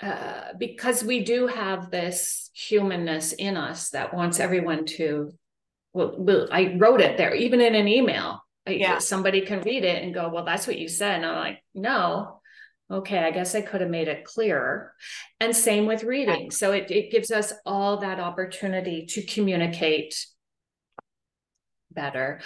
Uh, 0.00 0.42
because 0.58 1.04
we 1.04 1.24
do 1.24 1.46
have 1.46 1.90
this 1.90 2.50
humanness 2.52 3.32
in 3.32 3.56
us 3.56 3.90
that 3.90 4.12
wants 4.12 4.40
everyone 4.40 4.84
to 4.84 5.32
well, 5.94 6.14
well 6.18 6.48
I 6.52 6.76
wrote 6.76 7.00
it 7.00 7.16
there, 7.16 7.34
even 7.34 7.60
in 7.60 7.74
an 7.74 7.88
email. 7.88 8.44
Yeah. 8.66 8.98
Somebody 8.98 9.42
can 9.42 9.60
read 9.62 9.84
it 9.84 10.02
and 10.02 10.12
go, 10.12 10.28
well, 10.28 10.44
that's 10.44 10.66
what 10.66 10.78
you 10.78 10.88
said. 10.88 11.16
And 11.16 11.26
I'm 11.26 11.36
like, 11.36 11.62
no. 11.74 12.40
Okay, 12.90 13.18
I 13.18 13.30
guess 13.30 13.54
I 13.54 13.62
could 13.62 13.80
have 13.80 13.90
made 13.90 14.08
it 14.08 14.24
clearer. 14.24 14.92
And 15.40 15.56
same 15.56 15.86
with 15.86 16.04
reading. 16.04 16.50
So 16.50 16.72
it, 16.72 16.90
it 16.90 17.10
gives 17.10 17.30
us 17.30 17.52
all 17.64 17.98
that 17.98 18.20
opportunity 18.20 19.06
to 19.06 19.22
communicate 19.22 20.26
better. 21.94 22.40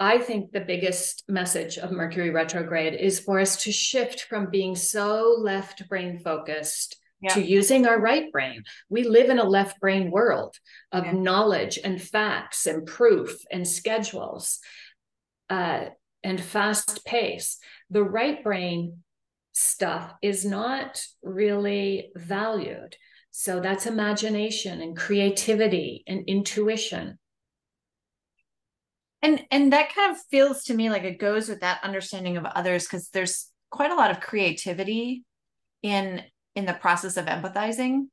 I 0.00 0.18
think 0.18 0.50
the 0.50 0.60
biggest 0.60 1.24
message 1.28 1.78
of 1.78 1.92
Mercury 1.92 2.30
retrograde 2.30 2.94
is 2.94 3.20
for 3.20 3.38
us 3.38 3.62
to 3.64 3.72
shift 3.72 4.22
from 4.22 4.50
being 4.50 4.74
so 4.74 5.36
left 5.38 5.88
brain 5.88 6.18
focused 6.18 7.00
yeah. 7.20 7.34
to 7.34 7.42
using 7.42 7.86
our 7.86 8.00
right 8.00 8.30
brain. 8.32 8.64
We 8.88 9.04
live 9.04 9.30
in 9.30 9.38
a 9.38 9.44
left 9.44 9.80
brain 9.80 10.10
world 10.10 10.56
of 10.92 11.04
yeah. 11.04 11.12
knowledge 11.12 11.78
and 11.82 12.00
facts 12.02 12.66
and 12.66 12.86
proof 12.86 13.44
and 13.50 13.66
schedules 13.66 14.58
uh, 15.48 15.86
and 16.22 16.40
fast 16.40 17.04
pace. 17.04 17.58
The 17.90 18.02
right 18.02 18.42
brain 18.42 19.04
stuff 19.52 20.12
is 20.20 20.44
not 20.44 21.02
really 21.22 22.10
valued. 22.16 22.96
So 23.30 23.60
that's 23.60 23.86
imagination 23.86 24.80
and 24.80 24.96
creativity 24.96 26.04
and 26.06 26.24
intuition. 26.26 27.18
And 29.24 29.42
and 29.50 29.72
that 29.72 29.94
kind 29.94 30.12
of 30.12 30.18
feels 30.30 30.64
to 30.64 30.74
me 30.74 30.90
like 30.90 31.04
it 31.04 31.18
goes 31.18 31.48
with 31.48 31.60
that 31.60 31.82
understanding 31.82 32.36
of 32.36 32.44
others 32.44 32.84
because 32.84 33.08
there's 33.08 33.50
quite 33.70 33.90
a 33.90 33.94
lot 33.94 34.10
of 34.10 34.20
creativity 34.20 35.24
in 35.82 36.22
in 36.54 36.66
the 36.66 36.74
process 36.74 37.16
of 37.16 37.24
empathizing. 37.24 38.08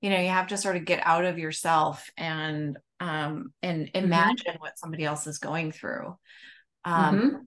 You 0.00 0.08
know, 0.08 0.18
you 0.18 0.30
have 0.30 0.46
to 0.46 0.56
sort 0.56 0.76
of 0.76 0.86
get 0.86 1.06
out 1.06 1.26
of 1.26 1.38
yourself 1.38 2.08
and 2.16 2.78
um 3.00 3.52
and 3.62 3.88
mm-hmm. 3.88 4.04
imagine 4.04 4.54
mm-hmm. 4.54 4.60
what 4.62 4.78
somebody 4.78 5.04
else 5.04 5.26
is 5.26 5.38
going 5.38 5.72
through. 5.72 6.16
Um 6.86 7.44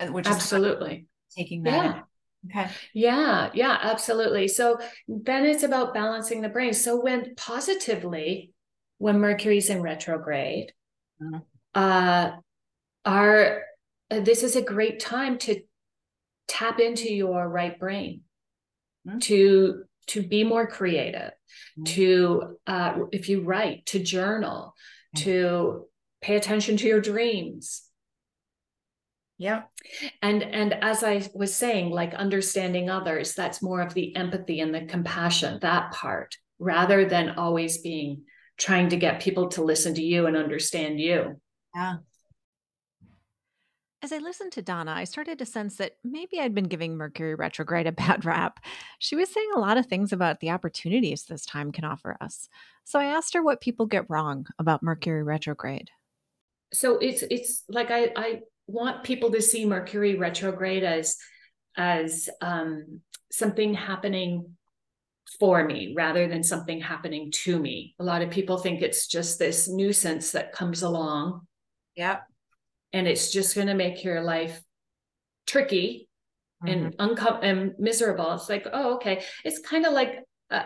mm-hmm. 0.00 0.12
which 0.12 0.28
absolutely 0.28 1.08
taking 1.36 1.64
that 1.64 1.72
yeah. 1.72 2.02
Okay. 2.48 2.70
Yeah, 2.94 3.50
yeah, 3.54 3.76
absolutely. 3.82 4.46
So 4.46 4.78
then 5.08 5.44
it's 5.44 5.64
about 5.64 5.94
balancing 5.94 6.42
the 6.42 6.48
brain. 6.48 6.74
So 6.74 7.02
when 7.02 7.34
positively, 7.34 8.52
when 8.98 9.18
Mercury's 9.18 9.68
in 9.68 9.82
retrograde, 9.82 10.72
mm-hmm. 11.20 11.38
Uh, 11.76 12.32
are 13.04 13.62
uh, 14.10 14.20
this 14.20 14.42
is 14.42 14.56
a 14.56 14.62
great 14.62 14.98
time 14.98 15.38
to 15.38 15.60
tap 16.48 16.80
into 16.80 17.12
your 17.12 17.48
right 17.48 17.78
brain, 17.78 18.22
mm-hmm. 19.06 19.18
to 19.18 19.84
to 20.08 20.22
be 20.22 20.42
more 20.42 20.66
creative, 20.66 21.32
mm-hmm. 21.78 21.84
to 21.84 22.56
uh, 22.66 22.98
if 23.12 23.28
you 23.28 23.42
write, 23.42 23.86
to 23.86 23.98
journal, 23.98 24.74
mm-hmm. 25.14 25.24
to 25.24 25.86
pay 26.22 26.36
attention 26.36 26.76
to 26.78 26.88
your 26.88 27.00
dreams, 27.00 27.82
yeah. 29.38 29.62
And 30.22 30.42
and 30.42 30.72
as 30.82 31.04
I 31.04 31.28
was 31.34 31.54
saying, 31.54 31.90
like 31.90 32.14
understanding 32.14 32.88
others, 32.88 33.34
that's 33.34 33.62
more 33.62 33.82
of 33.82 33.92
the 33.92 34.16
empathy 34.16 34.60
and 34.60 34.74
the 34.74 34.86
compassion, 34.86 35.58
that 35.60 35.92
part, 35.92 36.34
rather 36.58 37.04
than 37.04 37.30
always 37.30 37.78
being 37.78 38.22
trying 38.56 38.88
to 38.88 38.96
get 38.96 39.20
people 39.20 39.48
to 39.48 39.62
listen 39.62 39.94
to 39.94 40.02
you 40.02 40.26
and 40.26 40.36
understand 40.36 40.98
you. 40.98 41.38
Yeah. 41.76 41.96
As 44.02 44.10
I 44.10 44.18
listened 44.18 44.52
to 44.52 44.62
Donna, 44.62 44.92
I 44.92 45.04
started 45.04 45.38
to 45.38 45.44
sense 45.44 45.76
that 45.76 45.96
maybe 46.02 46.40
I'd 46.40 46.54
been 46.54 46.68
giving 46.68 46.96
Mercury 46.96 47.34
retrograde 47.34 47.86
a 47.86 47.92
bad 48.06 48.24
rap. 48.24 48.60
She 48.98 49.14
was 49.14 49.28
saying 49.28 49.50
a 49.54 49.60
lot 49.60 49.76
of 49.76 49.84
things 49.84 50.10
about 50.10 50.40
the 50.40 50.50
opportunities 50.50 51.24
this 51.24 51.44
time 51.44 51.72
can 51.72 51.84
offer 51.84 52.16
us. 52.20 52.48
So 52.84 52.98
I 52.98 53.06
asked 53.06 53.34
her 53.34 53.42
what 53.42 53.60
people 53.60 53.84
get 53.84 54.08
wrong 54.08 54.46
about 54.58 54.82
Mercury 54.82 55.22
retrograde. 55.22 55.90
So 56.72 56.96
it's 56.96 57.22
it's 57.30 57.64
like 57.68 57.90
I 57.90 58.10
I 58.16 58.40
want 58.66 59.04
people 59.04 59.30
to 59.32 59.42
see 59.42 59.66
Mercury 59.66 60.16
retrograde 60.16 60.82
as 60.82 61.18
as 61.76 62.30
um, 62.40 63.02
something 63.30 63.74
happening 63.74 64.56
for 65.38 65.64
me 65.64 65.92
rather 65.96 66.28
than 66.28 66.42
something 66.42 66.80
happening 66.80 67.30
to 67.30 67.58
me. 67.58 67.94
A 67.98 68.04
lot 68.04 68.22
of 68.22 68.30
people 68.30 68.58
think 68.58 68.80
it's 68.80 69.06
just 69.06 69.38
this 69.38 69.68
nuisance 69.68 70.32
that 70.32 70.52
comes 70.52 70.82
along. 70.82 71.45
Yeah. 71.96 72.20
And 72.92 73.06
it's 73.08 73.32
just 73.32 73.54
going 73.54 73.66
to 73.66 73.74
make 73.74 74.04
your 74.04 74.22
life 74.22 74.60
tricky 75.46 76.08
mm-hmm. 76.64 76.72
and 76.72 76.96
uncom- 76.98 77.40
and 77.42 77.74
miserable. 77.78 78.32
It's 78.32 78.48
like, 78.48 78.66
oh, 78.72 78.94
okay. 78.96 79.24
It's 79.44 79.58
kind 79.58 79.86
of 79.86 79.92
like 79.92 80.24
uh, 80.50 80.62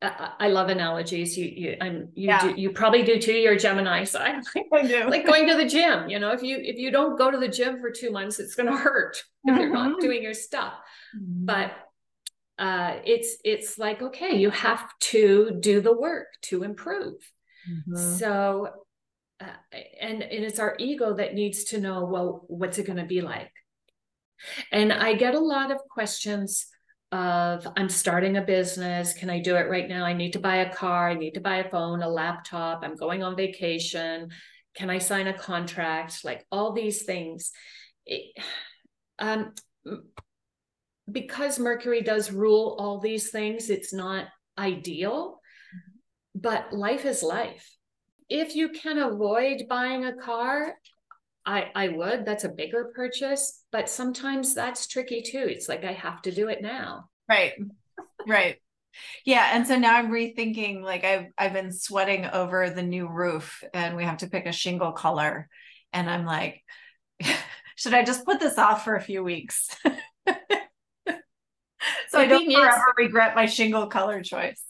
I 0.00 0.48
love 0.48 0.68
analogies. 0.68 1.36
You, 1.36 1.46
you, 1.46 1.76
I'm, 1.80 2.08
you, 2.14 2.28
yeah. 2.28 2.40
do, 2.40 2.54
you 2.56 2.70
probably 2.70 3.02
do 3.02 3.18
too. 3.18 3.32
You're 3.32 3.54
a 3.54 3.58
Gemini, 3.58 4.04
so 4.04 4.20
I, 4.20 4.40
I 4.72 4.86
do. 4.86 5.10
like 5.10 5.26
going 5.26 5.48
to 5.48 5.56
the 5.56 5.66
gym. 5.66 6.08
You 6.08 6.20
know, 6.20 6.30
if 6.30 6.42
you 6.42 6.58
if 6.60 6.78
you 6.78 6.92
don't 6.92 7.18
go 7.18 7.30
to 7.30 7.36
the 7.36 7.48
gym 7.48 7.80
for 7.80 7.90
two 7.90 8.12
months, 8.12 8.38
it's 8.38 8.54
going 8.54 8.68
to 8.70 8.76
hurt 8.76 9.22
if 9.44 9.58
you're 9.58 9.72
not 9.72 9.92
mm-hmm. 9.92 10.00
doing 10.00 10.22
your 10.22 10.34
stuff. 10.34 10.74
Mm-hmm. 11.16 11.46
But 11.46 11.72
uh, 12.58 12.98
it's 13.04 13.38
it's 13.44 13.76
like 13.76 14.00
okay, 14.00 14.36
you 14.36 14.50
have 14.50 14.88
to 15.00 15.58
do 15.60 15.80
the 15.80 15.96
work 15.96 16.28
to 16.42 16.62
improve. 16.62 17.16
Mm-hmm. 17.68 17.96
So, 18.18 18.68
uh, 19.40 19.78
and 20.00 20.22
and 20.22 20.44
it's 20.44 20.58
our 20.58 20.74
ego 20.78 21.14
that 21.14 21.34
needs 21.34 21.64
to 21.64 21.80
know 21.80 22.04
well, 22.04 22.44
what's 22.48 22.78
it 22.78 22.86
going 22.86 22.98
to 22.98 23.04
be 23.04 23.20
like? 23.20 23.50
And 24.72 24.92
I 24.92 25.14
get 25.14 25.34
a 25.34 25.40
lot 25.40 25.70
of 25.70 25.78
questions 25.90 26.66
of 27.10 27.66
I'm 27.76 27.88
starting 27.88 28.36
a 28.36 28.42
business. 28.42 29.14
Can 29.14 29.30
I 29.30 29.40
do 29.40 29.56
it 29.56 29.68
right 29.68 29.88
now? 29.88 30.04
I 30.04 30.12
need 30.12 30.34
to 30.34 30.38
buy 30.38 30.56
a 30.56 30.72
car. 30.72 31.08
I 31.08 31.14
need 31.14 31.32
to 31.32 31.40
buy 31.40 31.56
a 31.56 31.70
phone, 31.70 32.02
a 32.02 32.08
laptop. 32.08 32.80
I'm 32.82 32.96
going 32.96 33.22
on 33.22 33.36
vacation. 33.36 34.30
Can 34.74 34.90
I 34.90 34.98
sign 34.98 35.26
a 35.26 35.32
contract? 35.36 36.24
Like 36.24 36.46
all 36.52 36.72
these 36.72 37.02
things. 37.04 37.50
It, 38.06 38.32
um, 39.18 39.54
because 41.10 41.58
Mercury 41.58 42.02
does 42.02 42.30
rule 42.30 42.76
all 42.78 43.00
these 43.00 43.30
things, 43.30 43.70
it's 43.70 43.92
not 43.92 44.26
ideal, 44.58 45.40
but 46.34 46.72
life 46.72 47.06
is 47.06 47.22
life. 47.22 47.77
If 48.28 48.54
you 48.54 48.70
can 48.70 48.98
avoid 48.98 49.66
buying 49.68 50.04
a 50.04 50.14
car, 50.14 50.74
I, 51.46 51.70
I 51.74 51.88
would. 51.88 52.26
That's 52.26 52.44
a 52.44 52.50
bigger 52.50 52.92
purchase, 52.94 53.64
but 53.72 53.88
sometimes 53.88 54.54
that's 54.54 54.86
tricky 54.86 55.22
too. 55.22 55.46
It's 55.48 55.68
like 55.68 55.84
I 55.84 55.92
have 55.92 56.20
to 56.22 56.30
do 56.30 56.48
it 56.48 56.60
now. 56.60 57.08
Right. 57.28 57.52
Right. 58.26 58.56
Yeah, 59.24 59.50
and 59.52 59.66
so 59.66 59.78
now 59.78 59.96
I'm 59.96 60.10
rethinking 60.10 60.82
like 60.82 61.04
I've 61.04 61.26
I've 61.38 61.52
been 61.52 61.72
sweating 61.72 62.26
over 62.26 62.68
the 62.68 62.82
new 62.82 63.08
roof 63.08 63.62
and 63.72 63.96
we 63.96 64.04
have 64.04 64.18
to 64.18 64.28
pick 64.28 64.46
a 64.46 64.52
shingle 64.52 64.92
color 64.92 65.48
and 65.92 66.10
I'm 66.10 66.24
like 66.24 66.62
should 67.76 67.94
I 67.94 68.04
just 68.04 68.24
put 68.24 68.40
this 68.40 68.58
off 68.58 68.84
for 68.84 68.96
a 68.96 69.00
few 69.00 69.22
weeks? 69.22 69.68
so 72.08 72.18
I 72.18 72.26
don't 72.26 72.52
forever 72.52 72.76
is, 72.76 72.94
regret 72.96 73.34
my 73.34 73.46
shingle 73.46 73.86
color 73.86 74.22
choice. 74.22 74.62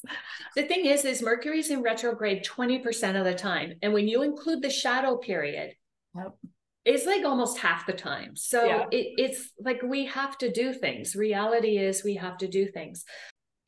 The 0.56 0.64
thing 0.64 0.86
is 0.86 1.04
is 1.04 1.22
Mercury's 1.22 1.70
in 1.70 1.82
retrograde 1.82 2.44
20% 2.44 3.18
of 3.18 3.24
the 3.24 3.34
time 3.34 3.74
and 3.82 3.92
when 3.92 4.08
you 4.08 4.22
include 4.22 4.62
the 4.62 4.70
shadow 4.70 5.16
period, 5.16 5.74
yep 6.16 6.34
it's 6.88 7.04
like 7.04 7.22
almost 7.24 7.58
half 7.58 7.84
the 7.84 7.92
time. 7.92 8.34
So 8.34 8.64
yeah. 8.64 8.84
it, 8.90 9.12
it's 9.18 9.50
like 9.60 9.82
we 9.82 10.06
have 10.06 10.38
to 10.38 10.50
do 10.50 10.72
things. 10.72 11.14
Reality 11.14 11.76
is 11.76 12.02
we 12.02 12.14
have 12.14 12.38
to 12.38 12.48
do 12.48 12.66
things. 12.66 13.04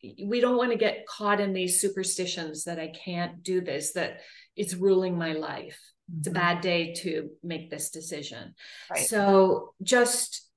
We 0.03 0.41
don't 0.41 0.57
want 0.57 0.73
to 0.73 0.79
get 0.79 1.07
caught 1.07 1.39
in 1.39 1.53
these 1.53 1.83
superstitions 1.83 2.65
that 2.65 2.79
I 2.79 2.89
can't 2.89 3.43
do 3.43 3.61
this, 3.61 3.93
that 3.93 4.21
it's 4.57 4.75
ruling 4.75 5.19
my 5.19 5.35
life. 5.35 5.79
Mm-hmm. 6.11 6.19
It's 6.21 6.29
a 6.29 6.31
mm-hmm. 6.31 6.41
bad 6.41 6.61
day 6.63 6.95
to 6.95 7.29
make 7.45 7.71
this 7.71 7.91
decision. 7.91 8.55
Right. 8.91 9.07
So 9.07 9.75
just 9.83 10.50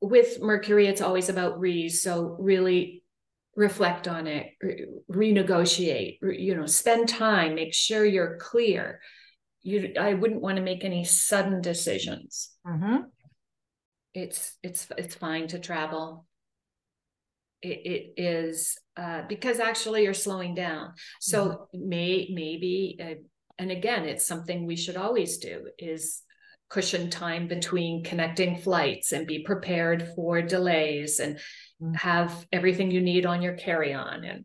with 0.00 0.40
Mercury, 0.40 0.86
it's 0.86 1.00
always 1.00 1.28
about 1.28 1.58
re. 1.58 1.88
So 1.88 2.36
really 2.38 3.02
reflect 3.56 4.06
on 4.06 4.26
it, 4.26 4.52
re- 4.62 4.86
renegotiate, 5.10 6.18
re- 6.22 6.40
you 6.40 6.54
know, 6.54 6.66
spend 6.66 7.08
time, 7.08 7.54
make 7.54 7.74
sure 7.74 8.04
you're 8.04 8.36
clear 8.38 9.00
you 9.62 9.94
I 10.00 10.14
wouldn't 10.14 10.40
want 10.40 10.56
to 10.56 10.62
make 10.62 10.84
any 10.84 11.04
sudden 11.04 11.60
decisions. 11.60 12.50
Mm-hmm. 12.66 12.96
It's 14.14 14.56
it's 14.62 14.88
it's 14.96 15.14
fine 15.14 15.48
to 15.48 15.58
travel. 15.58 16.26
It, 17.60 18.14
it 18.16 18.22
is 18.22 18.78
uh, 18.96 19.22
because 19.28 19.58
actually 19.58 20.04
you're 20.04 20.14
slowing 20.14 20.54
down. 20.54 20.94
So 21.20 21.48
mm-hmm. 21.48 21.88
may 21.88 22.28
maybe 22.32 22.98
uh, 23.00 23.20
and 23.58 23.70
again 23.70 24.04
it's 24.04 24.26
something 24.26 24.64
we 24.64 24.76
should 24.76 24.96
always 24.96 25.38
do 25.38 25.68
is 25.78 26.22
cushion 26.68 27.10
time 27.10 27.48
between 27.48 28.04
connecting 28.04 28.56
flights 28.58 29.12
and 29.12 29.26
be 29.26 29.42
prepared 29.42 30.08
for 30.14 30.42
delays 30.42 31.18
and 31.18 31.38
mm. 31.82 31.96
have 31.96 32.46
everything 32.52 32.90
you 32.90 33.00
need 33.00 33.24
on 33.26 33.42
your 33.42 33.54
carry-on. 33.54 34.24
And 34.24 34.44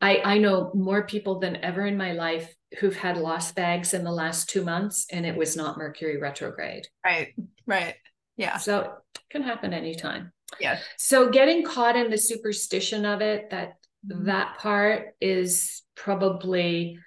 I, 0.00 0.20
I 0.24 0.38
know 0.38 0.70
more 0.74 1.06
people 1.06 1.38
than 1.38 1.56
ever 1.64 1.86
in 1.86 1.96
my 1.96 2.12
life 2.12 2.54
who've 2.78 2.96
had 2.96 3.16
lost 3.16 3.54
bags 3.54 3.94
in 3.94 4.04
the 4.04 4.12
last 4.12 4.50
two 4.50 4.62
months 4.62 5.06
and 5.10 5.24
it 5.24 5.36
was 5.36 5.56
not 5.56 5.78
mercury 5.78 6.18
retrograde. 6.18 6.86
Right 7.04 7.34
right. 7.66 7.94
Yeah. 8.36 8.58
So 8.58 8.80
it 9.14 9.20
can 9.30 9.42
happen 9.42 9.72
anytime. 9.72 10.32
Yeah 10.60 10.78
so 10.96 11.28
getting 11.30 11.64
caught 11.64 11.96
in 11.96 12.10
the 12.10 12.18
superstition 12.18 13.04
of 13.04 13.20
it 13.20 13.50
that 13.50 13.74
mm-hmm. 14.06 14.26
that 14.26 14.58
part 14.58 15.14
is 15.20 15.82
probably 15.94 16.98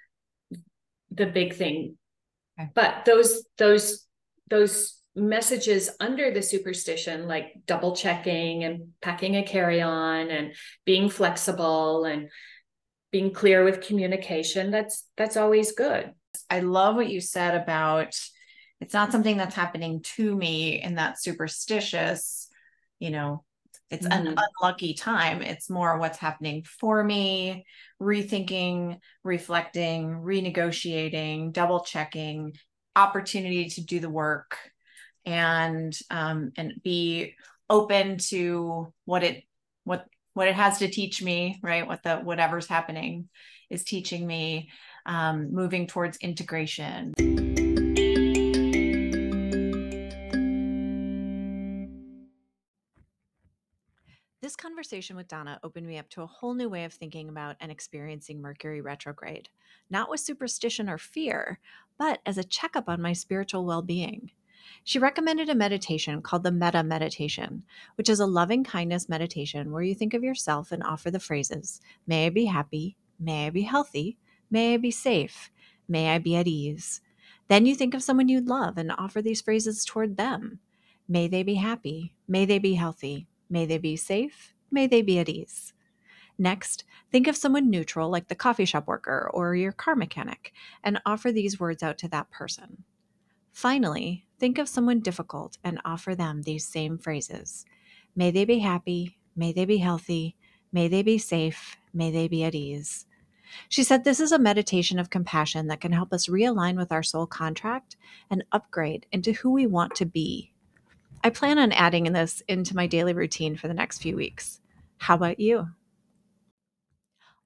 the 1.10 1.26
big 1.26 1.54
thing 1.54 1.96
okay. 2.60 2.70
but 2.74 3.04
those 3.04 3.44
those 3.58 4.06
those 4.48 5.00
messages 5.16 5.90
under 5.98 6.30
the 6.30 6.42
superstition 6.42 7.26
like 7.26 7.52
double 7.66 7.96
checking 7.96 8.64
and 8.64 8.88
packing 9.02 9.36
a 9.36 9.42
carry-on 9.42 10.30
and 10.30 10.54
being 10.84 11.08
flexible 11.08 12.04
and 12.04 12.28
being 13.10 13.32
clear 13.32 13.64
with 13.64 13.80
communication 13.80 14.70
that's 14.70 15.06
that's 15.16 15.36
always 15.36 15.72
good 15.72 16.12
i 16.48 16.60
love 16.60 16.94
what 16.94 17.10
you 17.10 17.20
said 17.20 17.60
about 17.60 18.14
it's 18.80 18.94
not 18.94 19.10
something 19.10 19.36
that's 19.36 19.54
happening 19.54 20.00
to 20.02 20.34
me 20.34 20.80
in 20.80 20.94
that 20.94 21.20
superstitious 21.20 22.48
you 23.00 23.10
know 23.10 23.44
it's 23.90 24.06
mm-hmm. 24.06 24.28
an 24.28 24.38
unlucky 24.60 24.94
time. 24.94 25.42
It's 25.42 25.68
more 25.68 25.98
what's 25.98 26.18
happening 26.18 26.64
for 26.64 27.02
me 27.02 27.64
rethinking 28.00 28.98
reflecting 29.24 30.10
renegotiating 30.22 31.52
double 31.52 31.80
checking 31.80 32.54
opportunity 32.96 33.68
to 33.68 33.84
do 33.84 34.00
the 34.00 34.08
work 34.08 34.56
and 35.26 35.96
um, 36.10 36.52
and 36.56 36.74
be 36.82 37.34
open 37.68 38.18
to 38.18 38.92
what 39.04 39.22
it 39.24 39.42
what 39.84 40.06
what 40.34 40.48
it 40.48 40.54
has 40.54 40.78
to 40.78 40.88
teach 40.88 41.20
me 41.20 41.58
right? 41.62 41.86
What 41.86 42.02
the 42.02 42.16
whatever's 42.18 42.68
happening 42.68 43.28
is 43.68 43.84
teaching 43.84 44.26
me 44.26 44.70
um, 45.04 45.52
moving 45.52 45.86
towards 45.86 46.16
integration 46.18 47.49
This 54.50 54.56
conversation 54.56 55.14
with 55.14 55.28
Donna 55.28 55.60
opened 55.62 55.86
me 55.86 55.96
up 55.96 56.08
to 56.08 56.22
a 56.22 56.26
whole 56.26 56.54
new 56.54 56.68
way 56.68 56.82
of 56.82 56.92
thinking 56.92 57.28
about 57.28 57.54
and 57.60 57.70
experiencing 57.70 58.42
Mercury 58.42 58.80
retrograde, 58.80 59.48
not 59.88 60.10
with 60.10 60.18
superstition 60.18 60.88
or 60.88 60.98
fear, 60.98 61.60
but 61.96 62.18
as 62.26 62.36
a 62.36 62.42
checkup 62.42 62.88
on 62.88 63.00
my 63.00 63.12
spiritual 63.12 63.64
well 63.64 63.80
being. 63.80 64.32
She 64.82 64.98
recommended 64.98 65.48
a 65.48 65.54
meditation 65.54 66.20
called 66.20 66.42
the 66.42 66.50
Metta 66.50 66.82
Meditation, 66.82 67.62
which 67.94 68.08
is 68.08 68.18
a 68.18 68.26
loving 68.26 68.64
kindness 68.64 69.08
meditation 69.08 69.70
where 69.70 69.84
you 69.84 69.94
think 69.94 70.14
of 70.14 70.24
yourself 70.24 70.72
and 70.72 70.82
offer 70.82 71.12
the 71.12 71.20
phrases 71.20 71.80
May 72.04 72.26
I 72.26 72.30
be 72.30 72.46
happy, 72.46 72.96
may 73.20 73.46
I 73.46 73.50
be 73.50 73.62
healthy, 73.62 74.18
may 74.50 74.74
I 74.74 74.78
be 74.78 74.90
safe, 74.90 75.52
may 75.86 76.12
I 76.12 76.18
be 76.18 76.34
at 76.34 76.48
ease. 76.48 77.02
Then 77.46 77.66
you 77.66 77.76
think 77.76 77.94
of 77.94 78.02
someone 78.02 78.28
you'd 78.28 78.48
love 78.48 78.78
and 78.78 78.90
offer 78.98 79.22
these 79.22 79.42
phrases 79.42 79.84
toward 79.84 80.16
them. 80.16 80.58
May 81.08 81.28
they 81.28 81.44
be 81.44 81.54
happy, 81.54 82.14
may 82.26 82.44
they 82.44 82.58
be 82.58 82.74
healthy, 82.74 83.28
May 83.50 83.66
they 83.66 83.78
be 83.78 83.96
safe. 83.96 84.54
May 84.70 84.86
they 84.86 85.02
be 85.02 85.18
at 85.18 85.28
ease. 85.28 85.74
Next, 86.38 86.84
think 87.12 87.26
of 87.26 87.36
someone 87.36 87.68
neutral 87.68 88.08
like 88.08 88.28
the 88.28 88.34
coffee 88.34 88.64
shop 88.64 88.86
worker 88.86 89.30
or 89.34 89.54
your 89.54 89.72
car 89.72 89.94
mechanic 89.94 90.52
and 90.82 91.02
offer 91.04 91.30
these 91.30 91.60
words 91.60 91.82
out 91.82 91.98
to 91.98 92.08
that 92.08 92.30
person. 92.30 92.84
Finally, 93.52 94.24
think 94.38 94.56
of 94.56 94.68
someone 94.68 95.00
difficult 95.00 95.58
and 95.64 95.80
offer 95.84 96.14
them 96.14 96.42
these 96.42 96.66
same 96.66 96.96
phrases 96.96 97.66
May 98.16 98.30
they 98.30 98.44
be 98.44 98.58
happy. 98.58 99.18
May 99.36 99.52
they 99.52 99.64
be 99.64 99.78
healthy. 99.78 100.36
May 100.72 100.88
they 100.88 101.02
be 101.02 101.18
safe. 101.18 101.76
May 101.94 102.10
they 102.10 102.28
be 102.28 102.44
at 102.44 102.54
ease. 102.54 103.06
She 103.68 103.82
said 103.82 104.04
this 104.04 104.20
is 104.20 104.32
a 104.32 104.38
meditation 104.38 104.98
of 104.98 105.10
compassion 105.10 105.66
that 105.68 105.80
can 105.80 105.92
help 105.92 106.12
us 106.12 106.28
realign 106.28 106.76
with 106.76 106.92
our 106.92 107.02
soul 107.02 107.26
contract 107.26 107.96
and 108.30 108.44
upgrade 108.52 109.06
into 109.12 109.32
who 109.32 109.50
we 109.50 109.66
want 109.66 109.94
to 109.96 110.06
be 110.06 110.52
I 111.22 111.30
plan 111.30 111.58
on 111.58 111.72
adding 111.72 112.04
this 112.12 112.42
into 112.48 112.74
my 112.74 112.86
daily 112.86 113.12
routine 113.12 113.56
for 113.56 113.68
the 113.68 113.74
next 113.74 113.98
few 113.98 114.16
weeks. 114.16 114.60
How 114.96 115.14
about 115.14 115.38
you? 115.38 115.68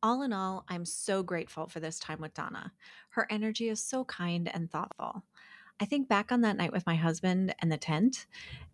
All 0.03 0.23
in 0.23 0.33
all, 0.33 0.65
I'm 0.69 0.85
so 0.85 1.23
grateful 1.23 1.67
for 1.67 1.81
this 1.81 1.99
time 1.99 2.21
with 2.21 2.35
Donna. 2.35 2.73
Her 3.11 3.27
energy 3.31 3.69
is 3.69 3.83
so 3.83 4.05
kind 4.05 4.51
and 4.53 4.71
thoughtful. 4.71 5.25
I 5.81 5.87
think 5.87 6.09
back 6.09 6.31
on 6.31 6.43
that 6.43 6.57
night 6.57 6.73
with 6.73 6.87
my 6.87 6.95
husband 6.95 7.55
and 7.59 7.73
the 7.73 7.77
tent, 7.77 8.27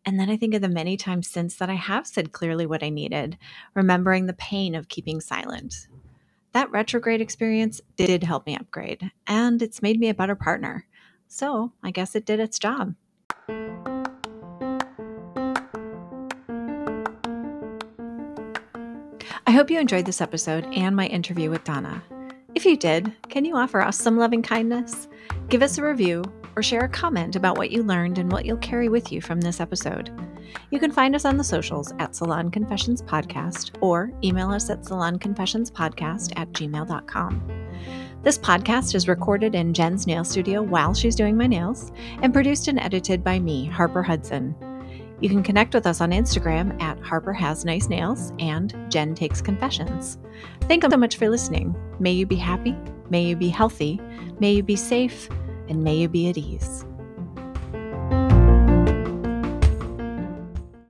and 0.05 0.21
then 0.21 0.29
I 0.29 0.37
think 0.37 0.53
of 0.55 0.61
the 0.61 0.69
many 0.69 0.99
times 0.99 1.31
since 1.31 1.57
that 1.57 1.71
I 1.71 1.75
have 1.75 2.07
said 2.07 2.33
clearly 2.33 2.67
what 2.67 2.83
I 2.83 2.91
needed, 2.91 3.39
remembering 3.75 4.27
the 4.27 4.35
pain 4.35 4.75
of 4.75 4.89
keeping 4.89 5.21
silent. 5.21 5.89
That 6.53 6.71
retrograde 6.71 7.23
experience 7.23 7.81
did 7.97 8.23
help 8.25 8.45
me 8.45 8.57
upgrade, 8.57 9.11
and 9.27 9.63
it's 9.63 9.83
made 9.83 9.99
me 9.99 10.11
a 10.11 10.15
better 10.15 10.35
partner. 10.35 10.87
So 11.27 11.73
I 11.83 11.91
guess 11.91 12.15
it 12.15 12.27
did 12.27 12.41
its 12.41 12.59
job. 12.59 12.95
Hope 19.61 19.71
you 19.71 19.79
enjoyed 19.79 20.07
this 20.07 20.23
episode 20.23 20.65
and 20.73 20.97
my 20.97 21.05
interview 21.05 21.51
with 21.51 21.63
Donna. 21.65 22.03
If 22.55 22.65
you 22.65 22.79
did, 22.79 23.13
can 23.29 23.45
you 23.45 23.59
offer 23.59 23.83
us 23.83 23.99
some 23.99 24.17
loving 24.17 24.41
kindness? 24.41 25.07
Give 25.51 25.61
us 25.61 25.77
a 25.77 25.85
review 25.85 26.25
or 26.57 26.63
share 26.63 26.85
a 26.85 26.89
comment 26.89 27.37
about 27.37 27.59
what 27.59 27.71
you 27.71 27.83
learned 27.83 28.17
and 28.17 28.33
what 28.33 28.47
you'll 28.47 28.57
carry 28.57 28.89
with 28.89 29.13
you 29.13 29.21
from 29.21 29.39
this 29.39 29.61
episode. 29.61 30.11
You 30.71 30.81
can 30.81 30.91
find 30.91 31.15
us 31.15 31.27
on 31.27 31.37
the 31.37 31.45
socials 31.45 31.93
at 31.99 32.17
Salon 32.17 32.51
Confessions 32.51 33.03
Podcast 33.03 33.77
or 33.83 34.11
email 34.25 34.51
us 34.51 34.71
at 34.71 34.81
salonconfessionspodcast 34.81 36.33
at 36.37 36.51
gmail.com. 36.53 37.69
This 38.23 38.39
podcast 38.39 38.95
is 38.95 39.09
recorded 39.09 39.55
in 39.55 39.75
Jen's 39.75 40.07
nail 40.07 40.25
studio 40.25 40.63
while 40.63 40.95
she's 40.95 41.15
doing 41.15 41.37
my 41.37 41.47
nails 41.47 41.93
and 42.23 42.33
produced 42.33 42.69
and 42.69 42.81
edited 42.81 43.23
by 43.23 43.39
me, 43.39 43.67
Harper 43.67 44.03
Hudson. 44.03 44.55
You 45.21 45.29
can 45.29 45.43
connect 45.43 45.75
with 45.75 45.87
us 45.87 46.01
on 46.01 46.13
Instagram 46.13 46.81
at 46.81 46.99
Harper 47.01 47.35
Has 47.35 47.65
Nice 47.65 47.89
Nails 47.89 48.33
and 48.39 48.75
Jen 48.89 49.15
Takes 49.15 49.43
Confessions. 49.43 50.17
Thank 50.63 50.83
you 50.83 50.91
so 50.91 50.97
much 50.97 51.17
for 51.17 51.29
listening. 51.29 51.75
May 51.99 52.13
you 52.13 52.25
be 52.25 52.37
happy, 52.37 52.75
may 53.11 53.25
you 53.25 53.37
be 53.37 53.51
healthy, 53.51 54.01
may 54.39 54.53
you 54.53 54.63
be 54.63 54.77
safe, 54.77 55.29
and 55.69 55.85
may 55.85 55.97
you 55.97 56.09
be 56.09 56.31
at 56.31 56.39
ease. 56.39 56.87